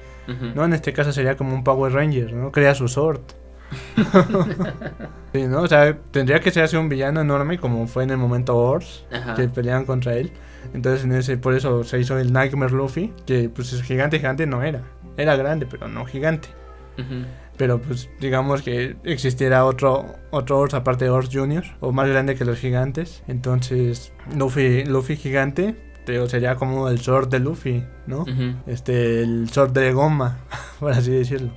No, 0.55 0.65
en 0.65 0.73
este 0.73 0.93
caso 0.93 1.13
sería 1.13 1.37
como 1.37 1.55
un 1.55 1.65
Power 1.65 1.93
Ranger, 1.93 2.33
¿no? 2.33 2.53
Crea 2.53 2.75
su 2.75 2.89
sword. 2.89 3.21
sí, 5.33 5.43
¿no? 5.47 5.63
O 5.63 5.67
sea, 5.67 5.97
tendría 6.11 6.41
que 6.41 6.51
ser 6.51 6.65
así 6.65 6.77
un 6.77 6.89
villano 6.89 7.21
enorme 7.21 7.59
como 7.59 7.87
fue 7.87 8.05
en 8.05 8.11
el 8.11 8.19
momento 8.19 8.57
Ors, 8.57 9.05
Ajá. 9.13 9.35
que 9.35 9.49
peleaban 9.49 9.85
contra 9.85 10.15
él. 10.15 10.33
Entonces, 10.75 11.05
en 11.05 11.13
ese, 11.13 11.37
por 11.39 11.55
eso 11.55 11.83
se 11.85 11.99
hizo 11.99 12.19
el 12.19 12.33
Nightmare 12.33 12.73
Luffy, 12.73 13.13
que 13.27 13.49
pues 13.49 13.73
es 13.73 13.83
gigante, 13.83 14.19
gigante 14.19 14.47
no 14.47 14.63
era. 14.63 14.83
Era 15.17 15.37
grande, 15.37 15.67
pero 15.69 15.89
no 15.89 16.05
gigante. 16.05 16.49
Pero 17.57 17.81
pues 17.81 18.09
digamos 18.21 18.63
que 18.63 18.97
existiera 19.05 19.65
otro 19.65 20.07
otro 20.31 20.59
Ors 20.59 20.75
aparte 20.75 21.05
de 21.05 21.11
Ors 21.11 21.29
Junior 21.33 21.65
o 21.81 21.93
más 21.93 22.09
grande 22.09 22.35
que 22.35 22.45
los 22.45 22.59
gigantes. 22.59 23.23
Entonces 23.29 24.13
Luffy 24.37 24.85
Luffy 24.85 25.17
gigante 25.17 25.75
te 26.05 26.13
digo, 26.13 26.27
sería 26.29 26.57
como 26.57 26.89
el 26.89 26.99
sword 26.99 27.29
de 27.29 27.39
Luffy, 27.39 27.85
¿no? 28.09 28.23
Ujú. 28.23 28.55
Este 28.67 29.23
el 29.23 29.49
sword 29.51 29.71
de 29.73 29.93
goma, 29.93 30.39
por 30.81 30.91
así 30.93 31.13
decirlo. 31.13 31.53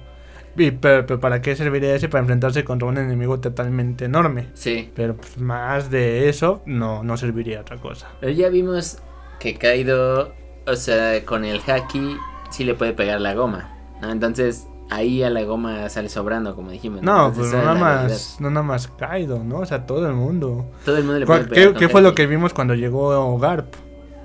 Y, 0.58 0.72
pero, 0.72 1.06
pero 1.06 1.20
¿para 1.20 1.42
qué 1.42 1.56
serviría 1.56 1.96
ese? 1.96 2.08
Para 2.10 2.22
enfrentarse 2.22 2.64
contra 2.64 2.88
un 2.88 2.98
enemigo 2.98 3.40
totalmente 3.42 4.06
enorme. 4.06 4.50
Sí, 4.54 4.90
Pero 4.96 5.16
pues, 5.18 5.38
más 5.38 5.90
de 5.90 6.30
eso 6.30 6.62
no, 6.66 7.04
no 7.04 7.18
serviría 7.18 7.60
otra 7.62 7.78
cosa. 7.78 8.08
pero 8.22 8.32
ya 8.32 8.48
vimos 8.50 9.00
que 9.40 9.56
Kaido, 9.56 10.34
o 10.66 10.76
sea, 10.76 11.26
con 11.26 11.44
el 11.44 11.60
haki 11.68 12.16
sí 12.52 12.64
le 12.64 12.74
puede 12.76 12.94
pegar 12.94 13.20
la 13.20 13.34
goma. 13.34 13.76
No, 14.02 14.12
entonces 14.12 14.68
ahí 14.90 15.24
a 15.24 15.30
la 15.30 15.44
goma 15.44 15.90
sale 15.90 16.10
sobrando, 16.10 16.56
como 16.56 16.72
dijimos. 16.72 17.02
No, 17.02 17.28
Entonces, 17.28 17.54
pues 17.54 17.64
no 17.66 17.74
nada 17.74 17.80
más, 17.80 18.38
no 18.40 18.50
nada 18.50 18.66
más 18.66 18.88
Kaido, 18.88 19.44
¿no? 19.44 19.60
O 19.60 19.66
sea, 19.66 19.86
todo 19.86 20.08
el 20.08 20.14
mundo. 20.14 20.66
Todo 20.86 20.98
el 20.98 21.04
mundo 21.04 21.20
le 21.20 21.26
puede 21.26 21.40
¿Cuál- 21.42 21.50
pegar 21.50 21.74
¿Qué, 21.74 21.80
qué 21.80 21.90
fue 21.90 22.02
lo 22.02 22.14
que 22.16 22.28
vimos 22.28 22.54
cuando 22.54 22.76
llegó 22.76 23.38
Garp? 23.40 23.74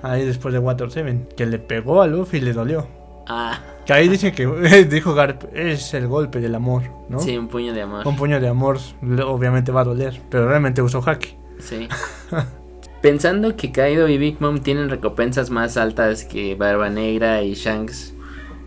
Ahí 0.03 0.25
después 0.25 0.53
de 0.53 0.59
Water 0.59 0.89
7. 0.91 1.27
Que 1.37 1.45
le 1.45 1.59
pegó 1.59 2.01
a 2.01 2.07
Luffy 2.07 2.37
y 2.37 2.41
le 2.41 2.53
dolió. 2.53 2.87
Ah, 3.27 3.59
Que 3.85 3.93
ahí 3.93 4.09
dicen 4.09 4.33
que, 4.33 4.45
dijo 4.89 5.13
Garp, 5.13 5.43
es 5.55 5.93
el 5.93 6.07
golpe 6.07 6.39
del 6.39 6.55
amor, 6.55 6.83
¿no? 7.07 7.19
sí, 7.19 7.37
un 7.37 7.47
puño 7.47 7.71
de 7.73 7.83
amor. 7.83 8.07
Un 8.07 8.15
puño 8.15 8.39
de 8.39 8.47
amor 8.47 8.77
obviamente 9.25 9.71
va 9.71 9.81
a 9.81 9.85
doler, 9.85 10.19
pero 10.29 10.47
realmente 10.47 10.81
usó 10.81 11.01
Haki. 11.07 11.35
Sí. 11.59 11.87
Pensando 13.01 13.55
que 13.55 13.71
Kaido 13.71 14.07
y 14.07 14.17
Big 14.17 14.39
Mom 14.41 14.59
tienen 14.59 14.89
recompensas 14.89 15.49
más 15.49 15.75
altas 15.77 16.23
que 16.23 16.55
Barba 16.55 16.89
Negra 16.89 17.41
y 17.41 17.53
Shanks, 17.55 18.13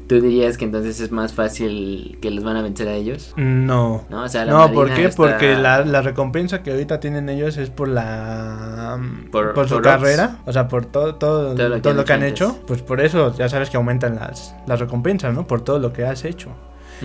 ¿tú 0.06 0.20
dirías 0.20 0.58
que 0.58 0.64
entonces 0.64 1.00
es 1.00 1.10
más 1.10 1.32
fácil 1.32 2.18
que 2.20 2.30
los 2.30 2.44
van 2.44 2.56
a 2.56 2.62
vencer 2.62 2.88
a 2.88 2.92
ellos? 2.94 3.32
No. 3.36 4.04
No, 4.10 4.24
o 4.24 4.28
sea, 4.28 4.44
la 4.44 4.52
No, 4.52 4.72
¿por 4.72 4.92
qué? 4.92 5.04
está- 5.06 5.16
Porque 5.16 5.54
la, 5.56 5.84
la 5.84 6.02
recompensa 6.02 6.62
que 6.62 6.70
ahorita 6.72 7.00
tienen 7.00 7.28
ellos 7.28 7.56
es 7.56 7.70
por 7.70 7.88
la 7.88 8.98
Por- 9.32 9.54
por, 9.54 9.68
su 9.68 9.74
por 9.74 9.82
carrera, 9.82 10.38
o 10.46 10.52
sea, 10.52 10.68
por 10.68 10.86
todo 10.86 11.14
todo, 11.16 11.54
Todo 11.54 11.68
lo 11.68 11.74
que 11.76 11.80
todo 11.80 11.90
han 11.92 11.96
lo 11.98 12.04
que 12.04 12.12
han 12.12 12.22
hecho 12.22 12.58
pues 12.66 12.82
por 12.82 13.00
eso 13.00 13.34
ya 13.36 13.48
sabes 13.48 13.70
que 13.70 13.76
aumentan 13.76 14.16
las, 14.16 14.54
las 14.66 14.80
recompensas, 14.80 15.34
¿no? 15.34 15.46
Por 15.46 15.62
todo 15.62 15.78
lo 15.78 15.92
que 15.92 16.04
has 16.04 16.24
hecho. 16.24 16.50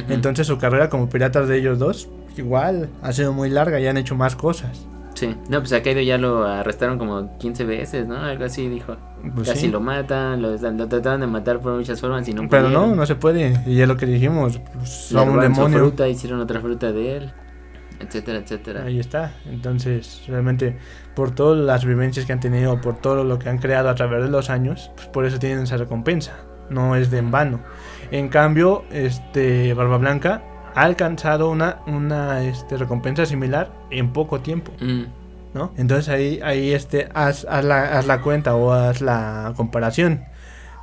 Entonces 0.08 0.48
su 0.48 0.58
carrera 0.58 0.90
como 0.90 1.10
piratas 1.10 1.48
de 1.48 1.58
ellos 1.58 1.80
dos 1.80 2.08
igual 2.38 2.90
ha 3.02 3.12
sido 3.12 3.34
muy 3.34 3.50
larga 3.50 3.80
y 3.80 3.88
han 3.88 3.98
hecho 3.98 4.16
más 4.16 4.36
cosas. 4.36 4.86
Sí, 5.16 5.36
no, 5.50 5.60
pues 5.60 5.74
a 5.74 5.82
Kaido 5.84 6.02
ya 6.02 6.18
lo 6.18 6.46
arrestaron 6.46 6.98
como 6.98 7.38
15 7.38 7.66
veces, 7.66 8.08
¿no? 8.08 8.18
Algo 8.18 8.46
así 8.46 8.68
dijo. 8.70 8.96
Pues 9.36 9.50
Casi 9.50 9.68
sí. 9.68 9.68
lo 9.68 9.82
matan, 9.82 10.42
lo, 10.42 10.52
lo 10.58 10.88
trataron 10.88 11.22
de 11.22 11.28
matar 11.28 11.60
por 11.60 11.74
muchas 11.76 12.00
formas 12.00 12.28
y 12.30 12.34
no 12.34 12.48
Pero 12.48 12.70
no, 12.70 12.70
pudieron. 12.70 12.96
no 12.96 13.06
se 13.06 13.16
puede. 13.16 13.62
Y 13.66 13.82
es 13.82 13.88
lo 13.88 13.98
que 13.98 14.06
dijimos, 14.06 14.60
pues, 14.74 14.90
son 14.90 15.30
un 15.30 15.40
demonio. 15.40 15.80
fruta, 15.80 16.08
hicieron 16.08 16.40
otra 16.40 16.62
fruta 16.62 16.92
de 16.94 17.18
él, 17.18 17.34
etcétera, 18.00 18.40
etcétera. 18.40 18.84
Ahí 18.86 19.00
está. 19.00 19.34
Entonces, 19.46 20.24
realmente, 20.28 20.78
por 21.16 21.32
todas 21.32 21.60
las 21.66 21.84
vivencias 21.86 22.26
que 22.26 22.32
han 22.34 22.40
tenido, 22.40 22.80
por 22.80 22.98
todo 23.02 23.24
lo 23.26 23.40
que 23.40 23.50
han 23.50 23.58
creado 23.58 23.90
a 23.90 23.96
través 23.96 24.24
de 24.24 24.30
los 24.30 24.50
años, 24.50 24.92
pues 24.96 25.08
por 25.08 25.26
eso 25.26 25.38
tienen 25.40 25.64
esa 25.64 25.78
recompensa. 25.78 26.38
No 26.70 26.96
es 26.96 27.12
de 27.12 27.18
en 27.18 27.32
vano. 27.32 27.62
En 28.12 28.30
cambio, 28.30 28.86
este 28.92 29.74
Barba 29.74 29.98
Blanca 29.98 30.44
ha 30.76 30.82
alcanzado 30.82 31.50
una, 31.50 31.80
una 31.88 32.44
este, 32.44 32.78
recompensa 32.78 33.26
similar 33.26 33.72
en 33.90 34.12
poco 34.14 34.40
tiempo, 34.42 34.72
Mm, 34.80 35.04
¿no? 35.54 35.72
Entonces 35.78 36.10
ahí, 36.10 36.40
ahí 36.44 36.74
este, 36.74 37.10
haz, 37.14 37.46
haz 37.50 37.66
la, 37.66 37.98
haz 37.98 38.06
la 38.06 38.22
cuenta 38.22 38.56
o 38.56 38.72
haz 38.72 39.02
la 39.02 39.54
comparación 39.56 40.26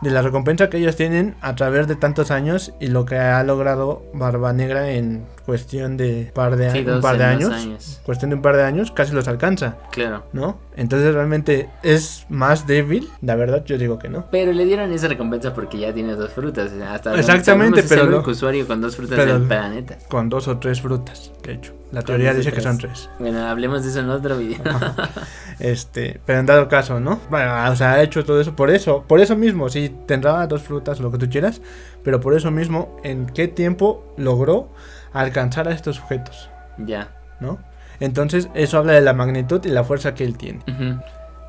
de 0.01 0.11
la 0.11 0.23
recompensa 0.23 0.69
que 0.69 0.77
ellos 0.79 0.97
tienen 0.97 1.35
a 1.41 1.55
través 1.55 1.89
de 1.89 1.97
tantos 1.97 2.31
años 2.31 2.75
y 2.81 2.89
lo 2.89 3.07
que 3.07 3.17
ha 3.17 3.43
logrado 3.43 4.03
Barba 4.13 4.53
Negra 4.53 4.91
en 4.91 5.25
cuestión 5.47 5.97
de 5.97 6.31
par 6.35 6.57
de, 6.57 6.71
Sí, 6.73 6.81
un 6.87 7.01
par 7.01 7.17
de 7.17 7.25
años, 7.25 7.53
años. 7.53 8.01
cuestión 8.03 8.31
de 8.31 8.37
un 8.37 8.43
par 8.43 8.57
de 8.57 8.65
años 8.65 8.91
casi 8.91 9.13
los 9.15 9.29
alcanza, 9.29 9.77
Claro. 9.93 10.25
¿no? 10.33 10.59
Entonces 10.77 11.15
realmente 11.15 11.71
es 11.83 12.27
más 12.29 12.67
débil, 12.67 13.09
la 13.23 13.37
verdad 13.37 13.65
yo 13.65 13.79
digo 13.79 13.99
que 13.99 14.09
no. 14.09 14.27
Pero 14.31 14.53
le 14.53 14.65
dieron 14.65 14.93
esa 14.93 15.09
recompensa 15.09 15.55
porque 15.55 15.79
ya 15.79 15.95
tiene 15.95 16.15
dos 16.17 16.33
frutas. 16.33 16.73
Hasta 16.73 17.11
donde 17.11 17.21
Exactamente, 17.21 17.83
pero 17.85 18.03
el 18.03 18.15
único 18.15 18.33
usuario 18.33 18.67
con 18.67 18.81
dos 18.81 18.97
frutas 18.97 19.17
del 19.25 19.43
planeta. 19.45 19.97
Con 20.09 20.29
dos 20.29 20.49
o 20.49 20.59
tres 20.59 20.83
frutas, 20.83 21.31
de 21.43 21.53
hecho. 21.55 21.73
La 21.93 22.03
teoría 22.03 22.35
dice 22.35 22.53
que 22.53 22.61
son 22.61 22.77
tres. 22.79 23.09
Bueno, 23.21 23.47
hablemos 23.47 23.85
de 23.85 23.91
eso 23.91 24.01
en 24.01 24.11
otro 24.11 24.37
video. 24.37 24.59
Este, 25.59 26.21
pero 26.27 26.41
en 26.41 26.47
dado 26.47 26.69
caso, 26.69 27.01
¿no? 27.01 27.21
Bueno, 27.31 27.71
o 27.71 27.77
sea, 27.77 27.93
ha 27.93 28.03
hecho 28.03 28.25
todo 28.25 28.41
eso 28.41 28.55
por 28.55 28.71
eso, 28.71 29.05
por 29.07 29.21
eso 29.21 29.37
mismo, 29.37 29.69
sí, 29.69 29.95
tendrá 30.07 30.47
dos 30.47 30.63
frutas 30.63 31.01
lo 31.01 31.11
que 31.11 31.19
tú 31.19 31.31
quieras, 31.31 31.63
pero 32.03 32.21
por 32.21 32.35
eso 32.35 32.51
mismo, 32.51 32.97
¿en 33.05 33.27
qué 33.27 33.49
tiempo 33.49 34.05
logró 34.19 34.69
alcanzar 35.21 35.69
a 35.69 35.73
estos 35.73 35.97
sujetos, 35.97 36.51
ya. 36.79 37.09
¿no? 37.41 37.59
Entonces, 38.01 38.49
eso 38.55 38.79
habla 38.79 38.93
de 38.93 39.01
la 39.01 39.13
magnitud 39.15 39.65
y 39.65 39.69
la 39.69 39.83
fuerza 39.85 40.15
que 40.15 40.25
él 40.25 40.37
tiene. 40.37 40.61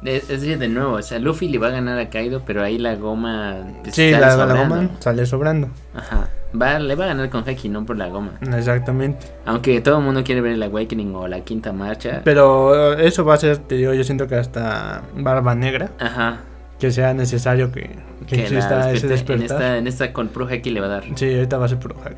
Es 0.03 0.23
es 0.29 0.41
decir, 0.41 0.57
de 0.59 0.67
nuevo, 0.67 0.93
o 0.93 1.01
sea, 1.01 1.19
Luffy 1.19 1.49
le 1.49 1.57
va 1.57 1.67
a 1.67 1.71
ganar 1.71 1.97
a 1.99 2.09
Kaido, 2.09 2.43
pero 2.45 2.63
ahí 2.63 2.77
la 2.77 2.95
goma. 2.95 3.57
Sí, 3.91 4.11
sale 4.11 4.19
la, 4.37 4.45
goma 4.63 4.89
sale 4.99 5.25
sobrando. 5.25 5.69
Ajá. 5.95 6.29
Va, 6.59 6.79
le 6.79 6.95
va 6.95 7.03
a 7.05 7.07
ganar 7.07 7.29
con 7.29 7.43
Haki, 7.47 7.67
no 7.67 7.85
por 7.85 7.97
la 7.97 8.07
goma. 8.07 8.33
Exactamente. 8.55 9.27
Aunque 9.45 9.81
todo 9.81 9.97
el 9.97 10.03
mundo 10.05 10.23
quiere 10.23 10.39
ver 10.39 10.53
el 10.53 10.63
Awakening 10.63 11.13
o 11.15 11.27
la 11.27 11.41
quinta 11.41 11.73
marcha. 11.73 12.21
Pero 12.23 12.93
eso 12.93 13.25
va 13.25 13.33
a 13.33 13.37
ser, 13.37 13.57
te 13.57 13.75
digo, 13.75 13.93
yo 13.93 14.03
siento 14.05 14.27
que 14.27 14.35
hasta 14.35 15.01
Barba 15.17 15.55
Negra, 15.55 15.89
Ajá. 15.99 16.37
que 16.79 16.91
sea 16.91 17.13
necesario 17.13 17.71
que, 17.71 17.89
que, 18.27 18.35
Que 18.37 18.41
exista 18.43 18.91
ese 18.91 19.07
despierte- 19.09 19.33
en 19.33 19.39
despertar. 19.39 19.61
esta, 19.61 19.77
en 19.77 19.87
esta 19.87 20.13
con 20.13 20.29
Pro 20.29 20.47
Haki 20.47 20.69
le 20.69 20.79
va 20.79 20.85
a 20.85 20.89
dar. 20.89 21.03
Sí, 21.15 21.33
ahorita 21.33 21.57
va 21.57 21.65
a 21.65 21.69
ser 21.69 21.79
puro 21.79 21.95
hack. 22.03 22.17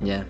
Ya. 0.00 0.24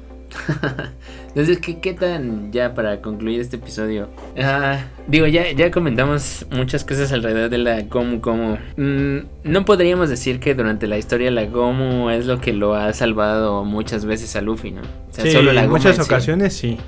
Entonces, 1.28 1.58
¿qué, 1.58 1.78
¿qué 1.80 1.94
tan 1.94 2.50
ya 2.52 2.74
para 2.74 3.00
concluir 3.00 3.40
este 3.40 3.56
episodio? 3.56 4.08
Ah, 4.42 4.78
digo, 5.06 5.26
ya, 5.26 5.50
ya 5.52 5.70
comentamos 5.70 6.46
muchas 6.50 6.84
cosas 6.84 7.12
alrededor 7.12 7.50
de 7.50 7.58
la 7.58 7.82
Gomu 7.82 8.20
Gomu. 8.20 8.56
Mm, 8.76 9.18
no 9.44 9.64
podríamos 9.64 10.08
decir 10.08 10.40
que 10.40 10.54
durante 10.54 10.86
la 10.86 10.98
historia 10.98 11.30
la 11.30 11.44
Gomu 11.44 12.10
es 12.10 12.26
lo 12.26 12.40
que 12.40 12.52
lo 12.52 12.74
ha 12.74 12.92
salvado 12.92 13.64
muchas 13.64 14.04
veces 14.04 14.34
a 14.36 14.40
Luffy, 14.40 14.72
¿no? 14.72 14.80
O 14.82 15.12
sea, 15.12 15.24
Sí, 15.24 15.30
solo 15.32 15.52
la 15.52 15.64
en 15.64 15.70
muchas 15.70 15.98
ocasiones 16.00 16.54
sí. 16.56 16.78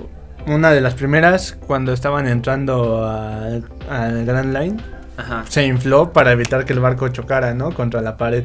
Una 0.47 0.71
de 0.71 0.81
las 0.81 0.95
primeras, 0.95 1.53
cuando 1.67 1.93
estaban 1.93 2.27
entrando 2.27 3.07
al, 3.07 3.65
al 3.91 4.25
Grand 4.25 4.57
Line, 4.57 4.77
Ajá, 5.17 5.45
se 5.49 5.67
infló 5.67 6.13
para 6.13 6.33
evitar 6.33 6.65
que 6.65 6.73
el 6.73 6.81
barco 6.81 7.09
chocara, 7.09 7.53
¿no? 7.55 7.73
Contra 7.73 8.01
la 8.01 8.17
pared. 8.17 8.45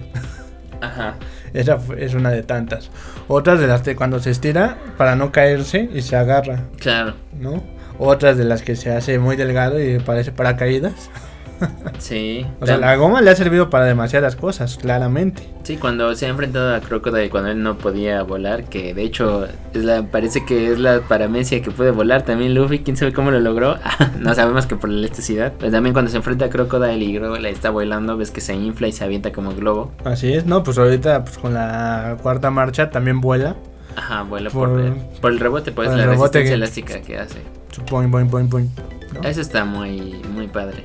ajá. 0.82 1.16
Esa 1.56 1.80
es 1.98 2.14
una 2.14 2.30
de 2.32 2.44
tantas. 2.44 2.92
Otras 3.28 3.60
de 3.60 3.68
las 3.68 3.84
de 3.84 3.96
cuando 3.96 4.20
se 4.20 4.32
estira 4.32 4.78
para 4.98 5.16
no 5.16 5.32
caerse 5.32 5.90
y 5.94 6.02
se 6.02 6.16
agarra, 6.16 6.64
Claro, 6.80 7.14
¿no? 7.40 7.64
Otras 7.98 8.38
de 8.38 8.44
las 8.44 8.62
que 8.62 8.76
se 8.76 8.92
hace 8.92 9.20
muy 9.20 9.36
delgado 9.38 9.82
y 9.82 10.00
parece 10.00 10.32
paracaídas. 10.32 11.10
sí. 12.00 12.46
O 12.60 12.66
sea, 12.66 12.78
la 12.78 12.96
goma 12.96 13.22
le 13.22 13.32
ha 13.32 13.36
servido 13.36 13.70
para 13.70 13.86
demasiadas 13.86 14.36
cosas, 14.36 14.78
claramente. 14.78 15.44
Sí, 15.64 15.78
cuando 15.78 16.14
se 16.16 16.26
ha 16.26 16.30
enfrentado 16.30 16.76
a 16.76 16.80
Crocodile 16.82 17.30
cuando 17.30 17.50
él 17.50 17.64
no 17.64 17.78
podía 17.78 18.22
volar, 18.24 18.66
que 18.66 18.94
de 18.94 19.02
hecho 19.04 19.48
es 19.74 19.84
la, 19.84 20.04
parece 20.04 20.46
que 20.46 20.72
es 20.72 20.80
la 20.80 21.02
paramecia 21.02 21.62
que 21.62 21.72
puede 21.72 21.92
volar 21.92 22.22
también 22.24 22.54
Luffy, 22.54 22.80
quién 22.80 22.98
sabe 22.98 23.14
cómo 23.14 23.32
lo 23.32 23.40
logró, 23.40 23.78
no 24.20 24.36
sabemos 24.36 24.66
que 24.68 24.76
por 24.76 24.90
la 24.90 25.00
electricidad, 25.00 25.54
pero 25.60 25.72
también 25.72 25.94
cuando 25.94 26.12
se 26.12 26.18
enfrenta 26.18 26.46
a 26.46 26.50
Crocodile 26.50 27.04
y 27.04 27.18
Crocodile 27.18 27.50
está 27.50 27.70
volando, 27.72 28.16
ves 28.18 28.30
que 28.32 28.42
se 28.42 28.54
infla 28.54 28.88
y 28.88 28.92
se 28.92 29.04
avienta 29.04 29.32
como 29.32 29.54
globo, 29.56 29.92
Así 30.04 30.34
es, 30.34 30.46
¿no? 30.46 30.64
Pues 30.64 30.78
ahorita 30.78 31.24
pues 31.26 31.38
con 31.38 31.54
la 31.54 32.18
cuarta 32.22 32.52
marcha 32.52 32.90
también 32.92 33.22
vuela. 33.22 33.56
ajá, 33.96 34.22
vuela 34.24 34.50
por, 34.52 34.70
Por- 34.70 34.96
por 35.22 35.32
el 35.32 35.40
rebote, 35.40 35.72
pues 35.72 35.88
por 35.88 35.98
la 35.98 36.04
el 36.04 36.10
rebote 36.10 36.40
resistencia 36.40 36.84
que- 36.84 36.94
elástica 36.94 37.02
que 37.02 37.18
hace, 37.18 37.40
Su 37.72 37.82
Boing, 37.90 38.12
boing, 38.12 38.30
boing, 38.30 38.50
boing, 38.50 38.70
¿no? 39.16 39.28
eso 39.28 39.42
está 39.42 39.66
muy, 39.66 40.22
muy 40.34 40.48
padre. 40.48 40.84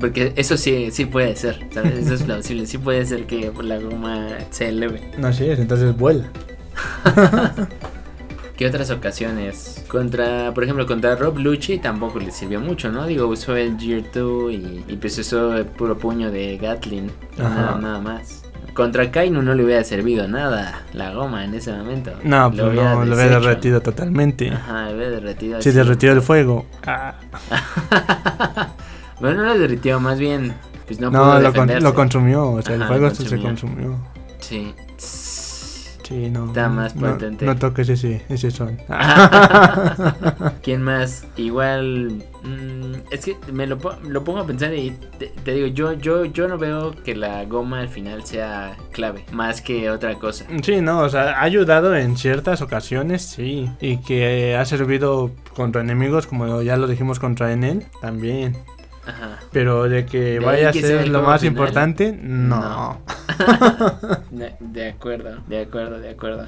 Porque 0.00 0.32
eso 0.36 0.56
sí, 0.56 0.90
sí 0.90 1.06
puede 1.06 1.36
ser, 1.36 1.66
¿sabes? 1.72 1.94
Eso 1.98 2.14
es 2.14 2.22
plausible, 2.22 2.66
sí 2.66 2.78
puede 2.78 3.04
ser 3.06 3.26
que 3.26 3.52
la 3.62 3.78
goma 3.78 4.28
se 4.50 4.68
eleve. 4.68 5.10
Así 5.22 5.46
es, 5.46 5.58
entonces 5.58 5.96
vuela. 5.96 6.30
¿Qué 8.56 8.66
otras 8.66 8.90
ocasiones? 8.90 9.84
Contra, 9.86 10.54
por 10.54 10.64
ejemplo, 10.64 10.86
contra 10.86 11.14
Rob 11.14 11.38
Lucci 11.38 11.78
tampoco 11.78 12.18
le 12.18 12.30
sirvió 12.30 12.58
mucho, 12.58 12.90
¿no? 12.90 13.06
Digo, 13.06 13.26
usó 13.26 13.54
el 13.54 13.78
Gear 13.78 14.04
2 14.14 14.52
y, 14.52 14.84
y 14.88 14.96
pues 14.96 15.18
usó 15.18 15.56
el 15.58 15.66
puro 15.66 15.98
puño 15.98 16.30
de 16.30 16.56
Gatlin. 16.56 17.10
Nada, 17.36 17.78
nada 17.78 18.00
más. 18.00 18.45
Contra 18.76 19.10
Kainu 19.10 19.40
no 19.42 19.54
le 19.54 19.64
hubiera 19.64 19.82
servido 19.84 20.28
nada 20.28 20.82
la 20.92 21.10
goma 21.14 21.44
en 21.44 21.54
ese 21.54 21.72
momento. 21.72 22.12
No, 22.22 22.50
pues 22.50 22.62
hubiera 22.62 22.94
no, 22.94 23.04
lo 23.06 23.12
había 23.14 23.24
deshecho. 23.24 23.40
derretido 23.40 23.80
totalmente. 23.80 24.50
Ajá, 24.50 24.90
lo 24.90 24.96
hubiera 24.96 25.10
derretido. 25.12 25.58
Así. 25.58 25.70
derretió 25.70 26.12
el 26.12 26.20
fuego. 26.20 26.66
Ah. 26.86 27.14
bueno, 29.20 29.38
no 29.42 29.44
lo 29.54 29.58
derritió, 29.58 29.98
más 29.98 30.18
bien. 30.18 30.54
Pues 30.86 31.00
no, 31.00 31.10
No, 31.10 31.18
pudo 31.24 31.40
lo, 31.40 31.52
con- 31.54 31.82
lo 31.82 31.94
consumió. 31.94 32.50
O 32.52 32.62
sea, 32.62 32.74
el 32.76 32.84
fuego 32.84 33.08
lo 33.08 33.14
se- 33.14 33.40
consumió. 33.40 33.96
Sí. 34.40 34.74
Sí, 36.06 36.30
no. 36.30 36.46
Está 36.46 36.68
más 36.68 36.94
no- 36.94 37.10
potente. 37.12 37.44
No, 37.44 37.56
toques 37.56 37.88
ese, 37.88 38.22
ese 38.28 38.52
son. 38.52 38.78
¿Quién 40.62 40.82
más? 40.82 41.26
Igual. 41.36 42.22
mm, 42.44 42.94
es 43.10 43.24
que 43.24 43.36
me 43.52 43.66
lo, 43.66 43.78
lo 44.08 44.22
pongo 44.22 44.38
a 44.38 44.46
pensar 44.46 44.72
y 44.72 44.92
te, 45.18 45.26
te 45.44 45.52
digo, 45.52 45.66
yo, 45.66 45.94
yo, 45.94 46.24
yo 46.24 46.46
no 46.46 46.58
veo 46.58 46.92
que 47.02 47.16
la 47.16 47.44
goma 47.44 47.80
al 47.80 47.88
final 47.88 48.24
sea 48.24 48.76
clave, 48.92 49.24
más 49.32 49.60
que 49.60 49.90
otra 49.90 50.14
cosa. 50.14 50.44
Sí, 50.62 50.80
no, 50.80 51.00
o 51.00 51.08
sea, 51.08 51.40
ha 51.40 51.42
ayudado 51.42 51.96
en 51.96 52.16
ciertas 52.16 52.62
ocasiones, 52.62 53.22
sí. 53.22 53.68
Y 53.80 53.96
que 53.98 54.54
ha 54.56 54.64
servido 54.64 55.32
contra 55.56 55.80
enemigos, 55.80 56.26
como 56.28 56.62
ya 56.62 56.76
lo 56.76 56.86
dijimos 56.86 57.18
contra 57.18 57.52
Enel, 57.52 57.84
también. 58.00 58.56
Ajá. 59.06 59.38
Pero 59.52 59.88
de 59.88 60.04
que 60.06 60.20
De 60.20 60.38
vaya 60.40 60.68
a 60.70 60.72
que 60.72 60.80
ser 60.82 61.08
lo 61.08 61.22
más 61.22 61.40
final, 61.40 61.52
importante, 61.54 62.18
no. 62.22 62.58
no. 62.60 63.00
De, 64.30 64.54
de 64.60 64.88
acuerdo, 64.88 65.38
de 65.46 65.60
acuerdo, 65.62 65.98
de 66.00 66.10
acuerdo. 66.10 66.46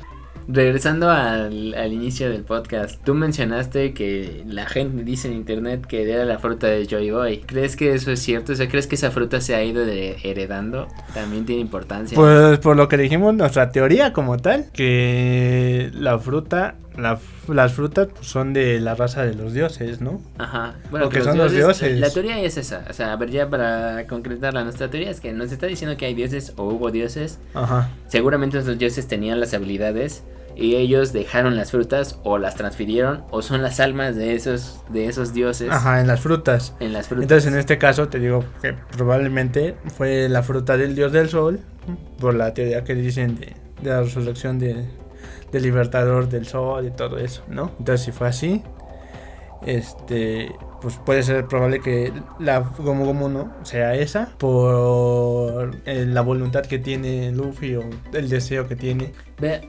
regresando 0.48 1.10
al, 1.10 1.74
al 1.74 1.92
inicio 1.92 2.30
del 2.30 2.42
podcast, 2.42 3.02
tú 3.04 3.14
mencionaste 3.14 3.92
que 3.92 4.42
la 4.46 4.64
gente 4.66 5.04
dice 5.04 5.28
en 5.28 5.34
internet 5.34 5.86
que 5.86 6.10
era 6.10 6.24
la 6.24 6.38
fruta 6.38 6.66
de 6.68 6.86
Joy 6.86 7.10
Boy. 7.10 7.40
¿Crees 7.40 7.76
que 7.76 7.92
eso 7.94 8.10
es 8.10 8.20
cierto? 8.20 8.52
O 8.52 8.56
sea, 8.56 8.68
¿crees 8.68 8.86
que 8.86 8.94
esa 8.94 9.10
fruta 9.10 9.40
se 9.42 9.54
ha 9.54 9.62
ido 9.62 9.84
de- 9.84 10.16
heredando? 10.22 10.88
También 11.14 11.44
tiene 11.44 11.60
importancia. 11.60 12.16
Pues 12.16 12.58
por 12.60 12.76
lo 12.76 12.88
que 12.88 12.96
dijimos, 12.96 13.34
nuestra 13.34 13.70
teoría 13.70 14.12
como 14.14 14.38
tal, 14.38 14.66
que 14.72 15.90
la 15.92 16.18
fruta, 16.18 16.76
la- 16.98 17.18
las 17.48 17.72
frutas 17.72 18.08
son 18.20 18.52
de 18.52 18.80
la 18.80 18.94
raza 18.94 19.24
de 19.24 19.34
los 19.34 19.54
dioses, 19.54 20.00
¿no? 20.00 20.20
Ajá. 20.38 20.74
Bueno, 20.90 21.06
Porque 21.06 21.22
son 21.22 21.38
los 21.38 21.52
dioses. 21.52 21.98
La 21.98 22.10
teoría 22.10 22.38
es 22.40 22.56
esa. 22.58 22.84
O 22.90 22.92
sea, 22.92 23.12
a 23.12 23.16
ver, 23.16 23.30
ya 23.30 23.48
para 23.48 24.06
concretarla, 24.06 24.64
nuestra 24.64 24.90
teoría 24.90 25.10
es 25.10 25.20
que 25.20 25.32
nos 25.32 25.50
está 25.52 25.66
diciendo 25.66 25.96
que 25.96 26.06
hay 26.06 26.14
dioses 26.14 26.52
o 26.56 26.64
hubo 26.64 26.90
dioses. 26.90 27.38
Ajá. 27.54 27.88
Seguramente 28.08 28.58
esos 28.58 28.78
dioses 28.78 29.06
tenían 29.08 29.40
las 29.40 29.54
habilidades 29.54 30.24
y 30.56 30.74
ellos 30.74 31.12
dejaron 31.12 31.56
las 31.56 31.70
frutas 31.70 32.18
o 32.24 32.36
las 32.36 32.56
transfirieron 32.56 33.22
o 33.30 33.42
son 33.42 33.62
las 33.62 33.78
almas 33.78 34.16
de 34.16 34.34
esos 34.34 34.80
de 34.88 35.06
esos 35.06 35.32
dioses 35.32 35.70
Ajá, 35.70 36.00
en 36.00 36.08
las 36.08 36.18
frutas. 36.20 36.74
en 36.80 36.92
las 36.92 37.06
frutas. 37.06 37.22
Entonces 37.22 37.52
en 37.52 37.58
este 37.58 37.78
caso 37.78 38.08
te 38.08 38.18
digo 38.18 38.44
que 38.60 38.74
probablemente 38.96 39.76
fue 39.96 40.28
la 40.28 40.42
fruta 40.42 40.76
del 40.76 40.96
dios 40.96 41.12
del 41.12 41.28
sol, 41.28 41.60
por 42.18 42.34
la 42.34 42.54
teoría 42.54 42.82
que 42.82 42.94
dicen 42.96 43.36
de, 43.36 43.54
de 43.82 43.90
la 43.90 44.00
resurrección 44.02 44.58
de, 44.58 44.84
del 45.52 45.62
libertador 45.62 46.28
del 46.28 46.46
sol 46.46 46.86
y 46.86 46.90
todo 46.90 47.18
eso, 47.18 47.42
¿no? 47.48 47.72
Entonces 47.78 48.06
si 48.06 48.12
fue 48.12 48.28
así, 48.28 48.62
este, 49.66 50.54
pues 50.80 50.96
puede 51.04 51.22
ser 51.22 51.46
probable 51.46 51.80
que 51.80 52.12
la 52.38 52.60
Gomu 52.60 53.04
Gomu 53.04 53.28
no 53.28 53.52
sea 53.62 53.94
esa 53.94 54.30
por 54.38 55.76
eh, 55.86 56.06
la 56.06 56.20
voluntad 56.20 56.62
que 56.62 56.78
tiene 56.78 57.32
Luffy 57.32 57.76
o 57.76 57.84
el 58.12 58.28
deseo 58.28 58.68
que 58.68 58.76
tiene. 58.76 59.12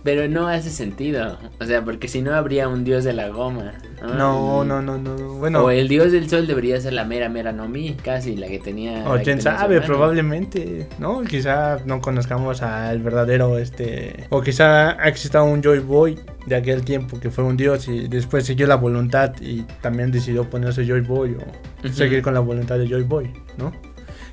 Pero 0.03 0.27
no 0.27 0.47
hace 0.47 0.71
sentido. 0.71 1.37
O 1.59 1.65
sea, 1.65 1.83
porque 1.83 2.07
si 2.07 2.21
no 2.21 2.33
habría 2.33 2.67
un 2.67 2.83
dios 2.83 3.03
de 3.03 3.13
la 3.13 3.29
goma. 3.29 3.73
No, 4.01 4.63
no, 4.63 4.81
no, 4.81 4.97
no, 4.97 5.35
bueno. 5.35 5.63
O 5.63 5.69
el 5.69 5.87
dios 5.87 6.11
del 6.11 6.27
sol 6.29 6.47
debería 6.47 6.79
ser 6.81 6.93
la 6.93 7.05
mera 7.05 7.29
mera 7.29 7.51
no 7.51 7.67
mi, 7.67 7.93
casi 7.93 8.35
la 8.35 8.47
que 8.47 8.59
tenía. 8.59 9.03
O 9.07 9.19
quién 9.21 9.41
sabe, 9.41 9.81
probablemente, 9.81 10.87
¿no? 10.97 11.21
Quizá 11.21 11.77
no 11.85 12.01
conozcamos 12.01 12.61
al 12.63 12.99
verdadero, 12.99 13.59
este... 13.59 14.25
O 14.29 14.41
quizá 14.41 14.91
exista 15.07 15.43
un 15.43 15.61
Joy 15.61 15.79
Boy 15.79 16.17
de 16.45 16.55
aquel 16.55 16.83
tiempo 16.83 17.19
que 17.19 17.29
fue 17.29 17.43
un 17.43 17.55
dios 17.55 17.87
y 17.87 18.07
después 18.07 18.45
siguió 18.45 18.65
la 18.65 18.75
voluntad 18.75 19.33
y 19.39 19.63
también 19.81 20.11
decidió 20.11 20.49
ponerse 20.49 20.85
Joy 20.85 20.98
Boy 21.01 21.35
o 21.35 21.87
seguir 21.93 22.21
con 22.21 22.33
la 22.33 22.39
voluntad 22.39 22.77
de 22.77 22.87
Joy 22.87 23.03
Boy, 23.03 23.31
¿no? 23.57 23.71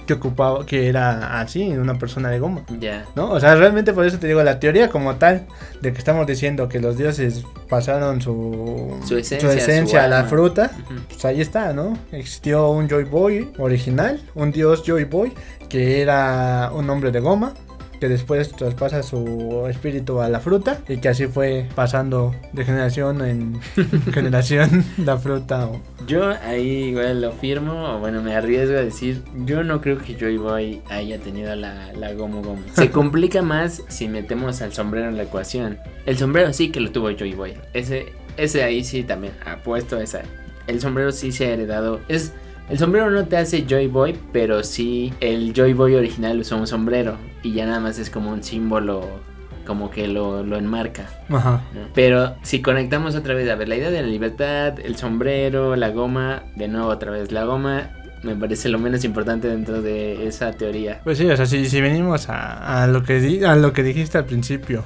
Que 0.06 0.12
ocupaba, 0.14 0.64
que 0.64 0.88
era 0.88 1.40
así, 1.40 1.68
una 1.72 1.98
persona 1.98 2.30
de 2.30 2.38
goma. 2.38 2.62
Ya. 2.78 3.04
¿No? 3.16 3.30
O 3.32 3.40
sea, 3.40 3.56
realmente 3.56 3.92
por 3.92 4.06
eso 4.06 4.18
te 4.20 4.28
digo, 4.28 4.40
la 4.44 4.60
teoría 4.60 4.88
como 4.88 5.16
tal, 5.16 5.46
de 5.80 5.92
que 5.92 5.98
estamos 5.98 6.26
diciendo 6.28 6.68
que 6.68 6.78
los 6.78 6.96
dioses 6.96 7.42
pasaron 7.68 8.22
su, 8.22 8.96
Su 9.04 9.16
esencia, 9.16 9.52
esencia 9.52 10.00
su 10.00 10.04
a 10.04 10.08
la 10.08 10.24
fruta, 10.24 10.70
Ujú. 10.84 11.00
pues 11.08 11.24
ahí 11.24 11.40
está, 11.40 11.72
¿no? 11.72 11.98
Existió 12.12 12.70
un 12.70 12.88
Joy 12.88 13.02
Boy 13.04 13.50
original, 13.58 14.20
un 14.36 14.52
dios 14.52 14.84
Joy 14.86 15.04
Boy, 15.04 15.32
que 15.68 16.00
era 16.02 16.70
un 16.72 16.88
hombre 16.88 17.10
de 17.10 17.18
goma, 17.18 17.52
que 18.00 18.08
después 18.08 18.50
traspasa 18.52 19.02
su 19.02 19.66
espíritu 19.68 20.20
a 20.20 20.28
la 20.28 20.40
fruta, 20.40 20.78
y 20.88 20.98
que 20.98 21.08
así 21.08 21.26
fue 21.26 21.66
pasando 21.74 22.34
de 22.52 22.64
generación 22.64 23.24
en 23.24 23.60
generación 24.12 24.84
la 24.98 25.16
fruta. 25.18 25.66
o- 25.66 25.80
Yo 26.06 26.30
ahí 26.44 26.84
igual 26.90 27.20
lo 27.20 27.32
firmo, 27.32 27.94
o 27.94 27.98
bueno, 27.98 28.22
me 28.22 28.34
arriesgo 28.34 28.76
a 28.76 28.82
decir, 28.82 29.22
yo 29.44 29.64
no 29.64 29.80
creo 29.80 29.98
que 29.98 30.14
Joy 30.14 30.36
Boy 30.36 30.82
haya 30.90 31.18
tenido 31.18 31.54
la, 31.56 31.92
la 31.92 32.12
Gomu 32.12 32.42
Gomu. 32.42 32.62
Se 32.74 32.90
complica 32.90 33.42
más 33.42 33.82
si 33.88 34.08
metemos 34.08 34.62
al 34.62 34.72
sombrero 34.72 35.08
en 35.08 35.16
la 35.16 35.24
ecuación. 35.24 35.78
El 36.06 36.16
sombrero 36.18 36.52
sí 36.52 36.70
que 36.70 36.80
lo 36.80 36.90
tuvo 36.92 37.10
Joy 37.10 37.34
Boy. 37.34 37.54
Ese, 37.74 38.06
ese 38.36 38.62
ahí 38.62 38.84
sí 38.84 39.02
también 39.02 39.32
apuesto 39.44 39.96
a 39.96 40.02
esa. 40.02 40.22
El 40.66 40.80
sombrero 40.80 41.12
sí 41.12 41.32
se 41.32 41.46
ha 41.46 41.50
heredado. 41.54 42.00
Es, 42.08 42.32
el 42.68 42.78
sombrero 42.78 43.10
no 43.10 43.24
te 43.26 43.36
hace 43.36 43.64
Joy 43.66 43.86
Boy, 43.86 44.16
pero 44.32 44.62
sí 44.62 45.12
el 45.20 45.52
Joy 45.54 45.72
Boy 45.72 45.94
original 45.94 46.40
usó 46.40 46.56
un 46.56 46.66
sombrero. 46.66 47.16
Y 47.42 47.52
ya 47.52 47.66
nada 47.66 47.80
más 47.80 47.98
es 47.98 48.10
como 48.10 48.30
un 48.32 48.42
símbolo, 48.42 49.06
como 49.66 49.90
que 49.90 50.08
lo, 50.08 50.42
lo 50.42 50.56
enmarca. 50.56 51.08
Ajá. 51.28 51.62
¿no? 51.74 51.80
Pero 51.94 52.34
si 52.42 52.60
conectamos 52.62 53.14
otra 53.14 53.34
vez, 53.34 53.48
a 53.50 53.54
ver, 53.54 53.68
la 53.68 53.76
idea 53.76 53.90
de 53.90 54.02
la 54.02 54.08
libertad, 54.08 54.80
el 54.80 54.96
sombrero, 54.96 55.76
la 55.76 55.90
goma, 55.90 56.42
de 56.56 56.68
nuevo 56.68 56.88
otra 56.88 57.10
vez, 57.12 57.30
la 57.32 57.44
goma 57.44 57.90
me 58.22 58.34
parece 58.34 58.68
lo 58.68 58.78
menos 58.80 59.04
importante 59.04 59.46
dentro 59.46 59.82
de 59.82 60.26
esa 60.26 60.50
teoría. 60.52 61.00
Pues 61.04 61.18
sí, 61.18 61.30
o 61.30 61.36
sea, 61.36 61.46
si, 61.46 61.66
si 61.68 61.80
venimos 61.80 62.28
a, 62.28 62.82
a 62.82 62.86
lo 62.88 63.04
que 63.04 63.20
di- 63.20 63.44
a 63.44 63.54
lo 63.54 63.72
que 63.72 63.84
dijiste 63.84 64.18
al 64.18 64.24
principio, 64.24 64.84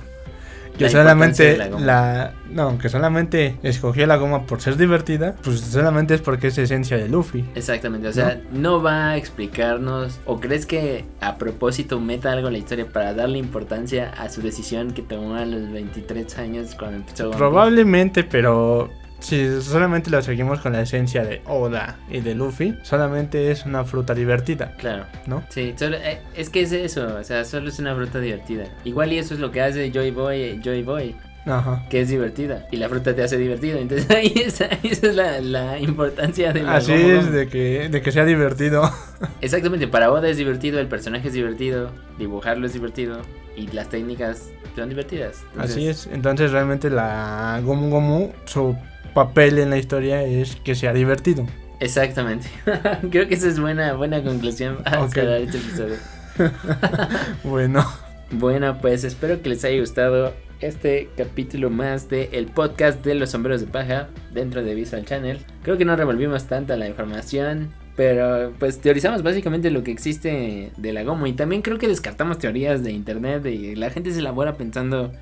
que 0.80 0.84
La 0.84 0.90
solamente 0.90 1.58
la, 1.58 1.68
la 1.78 2.32
no, 2.50 2.78
que 2.78 2.88
solamente 2.88 3.58
escogió 3.62 4.06
la 4.06 4.16
goma 4.16 4.46
por 4.46 4.62
ser 4.62 4.78
divertida, 4.78 5.36
pues 5.42 5.60
solamente 5.60 6.14
es 6.14 6.22
porque 6.22 6.46
es 6.46 6.56
esencia 6.56 6.96
de 6.96 7.06
Luffy. 7.06 7.44
Exactamente, 7.54 8.08
o 8.08 8.12
sea, 8.14 8.40
no, 8.50 8.82
va 8.82 9.10
a 9.10 9.16
explicarnos, 9.18 10.20
o 10.24 10.40
crees 10.40 10.64
que 10.64 11.04
a 11.20 11.36
propósito 11.36 12.00
meta 12.00 12.32
algo 12.32 12.48
en 12.48 12.54
la 12.54 12.58
historia 12.58 12.86
para 12.86 13.12
darle 13.12 13.36
importancia 13.36 14.10
a 14.16 14.30
su 14.30 14.40
decisión 14.40 14.92
que 14.92 15.02
tomó 15.02 15.34
a 15.34 15.44
los 15.44 15.70
23 15.70 16.38
años 16.38 16.74
cuando 16.74 16.96
empezó? 16.96 17.30
Probablemente, 17.32 18.24
pero 18.24 18.90
si 19.20 19.60
solamente 19.62 20.10
lo 20.10 20.20
seguimos 20.22 20.60
con 20.60 20.72
la 20.72 20.82
esencia 20.82 21.24
de 21.24 21.42
Oda 21.46 21.98
y 22.10 22.20
de 22.20 22.34
Luffy, 22.34 22.76
solamente 22.82 23.50
es 23.50 23.64
una 23.66 23.84
fruta 23.84 24.14
divertida, 24.14 24.72
Claro. 24.78 25.04
¿no? 25.26 25.42
Sí, 25.48 25.74
solo- 25.76 25.96
eh, 25.98 26.20
es 26.36 26.50
que 26.50 26.62
es 26.62 26.72
eso, 26.72 27.16
o 27.20 27.24
sea, 27.24 27.44
solo 27.44 27.68
es 27.68 27.78
una 27.78 27.94
fruta 27.94 28.18
divertida. 28.20 28.64
Igual 28.84 29.12
y 29.12 29.18
eso 29.18 29.34
es 29.34 29.40
lo 29.40 29.50
que 29.50 29.60
hace 29.62 29.90
Joy 29.92 30.10
Boy, 30.10 30.60
Joy 30.62 30.82
Boy. 30.82 31.14
Ajá. 31.46 31.86
que 31.88 32.02
es 32.02 32.10
divertida 32.10 32.66
y 32.70 32.76
la 32.76 32.90
fruta 32.90 33.14
te 33.16 33.22
hace 33.22 33.38
divertido. 33.38 33.78
Entonces 33.78 34.08
ahí 34.14 34.30
está, 34.44 34.66
esa 34.82 35.06
es 35.08 35.16
la, 35.16 35.40
la 35.40 35.78
importancia 35.78 36.52
de 36.52 36.62
la 36.62 36.76
Así 36.76 36.92
Gomu 36.92 37.08
es 37.08 37.24
Gomu. 37.24 37.36
de 37.36 37.48
que, 37.48 37.88
de 37.88 38.02
que 38.02 38.12
sea 38.12 38.26
divertido. 38.26 38.82
Exactamente, 39.40 39.88
para 39.88 40.12
Oda 40.12 40.28
es 40.28 40.36
divertido, 40.36 40.78
el 40.80 40.86
personaje 40.86 41.28
es 41.28 41.34
divertido, 41.34 41.92
dibujarlo 42.18 42.66
es 42.66 42.74
divertido 42.74 43.22
y 43.56 43.68
las 43.68 43.88
técnicas 43.88 44.50
son 44.76 44.90
divertidas. 44.90 45.42
Entonces, 45.52 45.76
Así 45.76 45.88
es. 45.88 46.08
Entonces 46.12 46.52
realmente 46.52 46.90
la 46.90 47.58
Gomu 47.64 47.88
Gomu, 47.88 48.32
su 48.44 48.76
papel 49.14 49.58
en 49.58 49.70
la 49.70 49.78
historia 49.78 50.22
es 50.22 50.56
que 50.56 50.74
sea 50.74 50.92
divertido. 50.92 51.46
Exactamente. 51.80 52.48
Creo 53.10 53.26
que 53.28 53.34
esa 53.34 53.48
es 53.48 53.58
buena, 53.58 53.94
buena 53.94 54.22
conclusión 54.22 54.78
para 54.84 55.02
Ok. 55.04 55.14
cerrar 55.14 55.40
este 55.40 55.58
episodio. 55.58 55.96
Bueno. 57.44 57.84
Bueno, 58.32 58.78
pues 58.80 59.04
espero 59.04 59.42
que 59.42 59.48
les 59.48 59.64
haya 59.64 59.80
gustado 59.80 60.32
este 60.60 61.08
capítulo 61.16 61.70
más 61.70 62.08
de 62.08 62.28
el 62.32 62.46
podcast 62.46 63.04
de 63.04 63.14
los 63.14 63.30
sombreros 63.30 63.60
de 63.60 63.66
paja 63.66 64.08
dentro 64.32 64.62
de 64.62 64.74
Visual 64.74 65.04
Channel. 65.04 65.38
Creo 65.62 65.76
que 65.78 65.84
no 65.84 65.96
revolvimos 65.96 66.44
tanta 66.44 66.76
la 66.76 66.86
información, 66.86 67.72
pero 67.96 68.52
pues 68.58 68.80
teorizamos 68.80 69.22
básicamente 69.22 69.70
lo 69.70 69.82
que 69.82 69.90
existe 69.90 70.70
de 70.76 70.92
la 70.92 71.02
Gomu 71.02 71.26
y 71.26 71.32
también 71.32 71.62
creo 71.62 71.78
que 71.78 71.88
descartamos 71.88 72.38
teorías 72.38 72.84
de 72.84 72.92
internet 72.92 73.44
y 73.46 73.74
la 73.74 73.90
gente 73.90 74.12
se 74.12 74.20
elabora 74.20 74.54
pensando 74.54 75.12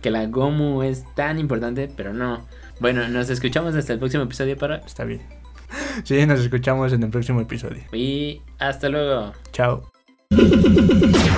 que 0.00 0.10
la 0.10 0.26
Gomu 0.26 0.82
es 0.82 1.04
tan 1.14 1.38
importante, 1.38 1.88
pero 1.96 2.12
no. 2.12 2.46
Bueno, 2.82 3.06
nos 3.06 3.30
escuchamos 3.30 3.76
hasta 3.76 3.92
el 3.92 4.00
próximo 4.00 4.24
episodio 4.24 4.58
para 4.58 4.78
Está 4.78 5.04
bien. 5.04 5.20
Sí, 6.02 6.26
nos 6.26 6.40
escuchamos 6.40 6.92
en 6.92 7.04
el 7.04 7.10
próximo 7.10 7.40
episodio. 7.40 7.80
y 7.92 8.42
hasta 8.58 8.88
luego. 8.88 9.32
Chao. 9.52 9.88